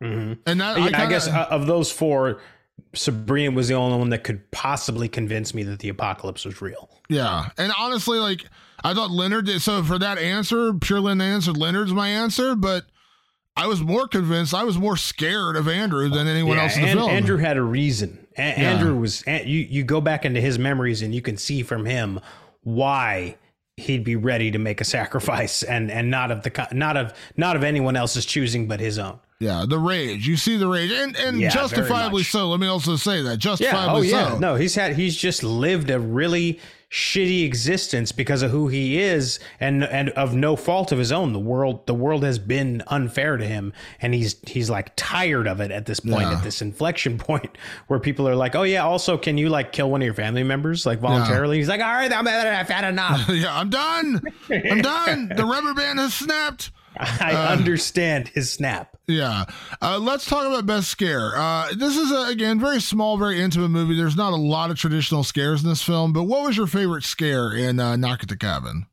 [0.02, 0.34] Mm-hmm.
[0.45, 2.39] And that, I, kinda, I guess uh, of those four,
[2.94, 6.89] Sabrina was the only one that could possibly convince me that the apocalypse was real.
[7.10, 7.49] Yeah.
[7.57, 8.45] And honestly, like,
[8.84, 9.61] I thought Leonard did.
[9.61, 12.85] So for that answer, pure Lynn answered Leonard's my answer, but
[13.56, 14.53] I was more convinced.
[14.53, 17.10] I was more scared of Andrew than anyone yeah, else in the and, film.
[17.10, 18.27] Andrew had a reason.
[18.38, 18.72] A- yeah.
[18.72, 22.19] Andrew was, you, you go back into his memories and you can see from him
[22.61, 23.38] why
[23.77, 27.55] he'd be ready to make a sacrifice and and not of the not of not
[27.55, 29.19] of anyone else's choosing but his own.
[29.39, 30.27] Yeah, the rage.
[30.27, 32.49] You see the rage, and and yeah, justifiably so.
[32.49, 34.15] Let me also say that justifiably yeah.
[34.15, 34.33] Oh, yeah.
[34.33, 34.39] So.
[34.39, 36.59] No, he's had he's just lived a really
[36.89, 41.34] shitty existence because of who he is and and of no fault of his own.
[41.34, 45.59] The world the world has been unfair to him and he's he's like tired of
[45.59, 46.38] it at this point yeah.
[46.38, 47.57] at this inflection point
[47.88, 50.43] where people are like oh yeah also can you like kill one of your family
[50.43, 51.57] members like voluntarily?
[51.57, 51.61] Yeah.
[51.61, 53.27] he's like all right I'm, I've had enough.
[53.38, 54.22] Yeah I'm done.
[54.49, 55.30] I'm done.
[55.35, 58.98] The rubber band has snapped I understand his snap.
[59.07, 59.45] Yeah.
[59.82, 61.32] Uh, let's talk about best scare.
[61.36, 63.95] Uh, this is, a, again, very small, very intimate movie.
[63.95, 67.03] There's not a lot of traditional scares in this film, but what was your favorite
[67.03, 68.86] scare in uh, Knock at the Cabin?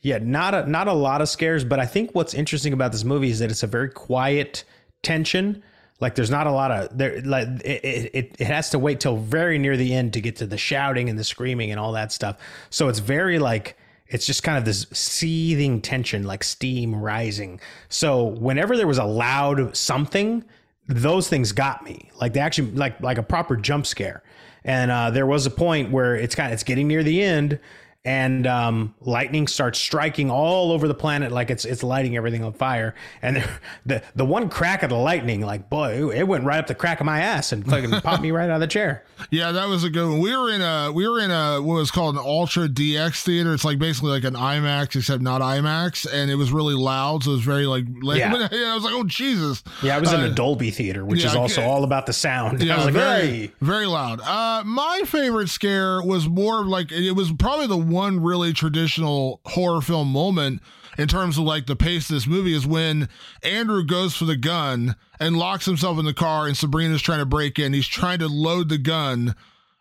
[0.00, 3.02] Yeah, not a not a lot of scares, but I think what's interesting about this
[3.02, 4.62] movie is that it's a very quiet
[5.02, 5.62] tension.
[5.98, 7.20] Like there's not a lot of there.
[7.22, 10.46] Like it, it, it has to wait till very near the end to get to
[10.46, 12.38] the shouting and the screaming and all that stuff.
[12.70, 13.76] So it's very like
[14.08, 17.60] it's just kind of this seething tension, like steam rising.
[17.88, 20.44] So whenever there was a loud something,
[20.86, 22.10] those things got me.
[22.20, 24.22] Like they actually like like a proper jump scare.
[24.64, 27.58] And uh, there was a point where it's kind of it's getting near the end,
[28.04, 32.52] and um, lightning starts striking all over the planet like it's it's lighting everything on
[32.52, 32.94] fire.
[33.20, 33.44] And
[33.86, 37.00] the the one crack of the lightning, like boy, it went right up the crack
[37.00, 39.04] of my ass and fucking popped me right out of the chair.
[39.30, 40.20] Yeah, that was a good one.
[40.20, 43.52] We were in a we were in a what was called an Ultra DX theater.
[43.52, 47.32] It's like basically like an IMAX except not IMAX, and it was really loud, so
[47.32, 47.84] it was very like.
[48.02, 48.32] Yeah.
[48.52, 49.62] I was like, oh Jesus.
[49.82, 52.12] Yeah, I was in Uh, a Dolby theater, which yeah, is also all about the
[52.12, 52.62] sound.
[52.62, 53.52] Yeah, I was like, very, hey.
[53.60, 54.20] very loud.
[54.20, 59.80] Uh, my favorite scare was more like it was probably the one really traditional horror
[59.80, 60.62] film moment
[60.96, 63.08] in terms of like the pace of this movie is when
[63.42, 67.26] Andrew goes for the gun and locks himself in the car, and Sabrina's trying to
[67.26, 67.72] break in.
[67.72, 69.34] He's trying to load the gun.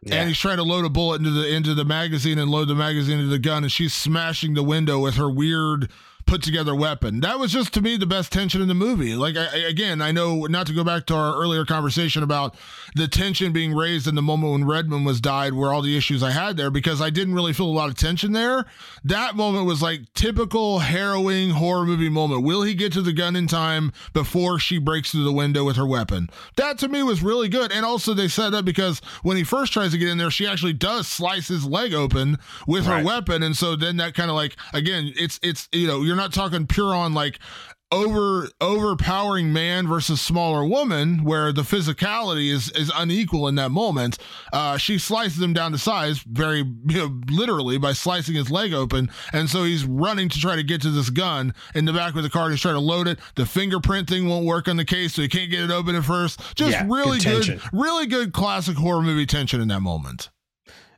[0.09, 2.75] And he's trying to load a bullet into the into the magazine and load the
[2.75, 5.89] magazine into the gun, and she's smashing the window with her weird
[6.27, 7.21] put together weapon.
[7.21, 9.15] That was just to me the best tension in the movie.
[9.15, 12.55] Like I, again, I know not to go back to our earlier conversation about
[12.95, 16.21] the tension being raised in the moment when Redmond was died, where all the issues
[16.21, 18.65] I had there because I didn't really feel a lot of tension there.
[19.03, 22.43] That moment was like typical harrowing horror movie moment.
[22.43, 25.77] Will he get to the gun in time before she breaks through the window with
[25.77, 26.29] her weapon?
[26.57, 27.71] That to me was really good.
[27.71, 30.45] And also they set up because when he first tries to get in there, she
[30.45, 32.37] actually does slice his leg open
[32.67, 33.43] with her weapon.
[33.43, 36.67] And so then that kind of like again, it's it's you know, you're not talking
[36.67, 37.39] pure on like
[37.89, 44.17] over overpowering man versus smaller woman where the physicality is is unequal in that moment.
[44.51, 48.73] Uh she slices him down to size very you know literally by slicing his leg
[48.73, 49.09] open.
[49.31, 52.23] And so he's running to try to get to this gun in the back of
[52.23, 53.19] the car he's trying to load it.
[53.35, 56.03] The fingerprint thing won't work on the case so he can't get it open at
[56.03, 56.41] first.
[56.55, 60.29] Just Yeah, really good good, really good classic horror movie tension in that moment.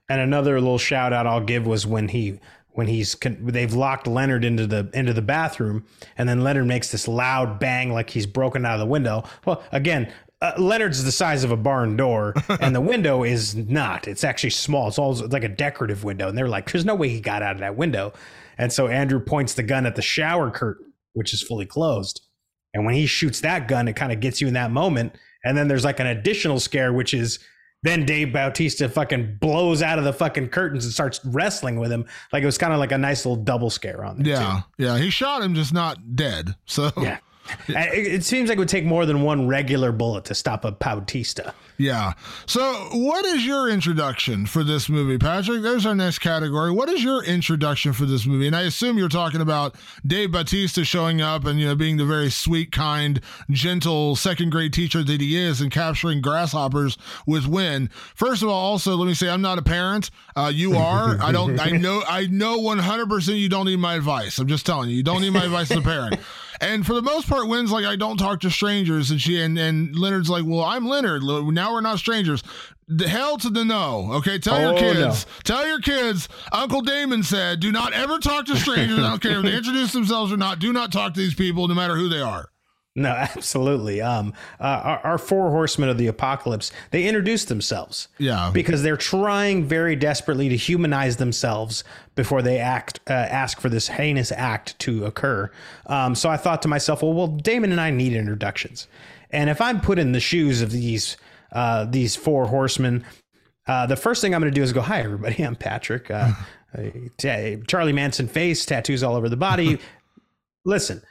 [0.09, 2.39] And another little shout out I'll give was when he
[2.71, 5.85] when he's con- they've locked Leonard into the into the bathroom,
[6.17, 9.23] and then Leonard makes this loud bang like he's broken out of the window.
[9.45, 10.11] Well, again.
[10.41, 14.07] Uh, Leonard's the size of a barn door, and the window is not.
[14.07, 14.87] It's actually small.
[14.87, 17.43] It's all it's like a decorative window, and they're like, "There's no way he got
[17.43, 18.13] out of that window."
[18.57, 22.21] And so Andrew points the gun at the shower curtain, which is fully closed.
[22.73, 25.15] And when he shoots that gun, it kind of gets you in that moment.
[25.43, 27.39] And then there's like an additional scare, which is
[27.83, 32.05] then Dave Bautista fucking blows out of the fucking curtains and starts wrestling with him.
[32.33, 34.33] Like it was kind of like a nice little double scare on there.
[34.33, 36.91] yeah yeah he shot him just not dead so.
[36.97, 37.19] Yeah.
[37.69, 40.71] It, it seems like it would take more than one regular bullet to stop a
[40.71, 41.53] Bautista.
[41.79, 42.13] Yeah.
[42.45, 45.61] So, what is your introduction for this movie, Patrick?
[45.61, 46.71] There's our next category.
[46.71, 48.47] What is your introduction for this movie?
[48.47, 52.03] And I assume you're talking about Dave Bautista showing up and you know being the
[52.05, 57.89] very sweet, kind, gentle second grade teacher that he is, and capturing grasshoppers with Wen.
[58.13, 60.11] First of all, also let me say I'm not a parent.
[60.35, 61.17] Uh, you are.
[61.21, 61.57] I don't.
[61.61, 62.03] I know.
[62.05, 64.37] I know 100 percent you don't need my advice.
[64.37, 66.19] I'm just telling you, you don't need my advice as a parent.
[66.61, 69.11] And for the most part, Wen's like, I don't talk to strangers.
[69.11, 71.23] And she and, and Leonard's like, Well, I'm Leonard.
[71.23, 72.43] Now we're not strangers.
[72.87, 74.13] The hell to the no.
[74.15, 74.39] Okay.
[74.39, 75.25] Tell your Oh, kids.
[75.43, 76.27] Tell your kids.
[76.51, 78.97] Uncle Damon said, do not ever talk to strangers.
[78.97, 80.57] I don't care if they introduce themselves or not.
[80.57, 82.48] Do not talk to these people, no matter who they are.
[82.95, 84.01] No, absolutely.
[84.01, 88.07] Um, uh, our, our four horsemen of the apocalypse, they introduce themselves.
[88.17, 88.51] Yeah.
[88.53, 91.83] Because they're trying very desperately to humanize themselves
[92.15, 95.49] before they act uh, ask for this heinous act to occur.
[95.85, 98.87] Um, so I thought to myself, well, well, Damon and I need introductions,
[99.31, 101.15] and if I'm put in the shoes of these
[101.51, 103.05] uh, these four horsemen,
[103.67, 105.41] uh, the first thing I'm going to do is go, "Hi, everybody.
[105.43, 106.11] I'm Patrick.
[106.11, 106.33] Uh,
[106.77, 106.81] uh,
[107.17, 109.79] t- Charlie Manson face, tattoos all over the body.
[110.65, 111.01] Listen,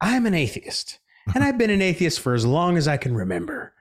[0.00, 1.44] I'm an atheist, and mm-hmm.
[1.44, 3.72] I've been an atheist for as long as I can remember.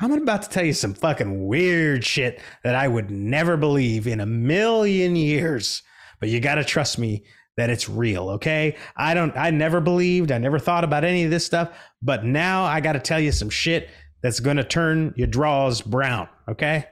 [0.00, 4.20] I'm about to tell you some fucking weird shit that I would never believe in
[4.20, 5.82] a million years.
[6.20, 7.24] But you got to trust me
[7.56, 8.76] that it's real, okay?
[8.96, 12.64] I don't I never believed, I never thought about any of this stuff, but now
[12.64, 13.90] I got to tell you some shit
[14.22, 16.86] that's going to turn your draws brown, okay?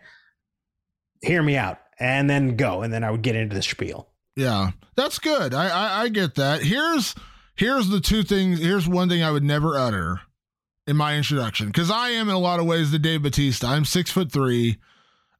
[1.22, 4.10] Hear me out and then go and then I would get into the spiel.
[4.36, 5.54] Yeah, that's good.
[5.54, 6.62] I, I I get that.
[6.62, 7.14] Here's
[7.58, 8.60] here's the two things.
[8.60, 10.20] Here's one thing I would never utter
[10.86, 13.66] in my introduction because I am in a lot of ways the Dave Bautista.
[13.66, 14.78] I'm six foot three.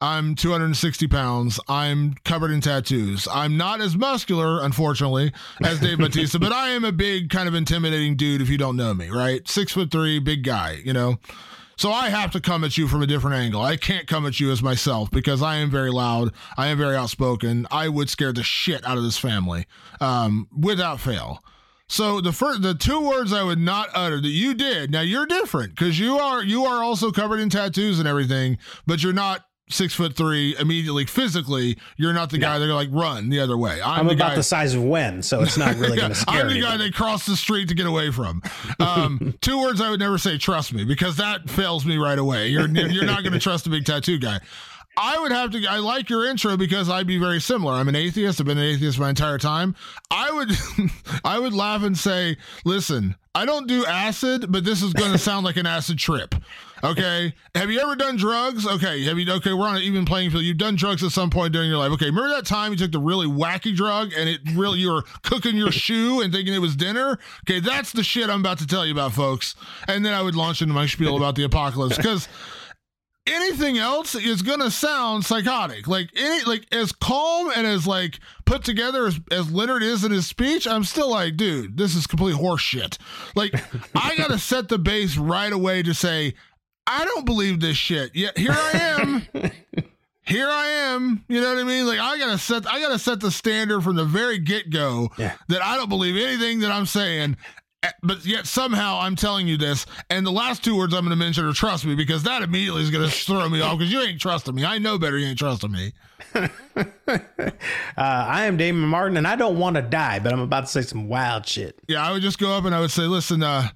[0.01, 1.59] I'm 260 pounds.
[1.69, 3.27] I'm covered in tattoos.
[3.33, 5.33] I'm not as muscular, unfortunately,
[5.65, 8.77] as Dave Bautista, but I am a big, kind of intimidating dude if you don't
[8.77, 9.47] know me, right?
[9.49, 11.19] Six foot three, big guy, you know?
[11.77, 13.61] So I have to come at you from a different angle.
[13.61, 16.33] I can't come at you as myself because I am very loud.
[16.57, 17.67] I am very outspoken.
[17.73, 19.67] I would scare the shit out of this family
[20.01, 21.43] um, without fail.
[21.89, 24.91] So the first, the two words I would not utter that you did.
[24.91, 29.03] Now you're different because you are you are also covered in tattoos and everything, but
[29.03, 31.79] you're not six foot three immediately physically.
[31.97, 33.81] You're not the guy that like run the other way.
[33.83, 36.15] I'm, I'm the about guy, the size of Wen, so it's not really going to
[36.15, 36.91] scare I'm the guy anybody.
[36.91, 38.43] they cross the street to get away from.
[38.81, 42.49] Um, two words I would never say, trust me, because that fails me right away.
[42.49, 44.41] You're you're not going to trust a big tattoo guy.
[45.01, 45.65] I would have to.
[45.67, 47.75] I like your intro because I'd be very similar.
[47.75, 48.41] I'm an atheist.
[48.41, 49.77] I've been an atheist my entire time.
[50.11, 50.51] I would,
[51.25, 55.19] I would laugh and say, "Listen, I don't do acid, but this is going to
[55.19, 56.35] sound like an acid trip."
[56.83, 57.35] Okay.
[57.55, 58.67] Have you ever done drugs?
[58.67, 59.05] Okay.
[59.05, 59.33] Have you?
[59.35, 59.53] Okay.
[59.53, 60.43] We're on an even playing field.
[60.43, 61.93] You've done drugs at some point during your life.
[61.93, 62.07] Okay.
[62.07, 65.57] Remember that time you took the really wacky drug and it really you were cooking
[65.57, 67.19] your shoe and thinking it was dinner?
[67.49, 67.61] Okay.
[67.61, 69.55] That's the shit I'm about to tell you about, folks.
[69.87, 72.29] And then I would launch into my spiel about the apocalypse because
[73.29, 75.87] anything else is gonna sound psychotic.
[75.87, 80.13] Like any like as calm and as like put together as, as Leonard is in
[80.13, 82.99] his speech, I'm still like, dude, this is complete horse shit.
[83.35, 83.55] Like
[83.95, 86.35] I gotta set the base right away to say,
[86.87, 88.15] I don't believe this shit.
[88.15, 89.27] Yet here I am.
[90.23, 91.25] Here I am.
[91.29, 91.87] You know what I mean?
[91.87, 95.33] Like I gotta set I gotta set the standard from the very get-go Yeah.
[95.49, 97.39] that I don't believe anything that I'm saying.
[97.83, 101.11] Eh, But yet somehow I'm telling you this, and the last two words I'm going
[101.11, 103.93] to mention are "trust me" because that immediately is going to throw me off because
[103.93, 104.65] you ain't trusting me.
[104.65, 105.19] I know better.
[105.19, 105.93] You ain't trusting me.
[107.07, 107.51] Uh,
[107.97, 110.83] I am Damon Martin, and I don't want to die, but I'm about to say
[110.83, 111.81] some wild shit.
[111.89, 113.69] Yeah, I would just go up and I would say, "Listen, uh,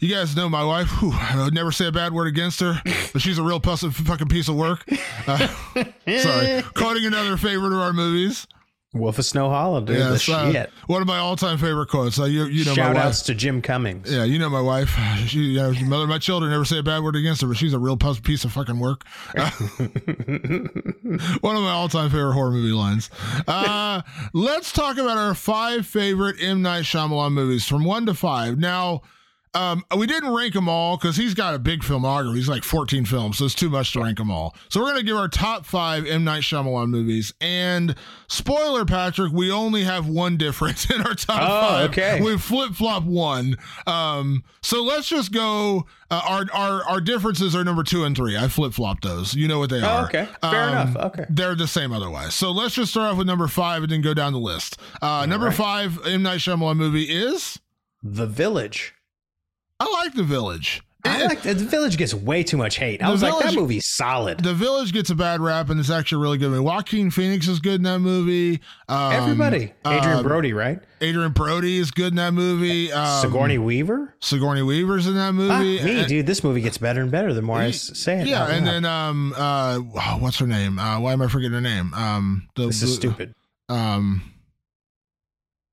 [0.00, 0.88] you guys know my wife.
[1.00, 2.80] Whew, I would never say a bad word against her,
[3.12, 4.84] but she's a real puss- fucking piece of work."
[5.26, 5.48] Uh,
[6.18, 8.46] sorry, quoting another favorite of our movies.
[8.94, 9.96] Wolf of Snow Hollow, dude.
[9.96, 12.18] the Yes, uh, one of my all-time favorite quotes.
[12.18, 13.06] Uh, you, you know Shout my wife.
[13.06, 14.10] outs to Jim Cummings.
[14.10, 14.96] Yeah, you know my wife.
[15.26, 16.50] She, you know, mother of my children.
[16.50, 19.04] Never say a bad word against her, but she's a real piece of fucking work.
[19.36, 19.50] Uh,
[21.40, 23.10] one of my all-time favorite horror movie lines.
[23.48, 24.02] Uh,
[24.32, 28.58] let's talk about our five favorite M Night Shyamalan movies from one to five.
[28.58, 29.02] Now.
[29.54, 32.36] Um, we didn't rank them all because he's got a big filmography.
[32.36, 34.54] He's like 14 films, so it's too much to rank them all.
[34.68, 37.32] So we're gonna give our top five M Night Shyamalan movies.
[37.40, 37.94] And
[38.28, 41.90] spoiler, Patrick, we only have one difference in our top Oh, five.
[41.90, 42.20] okay.
[42.20, 43.56] We flip flop one.
[43.86, 45.86] Um, so let's just go.
[46.10, 48.36] Uh, our our our differences are number two and three.
[48.36, 49.34] I flip flop those.
[49.34, 50.04] You know what they Oh, are.
[50.06, 50.28] okay.
[50.42, 50.96] Fair enough.
[50.96, 51.26] Okay.
[51.30, 52.34] They're the same otherwise.
[52.34, 54.78] So let's just start off with number five and then go down the list.
[55.00, 55.54] Uh, number right.
[55.56, 57.58] five M Night Shyamalan movie is.
[58.02, 58.94] The Village.
[59.86, 60.82] I like The Village.
[61.06, 63.02] I like the Village gets way too much hate.
[63.02, 64.38] I The was like, that Village- movie's solid.
[64.42, 66.62] The Village gets a bad rap, and it's actually a really good movie.
[66.64, 68.60] Joaquin Phoenix is good in that movie.
[68.88, 69.74] Um, Everybody.
[69.84, 70.80] Adrien um, Brody, right?
[71.02, 72.90] Adrien Brody is good in that movie.
[72.90, 74.14] Um, Sigourney Weaver.
[74.20, 75.82] Sigourney Weaver's in that Fuck movie.
[75.84, 76.26] me, And- dude.
[76.26, 78.26] This movie gets better and better the more I say it.
[78.26, 80.78] Yeah, and then um uh oh, what's her name?
[80.78, 81.92] Uh why am I forgetting her name?
[81.92, 83.34] Um the this is stupid.
[83.68, 84.22] Um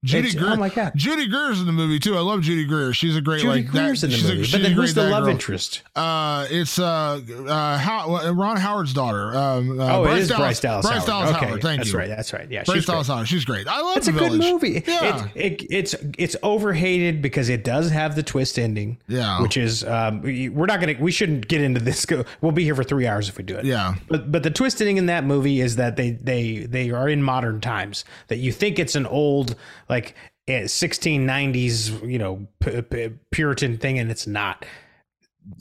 [0.04, 0.54] Judy It's- Greer.
[0.54, 0.94] oh my God.
[0.96, 2.18] Judy Greer's in the movie too.
[2.18, 2.92] I love Judy Greer.
[2.92, 4.72] She's a great Judy like Greer's that, in the she's a- movie, she's but then
[4.72, 5.32] who's the love girl.
[5.32, 5.84] interest?
[5.96, 9.36] Uh, it's uh, uh, How, Ron Howard's daughter.
[9.36, 11.08] Um, uh, Oh, Bryce it is Dallas, Bryce Dallas Bryce Howard.
[11.08, 11.62] Dallas okay, Howard.
[11.62, 12.00] Thank that's you.
[12.00, 12.10] right.
[12.10, 12.50] That's right.
[12.50, 12.94] Yeah, Bryce she's great.
[12.94, 13.28] Dallas Howard.
[13.28, 13.68] She's great.
[13.68, 14.84] I love It's a good movie.
[14.88, 15.28] Yeah.
[15.36, 18.98] It, it, it's it's overhated because it does have the twist ending.
[19.08, 19.40] Yeah.
[19.42, 22.08] which is um, we're not gonna we shouldn't get into this.
[22.08, 23.66] Go, we'll be here for three hours if we do it.
[23.66, 23.94] Yeah.
[24.08, 27.22] but but the twist ending in that movie is that they they they are in
[27.22, 28.04] modern times.
[28.30, 29.56] That you think it's an old
[29.92, 30.16] like
[30.48, 34.66] eh, 1690s you know p- p- Puritan thing, and it's not.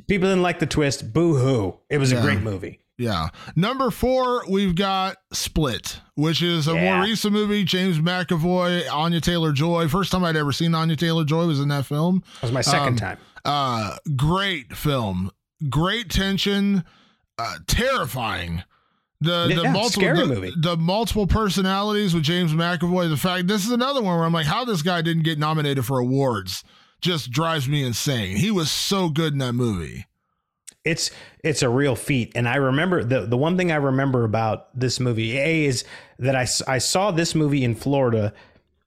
[0.09, 1.13] People didn't like the twist.
[1.13, 1.77] Boo hoo!
[1.91, 2.81] It was a great movie.
[2.99, 3.29] Yeah.
[3.57, 6.97] Number four, we've got Split, which is a Yeah.
[6.97, 7.65] more recent movie.
[7.65, 9.89] James McAvoy, Anya Taylor Joy.
[9.89, 12.23] First time I'd ever seen Anya Taylor Joy was in that film.
[12.35, 13.19] That was my second Um, time.
[13.43, 15.31] Uh, great film,
[15.71, 16.85] great tension,
[17.39, 18.65] uh, terrifying.
[19.21, 20.53] The the Yeah, multiple the, movie.
[20.57, 23.11] the multiple personalities with James McAvoy.
[23.11, 25.85] The fact this is another one where I'm like, how this guy didn't get nominated
[25.85, 26.65] for awards
[27.01, 28.37] just drives me insane.
[28.37, 30.07] He was so good in that movie.
[30.85, 31.11] it's
[31.45, 34.99] it's a real feat and i remember the the one thing i remember about this
[34.99, 35.85] movie a is
[36.19, 38.33] that I I saw this movie in florida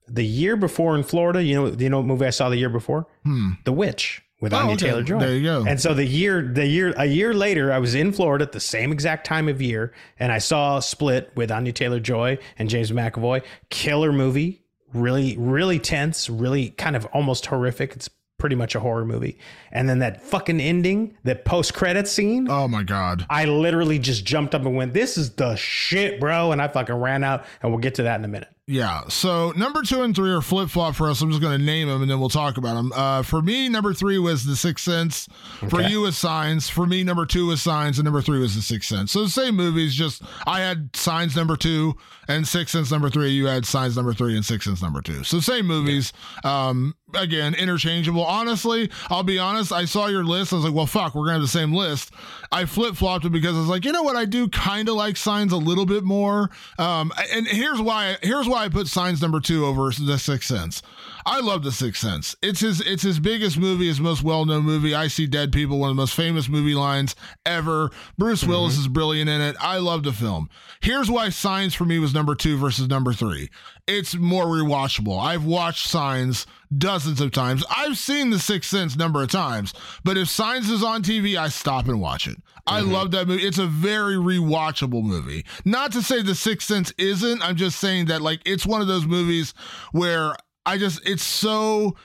[0.07, 2.69] the year before in florida you know you know what movie i saw the year
[2.69, 3.51] before hmm.
[3.65, 4.53] the witch with.
[4.53, 4.87] Oh, Anya okay.
[4.87, 5.19] Taylor Joy.
[5.19, 5.65] There you go.
[5.65, 8.59] And so the year, the year, a year later, I was in Florida at the
[8.59, 12.91] same exact time of year, and I saw Split with Anya Taylor Joy and James
[12.91, 13.41] McAvoy.
[13.69, 14.61] Killer movie,
[14.93, 17.93] really, really tense, really kind of almost horrific.
[17.93, 19.39] It's pretty much a horror movie.
[19.71, 22.49] And then that fucking ending, that post credit scene.
[22.49, 23.25] Oh my god.
[23.29, 26.95] I literally just jumped up and went, "This is the shit, bro!" And I fucking
[26.95, 28.49] ran out, and we'll get to that in a minute.
[28.65, 29.01] Yeah.
[29.09, 31.21] So number two and three are flip flop for us.
[31.21, 32.93] I'm just going to name them and then we'll talk about them.
[32.95, 35.27] Uh, for me, number three was The Sixth Sense.
[35.69, 36.69] For you was Signs.
[36.69, 39.11] For me, number two was Signs, and number three was The Sixth Sense.
[39.11, 39.93] So the same movies.
[39.93, 41.95] Just I had Signs number two
[42.29, 43.31] and Sixth Sense number three.
[43.31, 45.25] You had Signs number three and Sixth Sense number two.
[45.25, 46.13] So same movies.
[46.45, 48.23] Um, again, interchangeable.
[48.25, 49.71] Honestly, I'll be honest.
[49.71, 50.53] I saw your list.
[50.53, 52.11] I was like, well, fuck, we're gonna have the same list.
[52.51, 54.15] I flip flopped it because I was like, you know what?
[54.15, 56.49] I do kind of like Signs a little bit more.
[56.77, 58.17] Um, and here's why.
[58.21, 60.81] Here's why I put Signs number two over The Sixth Sense.
[61.25, 62.35] I love The Sixth Sense.
[62.41, 62.81] It's his.
[62.81, 63.87] It's his biggest movie.
[63.87, 64.93] His most well known movie.
[64.93, 65.79] I see dead people.
[65.79, 67.91] One of the most famous movie lines ever.
[68.17, 68.49] Bruce mhm.
[68.49, 69.55] Willis is brilliant in it.
[69.59, 70.49] I love the film.
[70.81, 73.49] Here's why Signs for me was number two versus number three.
[73.87, 75.19] It's more rewatchable.
[75.19, 76.45] I've watched Signs
[76.77, 77.63] dozens of times.
[77.69, 79.73] I've seen The Sixth Sense number of times,
[80.03, 82.37] but if Signs is on TV, I stop and watch it.
[82.65, 82.91] I mhm.
[82.91, 83.43] love that movie.
[83.43, 85.45] It's a very rewatchable movie.
[85.65, 87.41] Not to say The Sixth Sense isn't.
[87.41, 89.53] I'm just saying that like it's one of those movies
[89.91, 91.95] where I just it's so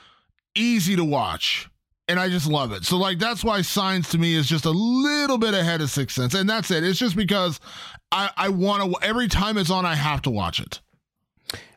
[0.55, 1.69] easy to watch.
[2.07, 2.85] And I just love it.
[2.85, 6.15] So like that's why Signs to me is just a little bit ahead of Sixth
[6.15, 6.33] Sense.
[6.33, 6.83] And that's it.
[6.83, 7.59] It's just because
[8.11, 10.79] I, I want to every time it's on, I have to watch it.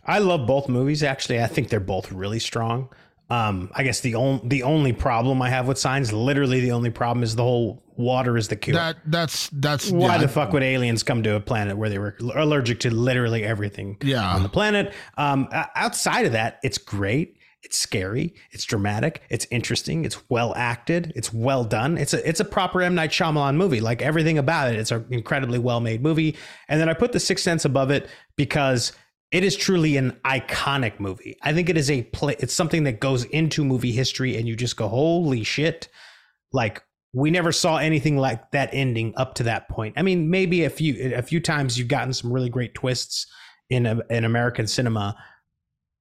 [0.07, 1.03] I love both movies.
[1.03, 2.89] Actually, I think they're both really strong.
[3.29, 6.91] Um, I guess the only the only problem I have with Signs, literally the only
[6.91, 8.77] problem, is the whole water is the cure.
[8.77, 11.99] That that's that's Why yeah, the fuck would aliens come to a planet where they
[11.99, 14.35] were allergic to literally everything Yeah.
[14.35, 14.93] on the planet?
[15.17, 17.39] Um, outside of that, it's great.
[17.65, 18.35] It's scary.
[18.51, 19.23] It's dramatic.
[19.31, 20.05] It's interesting.
[20.05, 21.13] It's well acted.
[21.15, 21.97] It's well done.
[21.97, 23.81] It's a it's a proper M Night Shyamalan movie.
[23.81, 26.37] Like everything about it, it's an incredibly well made movie.
[26.69, 28.93] And then I put The Sixth Sense above it because
[29.31, 31.37] it is truly an iconic movie.
[31.43, 32.35] I think it is a play.
[32.41, 35.89] It's something that goes into movie history, and you just go, "Holy shit!"
[36.53, 39.95] Like we never saw anything like that ending up to that point.
[39.97, 43.27] I mean, maybe a few a few times you've gotten some really great twists
[43.69, 45.17] in a, in American cinema.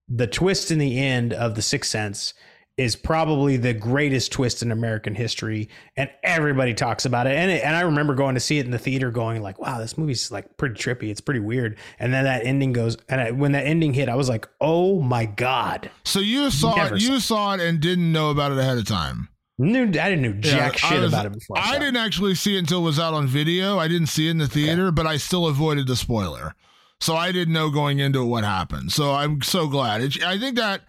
[0.08, 2.34] The twist in the end of The Sixth Sense
[2.78, 7.36] is probably the greatest twist in American history, and everybody talks about it.
[7.36, 9.80] And it, and I remember going to see it in the theater, going like, "Wow,
[9.80, 11.10] this movie's like pretty trippy.
[11.10, 14.16] It's pretty weird." And then that ending goes, and I, when that ending hit, I
[14.16, 17.82] was like, "Oh my god!" So you saw Never it, saw you saw it and
[17.82, 19.28] didn't know about it ahead of time.
[19.58, 21.58] Knew I didn't know jack Yeah, shit was- about it before.
[21.60, 23.78] I, I didn't actually see it until it was out on video.
[23.78, 26.56] I didn't see it in the theater, but I still avoided the spoiler.
[27.00, 28.92] So I didn't know going into it what happened.
[28.92, 30.02] So I'm so glad.
[30.02, 30.82] It, I think that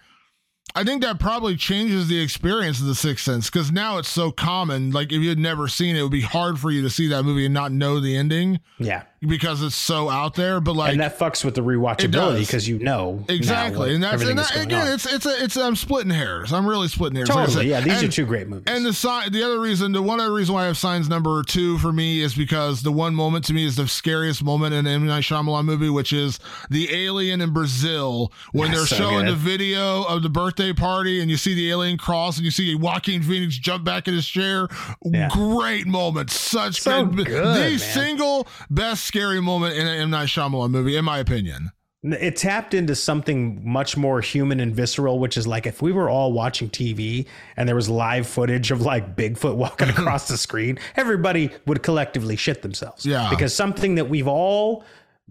[0.75, 4.31] I think that probably changes the experience of the Sixth Sense because now it's so
[4.31, 4.91] common.
[4.91, 7.09] Like if you had never seen it, it would be hard for you to see
[7.09, 10.61] that movie and not know the ending Yeah, because it's so out there.
[10.61, 14.39] But like and that fucks with the rewatchability because you know exactly, and that's and
[14.39, 14.93] that, again, on.
[14.95, 16.53] it's it's a, it's I'm splitting hairs.
[16.53, 17.29] I'm really splitting hairs.
[17.29, 17.67] Like totally said.
[17.67, 17.81] yeah.
[17.81, 18.65] These And- are two great movies.
[18.67, 21.43] and the sign, the other reason, the one other reason why I have signs number
[21.43, 24.87] two for me is because the one moment to me is the scariest moment in
[24.87, 26.39] an M Night Shyamalan movie, which is
[26.71, 29.33] the alien in Brazil when That's they're so showing good.
[29.33, 32.75] the video of the birthday party and you see the alien cross and you see
[32.75, 34.69] Joaquin Phoenix jump back in his chair.
[35.05, 35.29] Yeah.
[35.31, 37.79] Great moment, such So good, good, the man.
[37.79, 41.71] single best scary moment in an M Night Shyamalan movie, in my opinion.
[42.03, 46.09] it tapped into something much more human and visceral, which is like if we were
[46.09, 47.27] all watching TV
[47.59, 52.37] and there was live footage of like Bigfoot walking across the screen, everybody would collectively
[52.37, 53.05] shit themselves.
[53.05, 53.29] Yeah.
[53.29, 54.83] Because something that we've all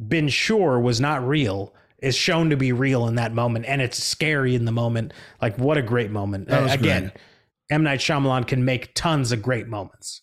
[0.08, 3.66] been sure was not real is shown to be real in that moment.
[3.66, 5.12] And it's scary in the moment.
[5.42, 6.50] Like, what a great moment.
[6.50, 7.12] Again, great.
[7.72, 7.84] M.
[7.84, 10.22] Night Shyamalan can make tons of great moments.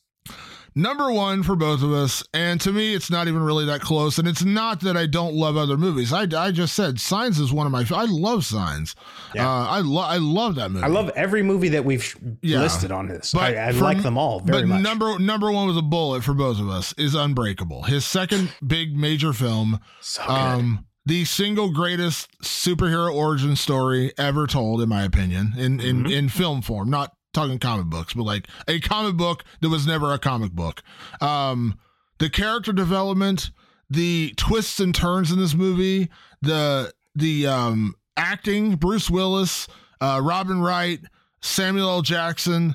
[0.74, 2.22] Number one for both of us.
[2.34, 4.18] And to me, it's not even really that close.
[4.18, 6.12] And it's not that I don't love other movies.
[6.12, 7.84] I, I just said Signs is one of my.
[7.94, 8.94] I love Signs.
[9.34, 9.48] Yeah.
[9.48, 10.10] Uh, I love.
[10.10, 10.84] I love that movie.
[10.84, 12.60] I love every movie that we've Yeah.
[12.60, 13.32] listed on this.
[13.32, 14.82] But I, I for- like them all very but much.
[14.82, 17.82] number number one was a bullet for both of us is Unbreakable.
[17.84, 19.80] His second big major film.
[20.00, 20.30] so good.
[20.32, 26.12] Um, the single greatest superhero origin story ever told, in my opinion, in in, Mm-hmm.
[26.12, 26.90] in film form.
[26.90, 30.82] Not talking comic books, but like a comic book that was never a comic book.
[31.20, 31.78] Um,
[32.18, 33.50] the character development,
[33.90, 36.08] the twists and turns in this movie,
[36.42, 39.68] the the um acting, Bruce Willis,
[40.00, 41.00] uh, Robin Wright,
[41.40, 42.02] Samuel L.
[42.02, 42.74] Jackson,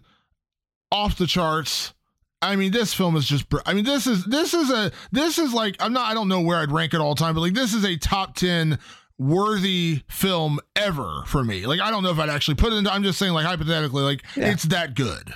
[0.92, 1.94] off the charts.
[2.42, 3.46] I mean, this film is just.
[3.66, 6.10] I mean, this is this is a this is like I'm not.
[6.10, 8.36] I don't know where I'd rank it all time, but like this is a top
[8.36, 8.80] ten
[9.20, 11.66] worthy film ever for me.
[11.66, 12.92] Like I don't know if I'd actually put it into.
[12.94, 14.52] I'm just saying, like hypothetically, like Yeah.
[14.52, 15.34] it's that good.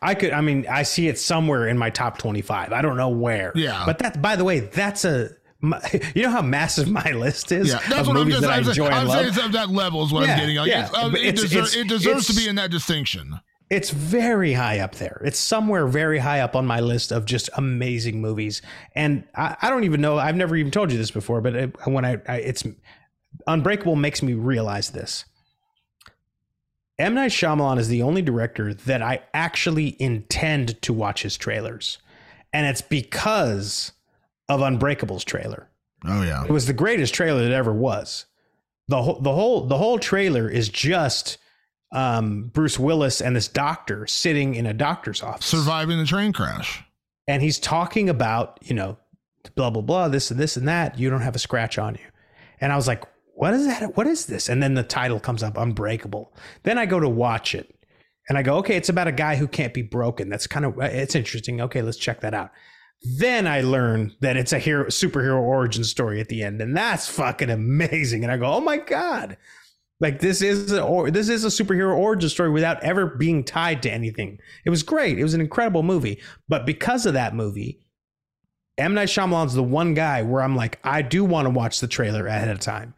[0.00, 0.32] I could.
[0.32, 2.72] I mean, I see it somewhere in my top twenty-five.
[2.72, 3.52] I don't know where.
[3.54, 3.82] Yeah.
[3.84, 5.30] But that, by the way, that's a
[6.14, 8.42] you know how massive my list is Yeah, that's what I'm just.
[8.42, 10.38] that I I'm, enjoy saying, I'm saying it's of that level is what Yeah, I'm
[10.40, 10.56] getting.
[10.56, 13.40] Like, yeah, it's, uh, it, it's- deser- it's- it deserves to be in that distinction.
[13.74, 15.20] It's very high up there.
[15.24, 18.62] It's somewhere very high up on my list of just amazing movies.
[18.94, 20.16] And I, I don't even know.
[20.18, 22.64] I've never even told you this before, but it, when I, I, it's
[23.46, 25.24] Unbreakable makes me realize this.
[26.98, 31.98] M Night Shyamalan is the only director that I actually intend to watch his trailers,
[32.52, 33.90] and it's because
[34.48, 35.68] of Unbreakable's trailer.
[36.06, 36.44] Oh yeah.
[36.44, 38.26] It was the greatest trailer that ever was.
[38.88, 41.38] the whole the whole the whole trailer is just
[41.92, 46.82] um, Bruce Willis and this doctor sitting in a doctor's office, Surviving the train crash.
[47.28, 48.96] and he's talking about you know
[49.54, 50.98] blah blah blah this and this and that.
[50.98, 52.06] You don't have a scratch on you,
[52.60, 53.04] and I was like,
[53.34, 53.96] what is that?
[53.96, 54.48] What is this?
[54.48, 56.34] And then the title comes up, Unbreakable.
[56.62, 57.74] Then I go to watch it,
[58.28, 60.28] and I go, okay, it's about a guy who can't be broken.
[60.28, 61.60] That's kind of it's interesting.
[61.60, 62.50] Okay, let's check that out.
[63.18, 67.06] Then I learn that it's a hero superhero origin story at the end, and that's
[67.08, 68.22] fucking amazing.
[68.24, 69.36] And I go, oh my god,
[70.00, 73.82] like this is a or this is a superhero origin story without ever being tied
[73.82, 74.38] to anything.
[74.64, 75.18] It was great.
[75.18, 77.80] It was an incredible movie, but because of that movie,
[78.76, 81.86] M Night Shyamalan's the one guy where I'm like, I do want to watch the
[81.86, 82.94] trailer ahead of time.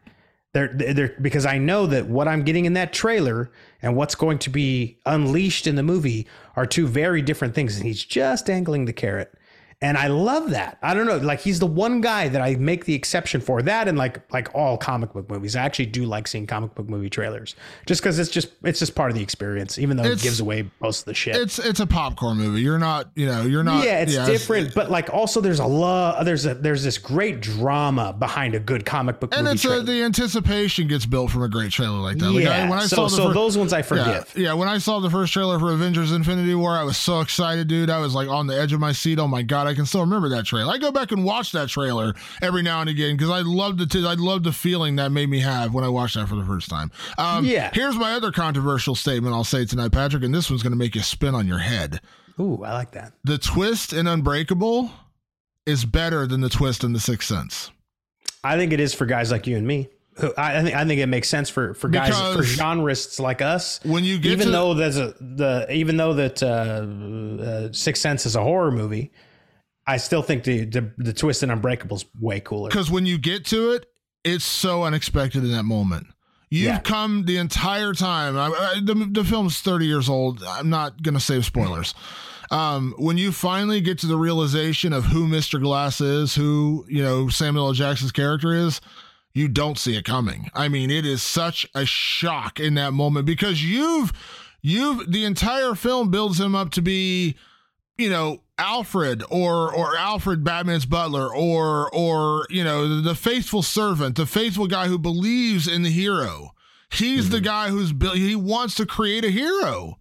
[0.53, 3.51] They're, they're, because I know that what I'm getting in that trailer
[3.83, 6.25] and what's going to be unleashed in the movie
[6.55, 7.77] are two very different things.
[7.77, 9.36] And he's just angling the carrot.
[9.79, 10.79] And I love that.
[10.81, 13.87] I don't know, like he's the one guy that I make the exception for that,
[13.87, 15.55] and like like all comic book movies.
[15.55, 17.55] I actually do like seeing comic book movie trailers,
[17.85, 20.39] just because it's just it's just part of the experience, even though It's- it gives
[20.39, 21.35] away most of the shit.
[21.35, 22.61] It's it's a popcorn movie.
[22.61, 23.85] You're not, you know, you're not.
[23.85, 26.25] yeah, it's different, but like also there's a lot.
[26.25, 29.53] There's a there's this great drama behind a good comic book And movie.
[29.57, 32.31] it's a, the anticipation gets built from a great trailer like that.
[32.31, 34.33] Like yeah, I, when I so, saw the so those ones I yeah, forgive.
[34.35, 37.67] yeah, when I saw the first trailer for Avengers Infinity War, I was so excited,
[37.67, 37.91] dude.
[37.91, 39.19] I was like on the edge of my seat.
[39.19, 40.73] Oh my god, I can still remember that trailer.
[40.73, 43.85] I go back and watch that trailer every now and again because I loved the
[43.85, 46.45] t- I loved the feeling that made me have when I watched that for the
[46.45, 46.91] first time.
[47.17, 47.69] Um, Yeah.
[47.73, 50.95] Here's my other controversial statement I'll say tonight, Patrick, and this one's going to make
[50.95, 52.01] you spin on your head.
[52.39, 53.13] Ooh, I like that.
[53.23, 54.91] The twist in Unbreakable
[55.65, 57.71] is better than the twist in The Sixth Sense.
[58.43, 59.89] I think it is for guys like you and me.
[60.37, 63.79] I, I think I think it makes sense for for guys for genreists like us.
[63.83, 66.47] When you get even to though there's a the even though that uh,
[67.43, 69.11] uh, Sixth Sense is a horror movie,
[69.87, 72.69] I still think the the, the twist in Unbreakable's way cooler.
[72.69, 73.85] because when you get to it,
[74.23, 76.07] it's so unexpected in that moment.
[76.49, 76.79] You've Yeah.
[76.79, 78.37] come the entire time.
[78.37, 80.43] I, I, the, the film's 30 years old.
[80.43, 81.93] I'm not going to save spoilers.
[82.51, 85.61] Um, when you finally get to the realization of who Mr.
[85.61, 87.73] Glass is, who, you know, Samuel L.
[87.73, 88.79] Jackson's character is,
[89.33, 90.49] you don't see it coming.
[90.53, 94.13] I mean, it is such a shock in that moment because you've,
[94.61, 97.35] you've, the entire film builds him up to be,
[97.97, 103.61] you know Alfred or or Alfred Batman's butler or or you know the, the faithful
[103.61, 106.51] servant, the faithful guy who believes in the hero.
[106.89, 108.15] He's the guy who's built.
[108.15, 109.99] He wants to create a hero.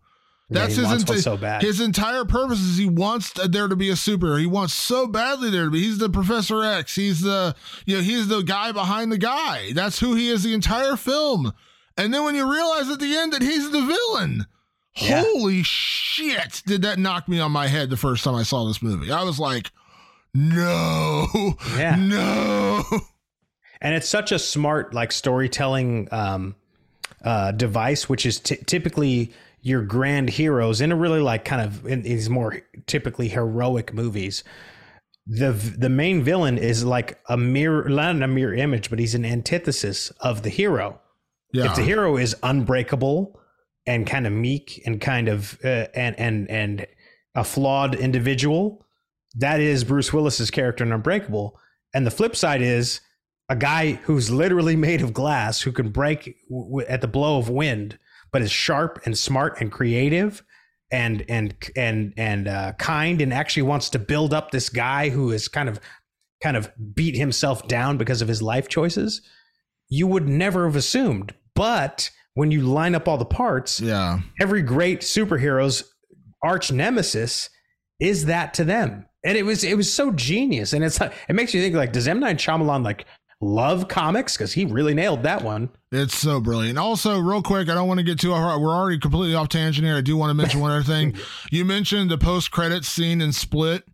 [0.48, 1.62] That's he his enti- so bad.
[1.62, 4.38] his entire purpose is he wants there to be a superhero.
[4.38, 5.82] He wants so badly there to be.
[5.82, 6.94] He's the Professor X.
[6.94, 9.72] He's the you know he's the guy behind the guy.
[9.72, 11.52] That's who he is the entire film.
[11.96, 14.46] And then when you realize at the end that he's the villain,
[14.97, 15.23] Yeah.
[15.27, 16.62] Holy shit!
[16.66, 19.10] Did that knock me on my head the first time I saw this movie?
[19.12, 19.70] I was like,
[20.35, 21.97] no, Yeah.
[21.97, 22.82] no.
[23.81, 26.55] and it's such a smart like storytelling um,
[27.24, 31.85] uh, device, which is ty typically your grand heroes in a really like kind of
[31.86, 34.44] in these more typically heroic movies.
[35.27, 39.24] The the main villain is like a mirror, not a mirror image, but he's an
[39.24, 41.01] antithesis of the hero.
[41.52, 43.40] Yeah, If the hero is unbreakable
[43.86, 46.86] and kind of meek and kind of uh, and and and
[47.34, 48.84] a flawed individual,
[49.36, 51.58] that is Bruce Willis's character in Unbreakable.
[51.94, 53.00] And the flip side is
[53.48, 57.48] a guy who's literally made of glass who can break w- at the blow of
[57.48, 57.98] wind,
[58.32, 60.42] but is sharp and smart and creative
[60.90, 65.30] and and and and uh, kind and actually wants to build up this guy who
[65.30, 65.80] is kind of
[66.42, 69.22] kind of beat himself down because of his life choices.
[69.88, 74.20] You would never have assumed, but when you line up all the parts, yeah.
[74.38, 75.94] every great superhero's
[76.42, 77.48] arch nemesis
[77.98, 79.06] is that to them.
[79.24, 80.74] And it was it was so genius.
[80.74, 83.06] And it's like it makes you think like, does M Night Shyamalan like
[83.40, 84.36] love comics?
[84.36, 85.70] Because he really nailed that one.
[85.90, 86.78] It's so brilliant.
[86.78, 88.60] Also, real quick, I don't want to get too hard.
[88.60, 89.96] We're already completely off tangent here.
[89.96, 91.16] I do want to mention one other thing.
[91.50, 93.84] You mentioned the post credit scene in Split.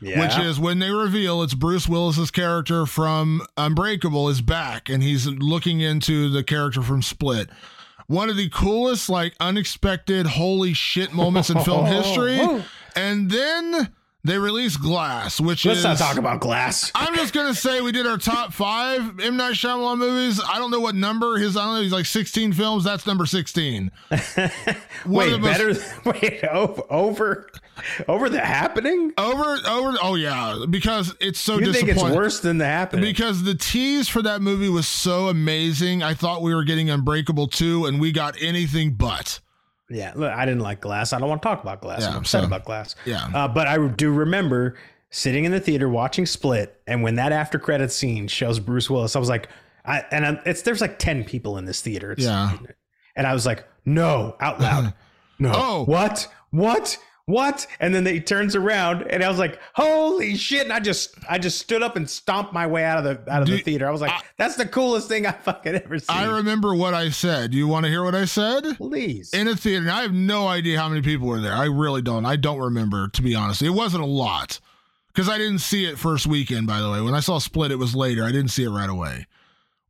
[0.00, 5.28] Which is when they reveal it's Bruce Willis's character from Unbreakable is back and he's
[5.28, 7.48] looking into the character from Split.
[8.12, 12.40] One of the coolest, like unexpected, holy shit moments in film history.
[12.94, 13.90] And then
[14.24, 16.92] they released Glass, which is Let's not talk about Glass.
[16.94, 20.40] I'm just gonna say we did our top five M Night Shyamalan movies.
[20.48, 21.56] I don't know what number his.
[21.56, 21.82] I don't know.
[21.82, 22.84] He's like 16 films.
[22.84, 23.90] That's number 16.
[24.10, 24.50] One
[25.06, 25.74] Wait, better.
[26.04, 27.50] Wait, over,
[28.08, 29.12] over, the happening.
[29.18, 29.98] over over.
[30.00, 32.06] Oh yeah, because it's so You think disappointing.
[32.12, 33.04] it's worse than the happening?
[33.04, 36.02] Because the tease for that movie was so amazing.
[36.02, 39.40] I thought we were getting Unbreakable 2, and we got anything but.
[39.92, 41.12] Yeah, look, I didn't like Glass.
[41.12, 42.02] I don't want to talk about Glass.
[42.02, 42.94] Yeah, I'm upset so- about Glass.
[43.04, 43.28] yeah.
[43.34, 44.76] Uh, but I do remember
[45.10, 49.14] sitting in the theater watching Split, and when that after credit scene shows Bruce Willis,
[49.14, 49.48] I was like,
[49.84, 52.12] I and I'm, it's there's like ten people in this theater.
[52.12, 52.56] It's, Yeah.
[53.16, 54.94] and I was like, no, out loud,
[55.38, 55.52] no.
[55.54, 55.84] Oh.
[55.84, 57.66] what, what, what?
[57.80, 60.62] And then he turns around, and I was like, holy shit!
[60.62, 63.42] And I just I just stood up and stomped my way out of the out
[63.42, 63.86] of the theater.
[63.86, 66.16] I was like, I- that's the coolest thing I fucking ever seen.
[66.16, 67.54] I remember what I said.
[67.54, 68.64] You want to hear what I said?
[68.76, 69.32] Please.
[69.32, 69.82] In a theater.
[69.82, 71.54] And I have no idea how many people were there.
[71.54, 72.26] I really don't.
[72.26, 73.62] I don't remember, to be honest.
[73.62, 74.58] It wasn't a lot.
[75.08, 77.02] Because I didn't see it first weekend, by the way.
[77.02, 78.24] When I saw Split, it was later.
[78.24, 79.26] I didn't see it right away.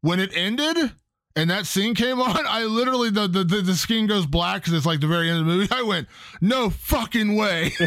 [0.00, 0.92] When it ended
[1.34, 4.74] and that scene came on, I literally, the, the, the, the screen goes black because
[4.74, 5.68] it's like the very end of the movie.
[5.70, 6.08] I went,
[6.40, 7.72] no fucking way.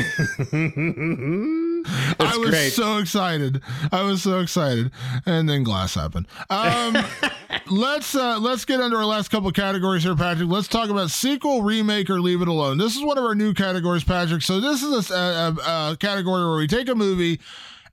[2.20, 2.72] I was great.
[2.72, 3.62] so excited.
[3.92, 4.92] I was so excited.
[5.26, 6.28] And then glass happened.
[6.50, 6.98] Um,
[7.70, 10.50] let's uh, let's get into our last couple categories here, Patrick.
[10.50, 12.80] Let's talk about sequel, remake, or leave it alone.
[12.80, 14.42] This is one of our new categories, Patrick.
[14.42, 17.40] So this is a, a, a category where we take a movie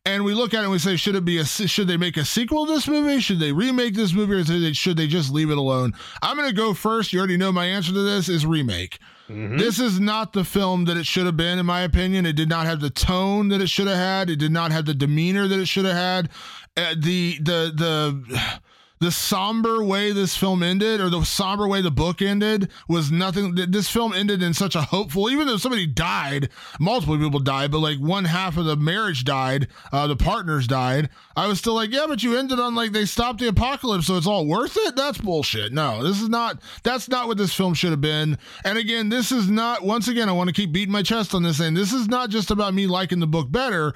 [0.04, 2.16] and we look at it and we say, should it be a should they make
[2.16, 3.20] a sequel to this movie?
[3.20, 5.94] Should they remake this movie, or should they, should they just leave it alone?
[6.22, 7.12] I'm going to go first.
[7.12, 8.98] You already know my answer to this is remake.
[9.28, 12.26] This is not the film that it should have been, in my opinion.
[12.26, 14.28] It did not have the tone that it should have had.
[14.28, 16.28] It did not have the demeanor that it should have had.
[16.76, 18.60] Uh, the the the
[19.02, 23.54] the somber way this film ended, or the somber way the book ended, was nothing.
[23.54, 26.48] This film ended in such a hopeful, even though somebody died,
[26.78, 31.10] multiple people died, but like one half of the marriage died, uh, the partners died.
[31.36, 34.16] I was still like, yeah, but you ended on like they stopped the apocalypse, so
[34.16, 34.94] it's all worth it.
[34.94, 35.72] That's bullshit.
[35.72, 36.62] No, this is not.
[36.84, 38.38] That's not what this film should have been.
[38.64, 39.82] And again, this is not.
[39.82, 41.74] Once again, I want to keep beating my chest on this thing.
[41.74, 43.94] This is not just about me liking the book better.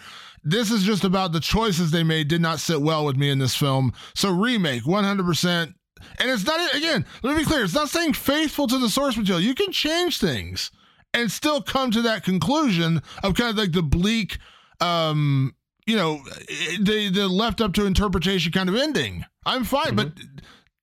[0.49, 3.41] This is just about the choices they made did not sit well with me in
[3.41, 3.93] this film.
[4.15, 5.75] So remake 100%.
[6.19, 9.17] And it's not again, let me be clear, it's not saying faithful to the source
[9.17, 9.43] material.
[9.43, 10.71] You can change things
[11.13, 14.39] and still come to that conclusion of kind of like the bleak
[14.81, 15.55] um
[15.87, 16.21] you know,
[16.81, 19.25] the the left up to interpretation kind of ending.
[19.45, 20.13] I'm fine, but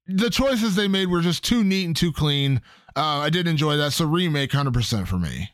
[0.08, 2.62] the choices they made were just too neat and too clean.
[2.96, 3.92] Uh, I did enjoy that.
[3.92, 5.50] So remake 100% for me.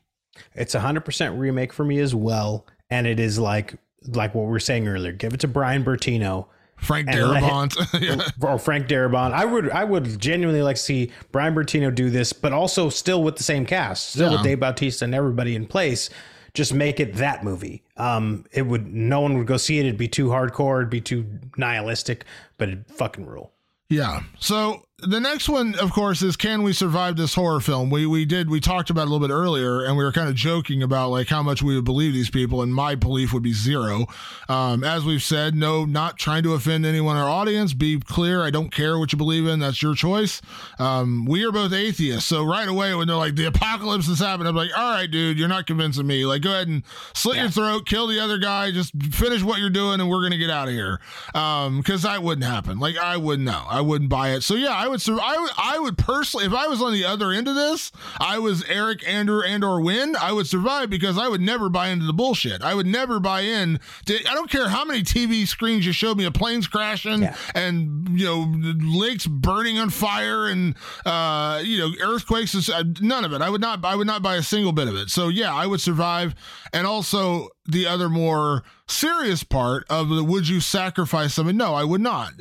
[0.53, 3.75] It's a hundred percent remake for me as well, and it is like
[4.07, 5.11] like what we were saying earlier.
[5.11, 6.47] Give it to Brian Bertino
[6.77, 7.75] Frank him- Darabont.
[8.01, 8.27] yeah.
[8.47, 9.33] or Frank Darabont.
[9.33, 13.21] I would I would genuinely like to see Brian Bertino do this, but also still
[13.23, 14.37] with the same cast, still Yeah.
[14.37, 16.09] with Dave Bautista and everybody in place.
[16.55, 17.83] Just make it that movie.
[17.97, 19.85] Um, it would no one would go see it.
[19.85, 20.79] It'd be too hardcore.
[20.79, 21.25] It'd be too
[21.57, 22.25] nihilistic,
[22.57, 23.51] but it'd fucking rule.
[23.89, 24.21] Yeah.
[24.39, 27.89] So the next one, of course, is can we survive this horror film?
[27.89, 30.29] We we did we talked about it a little bit earlier, and we were kind
[30.29, 33.43] of joking about like how much we would believe these people, and my belief would
[33.43, 34.07] be zero.
[34.47, 37.73] Um, as we've said, no, not trying to offend anyone in our audience.
[37.73, 39.59] Be clear, I don't care what you believe in.
[39.59, 40.41] That's your choice.
[40.77, 44.49] Um, we are both atheists, so right away when they're like the apocalypse has happened,
[44.49, 46.25] I'm like, all right, dude, you're not convincing me.
[46.25, 49.69] Like, go ahead and slit your throat, kill the other guy, just finish what you're
[49.69, 50.99] doing, and we're gonna get out of here.
[51.33, 52.79] Um, because that wouldn't happen.
[52.79, 53.63] Like, I wouldn't know.
[53.69, 54.41] I wouldn't buy it.
[54.41, 55.01] So yeah, I would.
[55.09, 55.51] I would.
[55.57, 59.07] I would personally, if I was on the other end of this, I was Eric,
[59.07, 60.15] Andrew, and or Wen.
[60.19, 62.61] I would survive because I would never buy into the bullshit.
[62.61, 63.79] I would never buy in.
[64.07, 67.35] To, I don't care how many TV screens you showed me of planes crashing Yeah.
[67.55, 68.51] and you know
[68.97, 70.75] lakes burning on fire and
[71.05, 72.69] uh, you know earthquakes.
[72.69, 73.41] uh, None of it.
[73.41, 73.85] I would not.
[73.85, 75.09] I would not buy a single bit of it.
[75.09, 76.35] So yeah, I would survive.
[76.73, 81.57] And also the other more serious part of the would you sacrifice something?
[81.57, 82.33] No, I would not.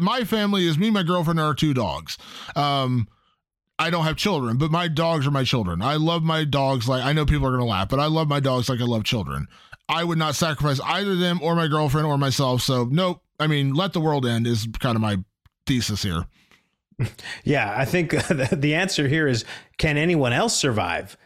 [0.00, 2.18] My family is me, my girlfriend, and our two dogs.
[2.56, 3.08] Um,
[3.78, 5.80] I don't have children, but my dogs are my children.
[5.80, 8.40] I love my dogs like I know people are gonna laugh, but I love my
[8.40, 9.46] dogs like I love children.
[9.88, 12.62] I would not sacrifice either them or my girlfriend or myself.
[12.62, 13.22] So nope.
[13.38, 15.18] I mean, let the world end is kind of my
[15.66, 16.26] thesis here.
[17.44, 18.10] Yeah, I think
[18.52, 19.46] the answer here is
[19.78, 21.16] can anyone else survive?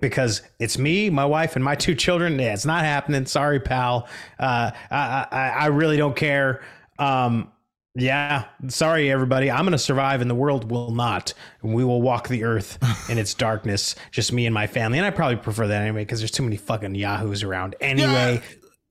[0.00, 2.38] Because it's me, my wife, and my two children.
[2.38, 3.26] Yeah, it's not happening.
[3.26, 4.08] Sorry, pal.
[4.38, 6.62] Uh, I, I, I really don't care.
[6.98, 7.52] Um,
[7.94, 9.50] yeah, sorry, everybody.
[9.50, 11.34] I'm going to survive, and the world will not.
[11.62, 12.78] We will walk the earth
[13.10, 14.98] in its darkness, just me and my family.
[14.98, 17.74] And I probably prefer that anyway, because there's too many fucking yahoos around.
[17.80, 18.40] Anyway,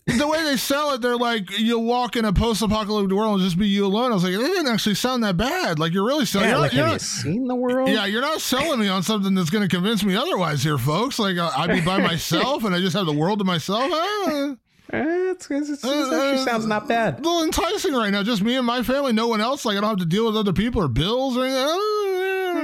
[0.08, 3.58] the way they sell it, they're like you'll walk in a post-apocalyptic world and just
[3.60, 4.12] be you alone.
[4.12, 5.80] I was like, it didn't actually sound that bad.
[5.80, 6.50] Like you're really selling.
[6.50, 7.90] Yeah, like, have you seen the world?
[7.90, 11.20] yeah, you're not selling me on something that's going to convince me otherwise, here, folks.
[11.20, 13.90] Like I'd be by myself and I just have the world to myself.
[13.94, 14.56] Ah,
[14.94, 17.16] Eh, it's, it's, it's, it actually sounds not bad.
[17.16, 18.24] a little enticing right now.
[18.24, 19.66] Just me and my family, no one else.
[19.66, 21.68] Like I don't have to deal with other people or bills or anything.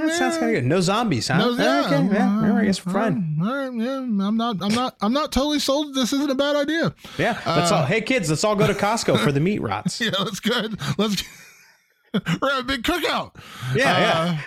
[0.04, 0.66] Ah, It sounds kind of good.
[0.66, 1.38] No zombies, huh?
[1.38, 4.74] No, Eh, yeah, okay, yeah, all right, it's right, all right, yeah, I'm not, I'm
[4.74, 5.96] not, I'm not totally sold.
[5.96, 6.94] This isn't a bad idea.
[7.18, 7.86] Yeah, let's all.
[7.86, 10.00] Hey kids, let's all go to Costco for the meat rots.
[10.02, 10.80] Yeah, that's good.
[10.98, 11.24] Let's.
[12.14, 13.36] We're having a big cookout.
[13.76, 14.40] Yeah, yeah.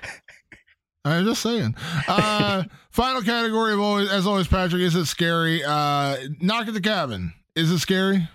[1.04, 1.74] Uh, I'm just saying.
[2.06, 4.82] Uh, final category of always, as always, Patrick.
[4.82, 5.62] Is it scary?
[5.64, 7.32] Uh, knock at the cabin.
[7.56, 8.28] Is it scary?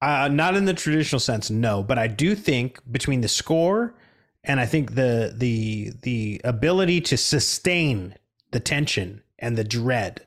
[0.00, 1.82] Uh, not in the traditional sense, no.
[1.82, 3.94] But I do think between the score
[4.44, 8.14] and I think the the the ability to sustain
[8.50, 10.26] the tension and the dread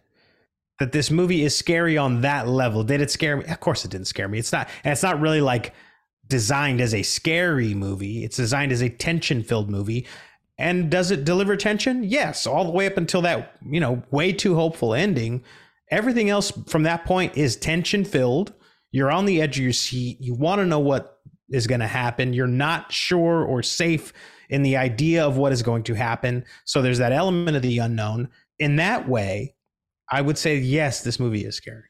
[0.81, 2.83] that this movie is scary on that level.
[2.83, 3.45] Did it scare me?
[3.45, 4.39] Of course, it didn't scare me.
[4.39, 4.67] It's not.
[4.83, 5.75] And it's not really like
[6.27, 8.23] designed as a scary movie.
[8.23, 10.07] It's designed as a tension filled movie.
[10.57, 12.03] And does it deliver tension?
[12.03, 15.43] Yes, all the way up until that you know way too hopeful ending.
[15.91, 18.53] Everything else from that point is tension filled.
[18.89, 20.17] You're on the edge of your seat.
[20.19, 21.20] You want to know what
[21.51, 22.33] is going to happen.
[22.33, 24.13] You're not sure or safe
[24.49, 26.43] in the idea of what is going to happen.
[26.65, 28.29] So there's that element of the unknown.
[28.59, 29.55] In that way,
[30.09, 31.83] I would say yes, this movie is scary.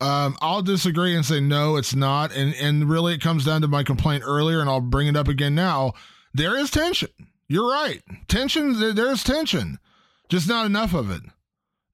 [0.00, 2.34] Um, I'll disagree and say no, it's not.
[2.34, 5.28] And and really, it comes down to my complaint earlier, and I'll bring it up
[5.28, 5.92] again now.
[6.34, 7.08] There is tension.
[7.48, 8.02] You're right.
[8.28, 8.94] Tension.
[8.94, 9.78] There's tension,
[10.28, 11.22] just not enough of it.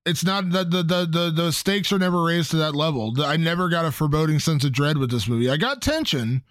[0.05, 3.15] It's not the the the the, the stakes are never raised to that level.
[3.23, 5.49] I never got a foreboding sense of dread with this movie.
[5.49, 6.43] I got tension,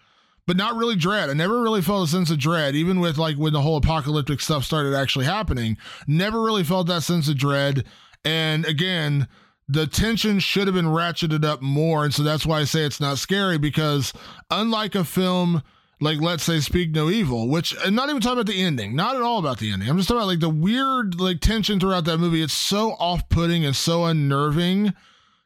[0.45, 1.29] but not really dread.
[1.29, 4.41] I never really felt a sense of dread, even with like when the whole apocalyptic
[4.41, 5.77] stuff started actually happening.
[6.07, 7.85] Never really felt that sense of dread.
[8.25, 9.27] And again,
[9.67, 12.03] the tension should have been ratcheted up more.
[12.03, 14.13] And so that's why I say it's not scary because
[14.49, 15.63] unlike a film
[16.03, 19.15] like let's say Speak No Evil, which I'm not even talking about the ending, not
[19.15, 19.89] at all about the ending.
[19.89, 22.41] I'm just talking about like the weird like tension throughout that movie.
[22.41, 24.93] It's so off-putting and so unnerving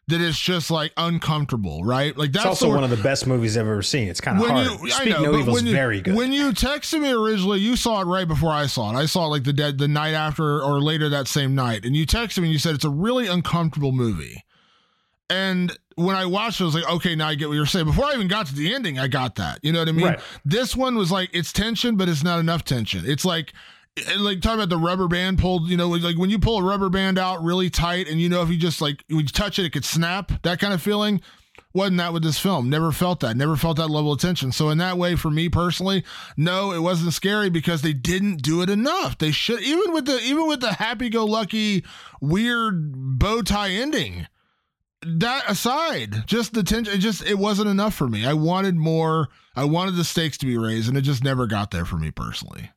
[0.10, 2.18] that it's just like uncomfortable, right?
[2.18, 4.08] Like that's It's also the one of the best movies I've ever seen.
[4.08, 4.66] It's kind of hard.
[4.66, 6.16] you, I Speak know, No Evil is you, very good.
[6.16, 8.96] When you texted me originally, you saw it right before I saw it.
[8.96, 11.96] I saw it like the dead the night after or later that same night, and
[11.96, 14.44] you texted me and you said it's a really uncomfortable movie.
[15.30, 17.86] And when I watched it, I was like, okay, now I get what you're saying.
[17.86, 19.60] Before I even got to the ending, I got that.
[19.62, 20.06] You know what I mean?
[20.06, 20.20] Right.
[20.46, 23.04] This one was like it's tension, but it's not enough tension.
[23.06, 23.52] It's like
[24.18, 26.90] like talking about the rubber band pulled, you know, like when you pull a rubber
[26.90, 29.66] band out really tight and you know if you just like when you touch it,
[29.66, 31.22] it could snap, that kind of feeling.
[31.74, 32.70] Wasn't that with this film?
[32.70, 33.38] Never felt that.
[33.38, 34.52] Never felt that level of tension.
[34.52, 36.04] So in that way, for me personally,
[36.36, 39.18] no, it wasn't scary because they didn't do it enough.
[39.18, 41.84] They should even with the even with the happy-go-lucky
[42.20, 44.28] weird bow tie ending.
[45.06, 48.26] That aside, just the tension, it just it wasn't enough for me.
[48.26, 49.28] I wanted more.
[49.56, 52.10] I wanted the stakes to be raised, and it just never got there for me
[52.10, 52.72] personally.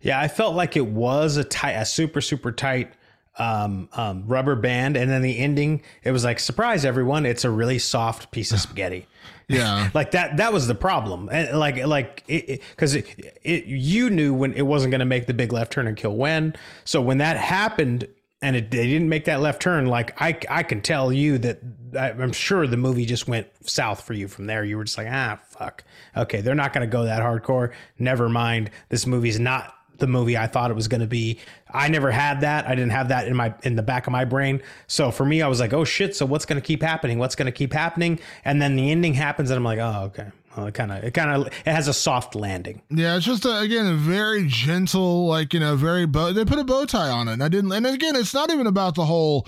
[0.00, 2.92] Yeah, I felt like it was a tight, a super super tight
[3.38, 7.50] um, um, rubber band, and then the ending, it was like surprise everyone, it's a
[7.50, 9.06] really soft piece of spaghetti.
[9.48, 9.90] Yeah.
[9.94, 13.06] like that that was the problem and like like it because it,
[13.42, 16.16] it, you knew when it wasn't going to make the big left turn and kill
[16.16, 16.54] Wen
[16.84, 18.06] so when that happened
[18.42, 21.60] and it, they didn't make that left turn like i i can tell you that
[21.98, 24.98] I- i'm sure the movie just went south for you from there you were just
[24.98, 25.84] like ah fuck
[26.16, 30.36] okay they're not going to go that hardcore never mind this movie's not the movie
[30.36, 31.38] I thought it was going to be.
[31.70, 32.66] I never had that.
[32.66, 34.60] I didn't have that in my in the back of my brain.
[34.88, 36.16] So for me, I was like, "Oh shit!
[36.16, 37.18] So what's going to keep happening?
[37.20, 40.28] What's going to keep happening?" And then the ending happens, and I'm like, "Oh okay."
[40.56, 42.82] Well, it kind of it kind of it has a soft landing.
[42.90, 46.32] Yeah, it's just a, again a very gentle, like you know, very bow.
[46.32, 47.34] They put a bow tie on it.
[47.34, 49.46] And I didn't, and again, it's not even about the whole.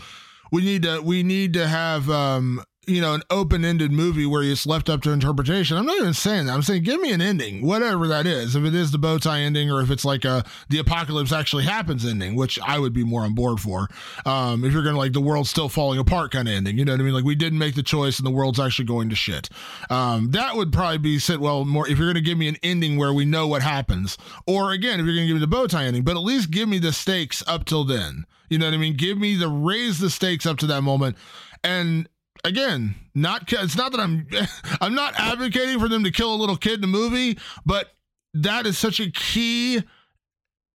[0.51, 4.43] We need to we need to have um you know an open ended movie where
[4.43, 5.77] it's left up to interpretation.
[5.77, 6.53] I'm not even saying that.
[6.53, 8.57] I'm saying give me an ending, whatever that is.
[8.57, 11.65] If it is the bow tie ending, or if it's like a the apocalypse actually
[11.65, 13.89] happens ending, which I would be more on board for.
[14.27, 16.93] Um, if you're gonna like the world's still falling apart kind of ending, you know
[16.93, 17.15] what I mean?
[17.15, 19.49] Like we didn't make the choice and the world's actually going to shit.
[19.91, 22.97] Um, that would probably be sit well more if you're gonna give me an ending
[22.97, 25.85] where we know what happens, or again if you're gonna give me the bow tie
[25.85, 28.25] ending, but at least give me the stakes up till then.
[28.49, 28.97] You know what I mean?
[28.97, 31.17] Give me the raise the stakes up to that moment,
[31.63, 32.09] and
[32.45, 34.29] again, not it's not that I'm
[34.81, 37.93] I'm not advocating for them to kill a little kid in the movie, but
[38.35, 39.83] that is such a key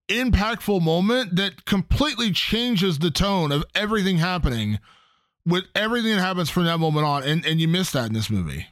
[0.09, 4.79] impactful moment that completely changes the tone of everything happening
[5.45, 8.29] with everything that happens from that moment on and and you miss that in this
[8.29, 8.67] movie.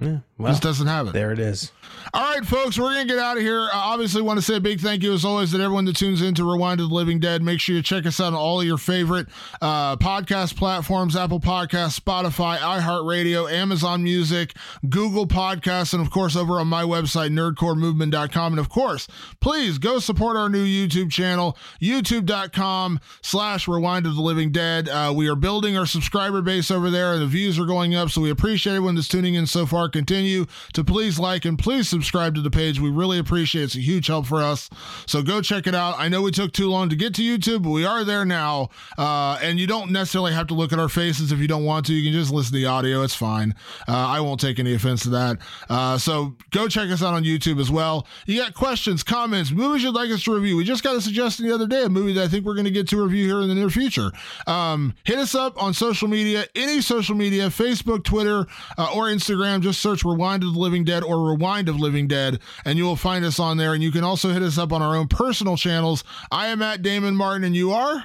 [0.00, 1.12] Yeah, well, Just doesn't have it.
[1.12, 1.72] there it is.
[2.14, 3.60] All right, folks, we're going to get out of here.
[3.60, 6.22] Uh, obviously, want to say a big thank you, as always, to everyone that tunes
[6.22, 7.42] in to Rewind of the Living Dead.
[7.42, 9.26] Make sure you check us out on all of your favorite
[9.60, 14.54] uh, podcast platforms Apple Podcasts, Spotify, iHeartRadio, Amazon Music,
[14.88, 18.52] Google Podcasts, and of course, over on my website, nerdcoremovement.com.
[18.54, 19.06] And of course,
[19.40, 24.88] please go support our new YouTube channel, youtube.com slash Rewind of the Living Dead.
[24.88, 28.10] Uh, we are building our subscriber base over there, and the views are going up,
[28.10, 29.88] so we appreciate everyone that's tuning in so far.
[29.88, 30.27] Continue
[30.72, 32.80] to please like and please subscribe to the page.
[32.80, 33.64] We really appreciate it.
[33.64, 34.70] It's a huge help for us.
[35.06, 35.96] So go check it out.
[35.98, 38.70] I know we took too long to get to YouTube, but we are there now.
[38.96, 41.86] Uh, and you don't necessarily have to look at our faces if you don't want
[41.86, 41.94] to.
[41.94, 43.02] You can just listen to the audio.
[43.02, 43.54] It's fine.
[43.86, 45.38] Uh, I won't take any offense to that.
[45.68, 48.06] Uh, so go check us out on YouTube as well.
[48.26, 50.56] You got questions, comments, movies you'd like us to review.
[50.56, 52.64] We just got a suggestion the other day, a movie that I think we're going
[52.64, 54.10] to get to review here in the near future.
[54.46, 58.46] Um, hit us up on social media, any social media, Facebook, Twitter,
[58.76, 59.60] uh, or Instagram.
[59.60, 62.96] Just search Rewind of the Living Dead or Rewind of Living Dead, and you will
[62.96, 63.72] find us on there.
[63.72, 66.02] And you can also hit us up on our own personal channels.
[66.32, 68.04] I am at Damon Martin, and you are?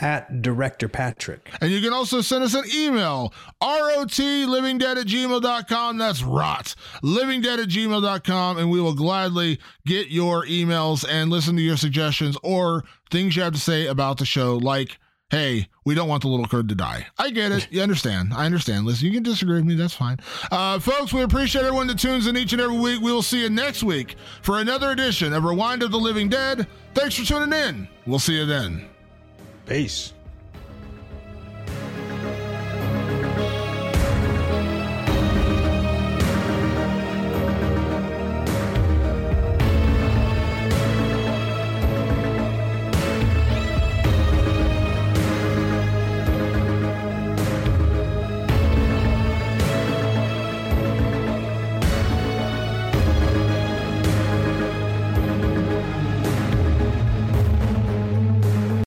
[0.00, 1.50] At Director Patrick.
[1.60, 5.98] And you can also send us an email, rotlivingdead at gmail.com.
[5.98, 8.58] That's rot, livingdead at gmail.com.
[8.58, 13.42] And we will gladly get your emails and listen to your suggestions or things you
[13.42, 14.98] have to say about the show, like,
[15.32, 17.06] hey, we don't want the little kid to die.
[17.18, 17.66] I get it.
[17.70, 18.32] You understand.
[18.34, 18.84] I understand.
[18.84, 19.74] Listen, you can disagree with me.
[19.74, 20.18] That's fine.
[20.50, 23.00] Uh, folks, we appreciate everyone that tunes in each and every week.
[23.00, 26.68] We will see you next week for another edition of Rewind of the Living Dead.
[26.94, 27.88] Thanks for tuning in.
[28.06, 28.88] We'll see you then.
[29.66, 30.12] Peace.